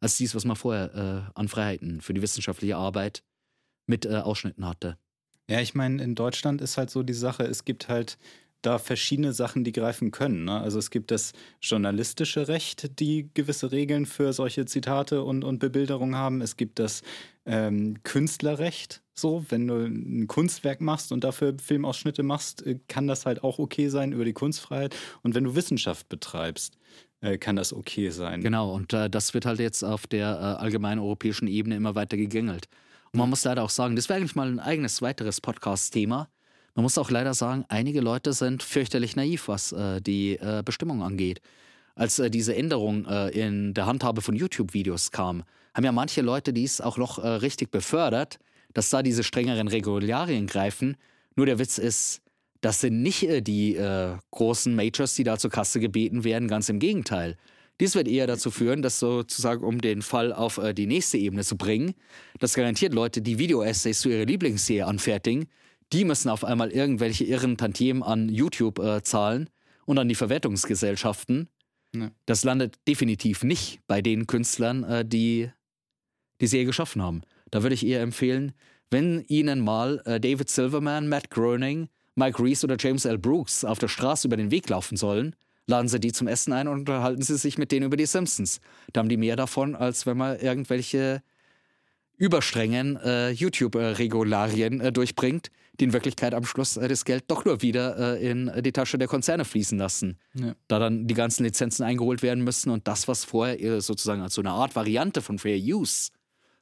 [0.00, 3.24] als dies, was man vorher äh, an Freiheiten für die wissenschaftliche Arbeit
[3.86, 4.98] mit äh, Ausschnitten hatte.
[5.50, 8.18] Ja, ich meine, in Deutschland ist halt so die Sache, es gibt halt
[8.62, 10.44] da verschiedene Sachen, die greifen können.
[10.44, 10.60] Ne?
[10.60, 16.16] Also es gibt das journalistische Recht, die gewisse Regeln für solche Zitate und, und Bebilderungen
[16.16, 16.40] haben.
[16.40, 17.02] Es gibt das
[17.46, 19.02] ähm, Künstlerrecht.
[19.14, 23.58] So, wenn du ein Kunstwerk machst und dafür Filmausschnitte machst, äh, kann das halt auch
[23.58, 24.94] okay sein über die Kunstfreiheit.
[25.22, 26.78] Und wenn du Wissenschaft betreibst,
[27.20, 28.42] äh, kann das okay sein.
[28.42, 32.16] Genau, und äh, das wird halt jetzt auf der äh, allgemeinen europäischen Ebene immer weiter
[32.16, 32.68] gegängelt.
[33.12, 36.28] Und man muss leider auch sagen, das wäre eigentlich mal ein eigenes weiteres Podcast-Thema
[36.74, 41.02] man muss auch leider sagen, einige Leute sind fürchterlich naiv, was äh, die äh, Bestimmung
[41.02, 41.40] angeht.
[41.98, 45.42] Als äh, diese Änderung äh, in der Handhabe von YouTube-Videos kam,
[45.74, 48.38] haben ja manche Leute dies auch noch äh, richtig befördert,
[48.72, 50.96] dass da diese strengeren Regularien greifen.
[51.34, 52.20] Nur der Witz ist,
[52.60, 53.76] das sind nicht äh, die
[54.30, 57.36] großen Majors, die da zur Kasse gebeten werden, ganz im Gegenteil.
[57.80, 61.56] Dies wird eher dazu führen, dass sozusagen, um den Fall auf die nächste Ebene zu
[61.56, 61.94] bringen,
[62.40, 65.46] dass garantiert Leute, die Video-Essays zu ihrer Lieblingsserie anfertigen,
[65.92, 69.48] die müssen auf einmal irgendwelche irren Tantiemen an YouTube äh, zahlen
[69.86, 71.48] und an die Verwertungsgesellschaften.
[71.94, 72.10] Ja.
[72.26, 75.50] Das landet definitiv nicht bei den Künstlern, äh, die
[76.40, 77.22] die Serie geschaffen haben.
[77.50, 78.52] Da würde ich eher empfehlen,
[78.90, 83.18] wenn Ihnen mal äh, David Silverman, Matt Groening, Mike Reese oder James L.
[83.18, 85.36] Brooks auf der Straße über den Weg laufen sollen,
[85.66, 88.60] laden Sie die zum Essen ein und unterhalten Sie sich mit denen über die Simpsons.
[88.92, 91.22] Da haben die mehr davon, als wenn man irgendwelche
[92.16, 97.62] überstrengen äh, YouTube-Regularien äh, durchbringt, die in Wirklichkeit am Schluss äh, das Geld doch nur
[97.62, 100.18] wieder äh, in die Tasche der Konzerne fließen lassen.
[100.34, 100.54] Ja.
[100.66, 104.34] Da dann die ganzen Lizenzen eingeholt werden müssen und das, was vorher äh, sozusagen als
[104.34, 106.10] so eine Art Variante von Fair Use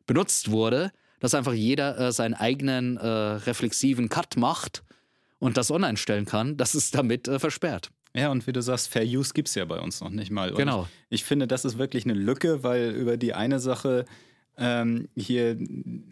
[0.07, 4.85] benutzt wurde, dass einfach jeder seinen eigenen reflexiven Cut macht
[5.39, 7.91] und das online stellen kann, das ist damit versperrt.
[8.15, 10.51] Ja, und wie du sagst, Fair Use gibt es ja bei uns noch nicht mal.
[10.51, 10.89] Und genau.
[11.09, 14.05] Ich, ich finde, das ist wirklich eine Lücke, weil über die eine Sache
[14.59, 15.59] ähm, hier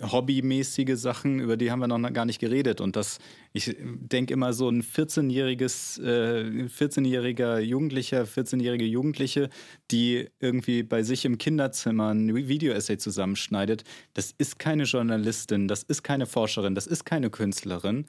[0.03, 2.81] hobbymäßige Sachen, über die haben wir noch gar nicht geredet.
[2.81, 3.19] Und das,
[3.53, 9.49] ich denke immer, so ein 14-jähriges, äh, 14-jähriger Jugendlicher, 14-jährige Jugendliche,
[9.91, 16.03] die irgendwie bei sich im Kinderzimmer ein Video-Essay zusammenschneidet, das ist keine Journalistin, das ist
[16.03, 18.07] keine Forscherin, das ist keine Künstlerin.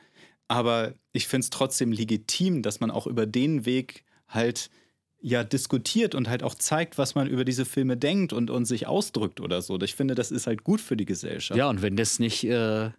[0.47, 4.69] Aber ich finde es trotzdem legitim, dass man auch über den Weg halt
[5.25, 8.85] ja diskutiert und halt auch zeigt, was man über diese Filme denkt und, und sich
[8.85, 9.81] ausdrückt oder so.
[9.81, 11.57] Ich finde, das ist halt gut für die Gesellschaft.
[11.57, 12.91] Ja, und wenn das nicht äh,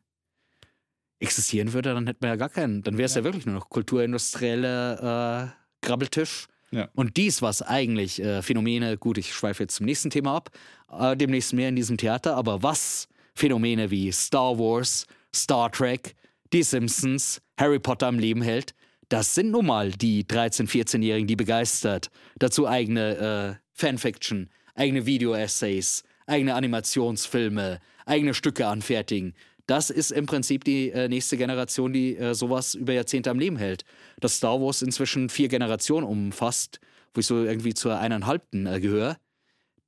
[1.21, 2.83] existieren würde, dann hätten wir ja gar keinen.
[2.83, 3.21] Dann wäre es ja.
[3.21, 3.25] ja.
[3.25, 6.49] wirklich nur noch kulturindustrielle äh, Grabbeltisch.
[6.73, 6.89] Ja.
[6.95, 10.51] Und dies, was eigentlich äh, Phänomene, gut, ich schweife jetzt zum nächsten Thema ab,
[10.91, 13.07] äh, demnächst mehr in diesem Theater, aber was
[13.37, 16.17] Phänomene wie Star Wars, Star Trek,
[16.53, 18.75] Die Simpsons, Harry Potter am Leben hält,
[19.09, 22.11] das sind nun mal die 13-, 14-Jährigen, die begeistert.
[22.39, 29.35] Dazu eigene äh, Fanfiction, eigene Video-Essays, eigene Animationsfilme, eigene Stücke anfertigen.
[29.67, 33.57] Das ist im Prinzip die äh, nächste Generation, die äh, sowas über Jahrzehnte am Leben
[33.57, 33.85] hält.
[34.21, 36.81] Dass Star Wars inzwischen vier Generationen umfasst,
[37.15, 39.17] wo ich so irgendwie zur eineinhalbten äh, gehöre,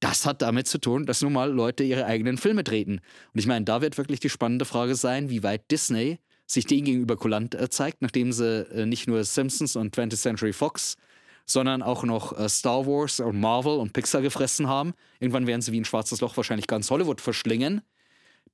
[0.00, 3.00] das hat damit zu tun, dass nun mal Leute ihre eigenen Filme treten.
[3.32, 6.18] Und ich meine, da wird wirklich die spannende Frage sein, wie weit Disney
[6.48, 10.52] sich denen gegenüber kulant äh, zeigt, nachdem sie äh, nicht nur Simpsons und 20th Century
[10.52, 10.96] Fox,
[11.44, 14.94] sondern auch noch äh, Star Wars und Marvel und Pixar gefressen haben.
[15.20, 17.82] Irgendwann werden sie wie ein schwarzes Loch wahrscheinlich ganz Hollywood verschlingen.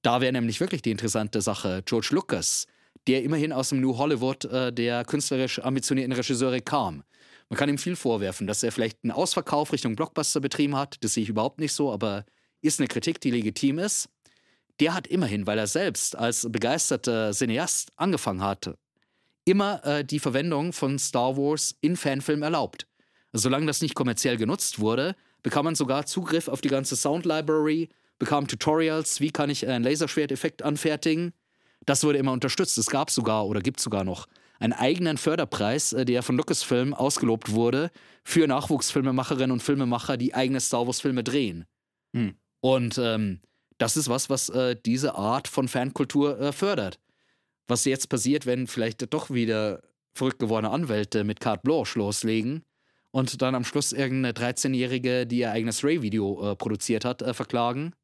[0.03, 2.67] Da wäre nämlich wirklich die interessante Sache George Lucas,
[3.07, 7.05] der immerhin aus dem New Hollywood äh, der künstlerisch ambitionierten Regisseure kam.
[7.49, 10.97] Man kann ihm viel vorwerfen, dass er vielleicht einen Ausverkauf Richtung Blockbuster betrieben hat.
[11.05, 12.25] Das sehe ich überhaupt nicht so, aber
[12.61, 14.09] ist eine Kritik, die legitim ist
[14.81, 18.77] der hat immerhin, weil er selbst als begeisterter Cineast angefangen hatte,
[19.45, 22.87] immer äh, die Verwendung von Star Wars in Fanfilmen erlaubt.
[23.33, 27.89] Solange das nicht kommerziell genutzt wurde, bekam man sogar Zugriff auf die ganze Sound Library,
[28.19, 31.33] bekam Tutorials, wie kann ich einen Laserschwerteffekt anfertigen.
[31.85, 32.79] Das wurde immer unterstützt.
[32.79, 34.27] Es gab sogar oder gibt sogar noch
[34.59, 37.91] einen eigenen Förderpreis, äh, der von Lucasfilm ausgelobt wurde
[38.25, 41.67] für Nachwuchsfilmemacherinnen und Filmemacher, die eigene Star Wars-Filme drehen.
[42.15, 42.35] Hm.
[42.61, 43.41] Und ähm,
[43.79, 46.99] das ist was, was äh, diese Art von Fankultur äh, fördert.
[47.67, 49.83] Was jetzt passiert, wenn vielleicht doch wieder
[50.13, 52.63] verrückt gewordene Anwälte mit Carte Blanche loslegen
[53.11, 57.95] und dann am Schluss irgendeine 13-Jährige, die ihr eigenes Ray-Video äh, produziert hat, äh, verklagen?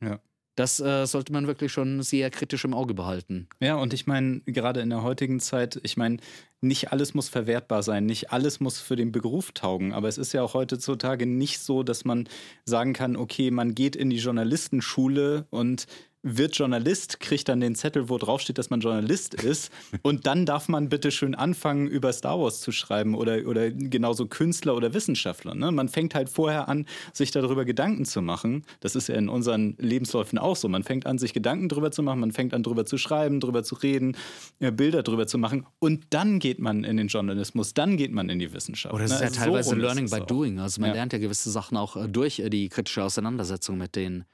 [0.00, 0.20] Ja.
[0.60, 3.48] Das äh, sollte man wirklich schon sehr kritisch im Auge behalten.
[3.60, 6.18] Ja, und ich meine, gerade in der heutigen Zeit, ich meine,
[6.60, 9.94] nicht alles muss verwertbar sein, nicht alles muss für den Beruf taugen.
[9.94, 12.28] Aber es ist ja auch heutzutage nicht so, dass man
[12.66, 15.86] sagen kann, okay, man geht in die Journalistenschule und
[16.22, 19.72] wird Journalist, kriegt dann den Zettel, wo drauf steht, dass man Journalist ist.
[20.02, 24.26] Und dann darf man bitte schön anfangen, über Star Wars zu schreiben oder, oder genauso
[24.26, 25.54] Künstler oder Wissenschaftler.
[25.54, 25.72] Ne?
[25.72, 28.64] Man fängt halt vorher an, sich darüber Gedanken zu machen.
[28.80, 30.68] Das ist ja in unseren Lebensläufen auch so.
[30.68, 33.62] Man fängt an, sich Gedanken darüber zu machen, man fängt an, darüber zu schreiben, darüber
[33.62, 34.16] zu reden,
[34.58, 35.66] äh, Bilder darüber zu machen.
[35.78, 38.94] Und dann geht man in den Journalismus, dann geht man in die Wissenschaft.
[38.94, 39.26] Oder es ist ne?
[39.26, 40.26] ja teilweise so Learning by auch.
[40.26, 40.58] Doing.
[40.58, 40.94] Also man Ja.
[40.96, 44.24] lernt ja gewisse Sachen auch äh, durch äh, die kritische Auseinandersetzung mit den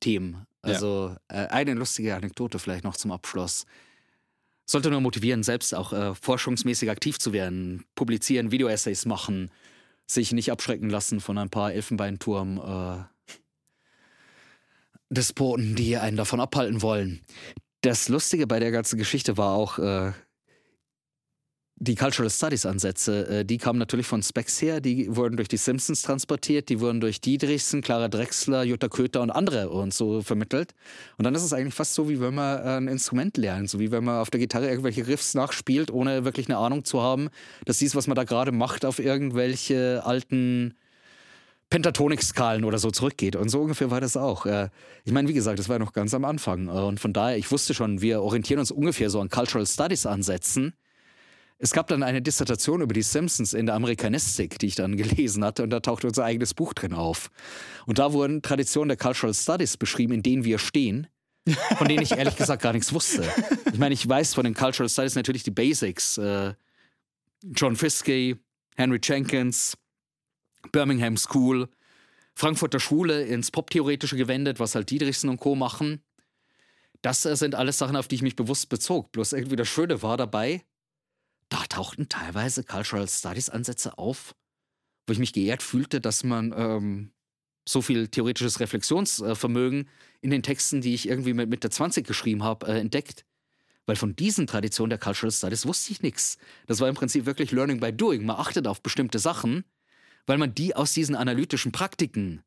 [0.00, 0.46] Themen.
[0.62, 3.64] Also äh, eine lustige Anekdote vielleicht noch zum Abschluss.
[4.66, 9.50] Sollte nur motivieren, selbst auch äh, forschungsmäßig aktiv zu werden, publizieren, Videoessays machen,
[10.06, 13.34] sich nicht abschrecken lassen von ein paar Elfenbeinturm äh,
[15.08, 17.20] Despoten, die einen davon abhalten wollen.
[17.80, 20.12] Das Lustige bei der ganzen Geschichte war auch äh,
[21.82, 23.26] die Cultural Studies Ansätze.
[23.26, 27.00] Äh, die kamen natürlich von Specs her, die wurden durch die Simpsons transportiert, die wurden
[27.00, 30.74] durch Diedrichsen, Clara Drechsler, Jutta Köter und andere und so vermittelt.
[31.16, 33.80] Und dann ist es eigentlich fast so, wie wenn man äh, ein Instrument lernt, so
[33.80, 37.30] wie wenn man auf der Gitarre irgendwelche Riffs nachspielt, ohne wirklich eine Ahnung zu haben,
[37.64, 40.74] dass dies, was man da gerade macht, auf irgendwelche alten
[41.70, 43.36] Pentatonik-Skalen oder so zurückgeht.
[43.36, 44.44] Und so ungefähr war das auch.
[44.44, 44.68] Äh,
[45.04, 46.68] Ich meine, wie gesagt, das war ja noch ganz am Anfang.
[46.68, 50.74] Und von daher, ich wusste schon, wir orientieren uns ungefähr so an Cultural Studies-Ansätzen.
[51.62, 55.44] Es gab dann eine Dissertation über die Simpsons in der Amerikanistik, die ich dann gelesen
[55.44, 57.30] hatte, und da tauchte unser eigenes Buch drin auf.
[57.86, 61.06] Und da wurden Traditionen der Cultural Studies beschrieben, in denen wir stehen,
[61.76, 63.24] von denen ich ehrlich gesagt gar nichts wusste.
[63.72, 66.16] Ich meine, ich weiß von den Cultural Studies natürlich die Basics.
[66.16, 66.54] Äh,
[67.42, 68.38] John Fiske,
[68.76, 69.76] Henry Jenkins,
[70.72, 71.68] Birmingham School,
[72.34, 75.54] Frankfurter Schule ins Poptheoretische gewendet, was halt Diedrichsen und Co.
[75.54, 76.02] machen.
[77.02, 79.12] Das äh, sind alles Sachen, auf die ich mich bewusst bezog.
[79.12, 80.62] Bloß irgendwie das Schöne war dabei,
[81.50, 84.34] da tauchten teilweise Cultural Studies Ansätze auf,
[85.06, 87.12] wo ich mich geehrt fühlte, dass man ähm,
[87.68, 89.88] so viel theoretisches Reflexionsvermögen
[90.22, 93.26] in den Texten, die ich irgendwie mit Mitte 20 geschrieben habe, äh, entdeckt.
[93.86, 96.38] Weil von diesen Traditionen der Cultural Studies wusste ich nichts.
[96.66, 98.24] Das war im Prinzip wirklich Learning by Doing.
[98.24, 99.64] Man achtet auf bestimmte Sachen,
[100.26, 102.42] weil man die aus diesen analytischen Praktiken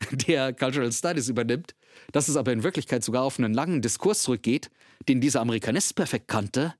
[0.10, 1.74] der Cultural Studies übernimmt,
[2.12, 4.70] dass es aber in Wirklichkeit sogar auf einen langen Diskurs zurückgeht,
[5.08, 6.74] den dieser Amerikanist perfekt kannte.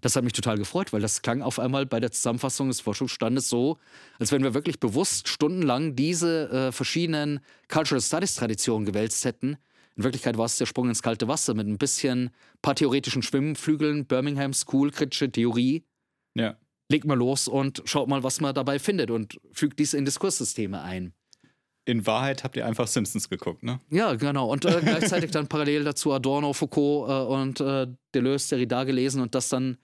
[0.00, 3.48] Das hat mich total gefreut, weil das klang auf einmal bei der Zusammenfassung des Forschungsstandes
[3.48, 3.78] so,
[4.18, 9.56] als wenn wir wirklich bewusst stundenlang diese äh, verschiedenen Cultural Studies Traditionen gewälzt hätten.
[9.96, 12.30] In Wirklichkeit war es der Sprung ins kalte Wasser mit ein bisschen
[12.62, 15.84] paar theoretischen Schwimmflügeln, Birmingham School, kritische Theorie.
[16.34, 16.56] Ja.
[16.88, 20.80] Legt mal los und schaut mal, was man dabei findet und fügt dies in Diskurssysteme
[20.80, 21.12] ein.
[21.84, 23.80] In Wahrheit habt ihr einfach Simpsons geguckt, ne?
[23.90, 24.48] Ja, genau.
[24.50, 29.34] Und äh, gleichzeitig dann parallel dazu Adorno, Foucault äh, und äh, Deleuze, Derrida gelesen und
[29.34, 29.78] das dann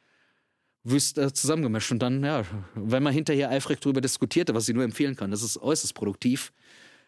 [0.91, 1.93] wüst äh, zusammengemischt.
[1.93, 2.45] Und dann, ja,
[2.75, 6.53] wenn man hinterher eifrig darüber diskutierte, was ich nur empfehlen kann, das ist äußerst produktiv,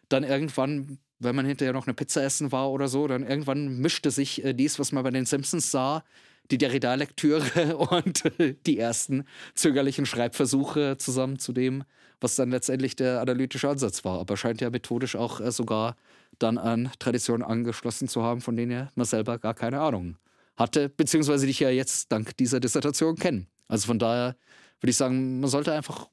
[0.09, 4.11] dann irgendwann, wenn man hinterher noch eine Pizza essen war oder so, dann irgendwann mischte
[4.11, 6.05] sich äh, dies, was man bei den Simpsons sah,
[6.51, 9.25] die Derrida-Lektüre und äh, die ersten
[9.55, 11.85] zögerlichen Schreibversuche zusammen zu dem,
[12.21, 14.19] was dann letztendlich der analytische Ansatz war.
[14.19, 15.97] Aber scheint ja methodisch auch äh, sogar
[16.39, 20.17] dann an Traditionen angeschlossen zu haben, von denen ja man selber gar keine Ahnung
[20.57, 23.47] hatte, beziehungsweise die ich ja jetzt dank dieser Dissertation kenne.
[23.69, 24.37] Also von daher
[24.81, 26.09] würde ich sagen, man sollte einfach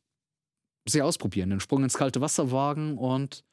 [0.87, 3.43] sich ausprobieren, den Sprung ins kalte Wasser wagen und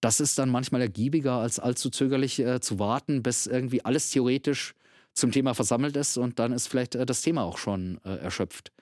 [0.00, 4.74] das ist dann manchmal ergiebiger, als allzu zögerlich äh, zu warten, bis irgendwie alles theoretisch
[5.12, 8.72] zum Thema versammelt ist und dann ist vielleicht äh, das Thema auch schon äh, erschöpft.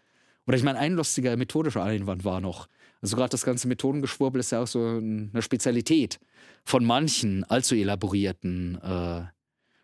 [0.47, 2.69] Oder ich meine, ein lustiger methodischer Einwand war noch,
[3.03, 6.19] also gerade das ganze Methodengeschwurbel ist ja auch so eine Spezialität
[6.65, 9.23] von manchen allzu elaborierten äh,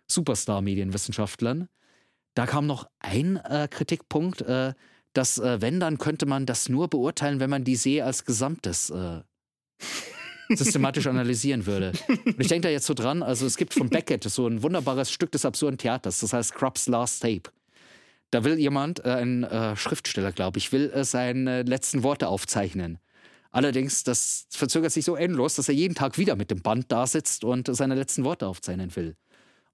[0.06, 1.68] Superstar-Medienwissenschaftlern.
[2.34, 4.74] Da kam noch ein äh, Kritikpunkt, äh,
[5.12, 8.90] dass äh, wenn, dann könnte man das nur beurteilen, wenn man die See als Gesamtes
[8.90, 9.20] äh,
[10.48, 11.92] systematisch analysieren würde.
[12.08, 15.10] Und ich denke da jetzt so dran, also es gibt von Beckett so ein wunderbares
[15.10, 17.50] Stück des absurden Theaters, das heißt Krupp's Last Tape.
[18.30, 22.98] Da will jemand, äh, ein äh, Schriftsteller, glaube ich, will seine letzten Worte aufzeichnen.
[23.52, 27.06] Allerdings, das verzögert sich so endlos, dass er jeden Tag wieder mit dem Band da
[27.06, 29.14] sitzt und seine letzten Worte aufzeichnen will.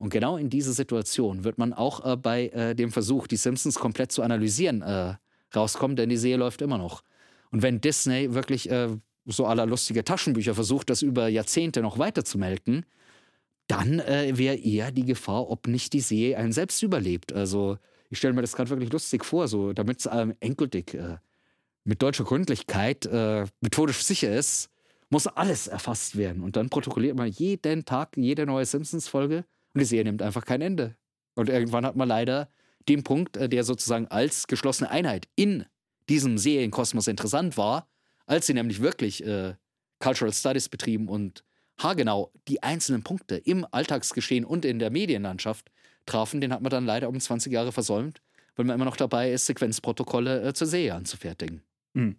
[0.01, 3.79] Und genau in diese Situation wird man auch äh, bei äh, dem Versuch, die Simpsons
[3.79, 5.15] komplett zu analysieren, äh,
[5.55, 7.05] rauskommen, denn die Serie läuft immer noch.
[7.51, 8.89] Und wenn Disney wirklich äh,
[9.27, 12.87] so aller lustige Taschenbücher versucht, das über Jahrzehnte noch weiter zu melken,
[13.67, 17.35] dann äh, wäre eher die Gefahr, ob nicht die Serie einen selbst überlebt.
[17.35, 17.77] Also
[18.09, 21.19] ich stelle mir das gerade wirklich lustig vor, so damit es ähm, endgültig äh,
[21.85, 23.09] mit deutscher Gründlichkeit
[23.61, 24.71] methodisch sicher ist
[25.09, 26.43] muss alles erfasst werden.
[26.43, 29.45] Und dann protokolliert man jeden Tag jede neue Simpsons-Folge
[29.75, 30.97] und die Serie nimmt einfach kein Ende.
[31.35, 32.51] Und irgendwann hat man leider
[32.89, 35.65] den Punkt, äh, der sozusagen als geschlossene Einheit in
[36.09, 37.89] diesem Serienkosmos interessant war,
[38.27, 39.55] als sie nämlich wirklich äh,
[40.01, 41.45] Cultural Studies betrieben und
[41.79, 45.71] haargenau die einzelnen Punkte im Alltagsgeschehen und in der Medienlandschaft
[46.07, 48.21] trafen, den hat man dann leider um 20 Jahre versäumt,
[48.57, 51.63] weil man immer noch dabei ist, Sequenzprotokolle äh, zur Serie anzufertigen.
[51.95, 52.17] Mhm.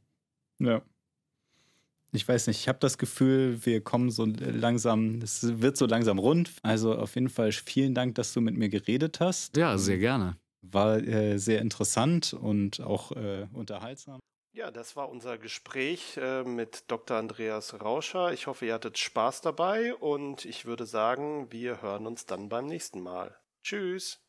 [0.60, 0.82] Ja.
[2.14, 6.20] Ich weiß nicht, ich habe das Gefühl, wir kommen so langsam, es wird so langsam
[6.20, 6.52] rund.
[6.62, 9.56] Also auf jeden Fall vielen Dank, dass du mit mir geredet hast.
[9.56, 10.36] Ja, sehr gerne.
[10.62, 14.20] War äh, sehr interessant und auch äh, unterhaltsam.
[14.54, 17.16] Ja, das war unser Gespräch äh, mit Dr.
[17.16, 18.34] Andreas Rauscher.
[18.34, 22.66] Ich hoffe, ihr hattet Spaß dabei und ich würde sagen, wir hören uns dann beim
[22.66, 23.38] nächsten Mal.
[23.64, 24.22] Tschüss.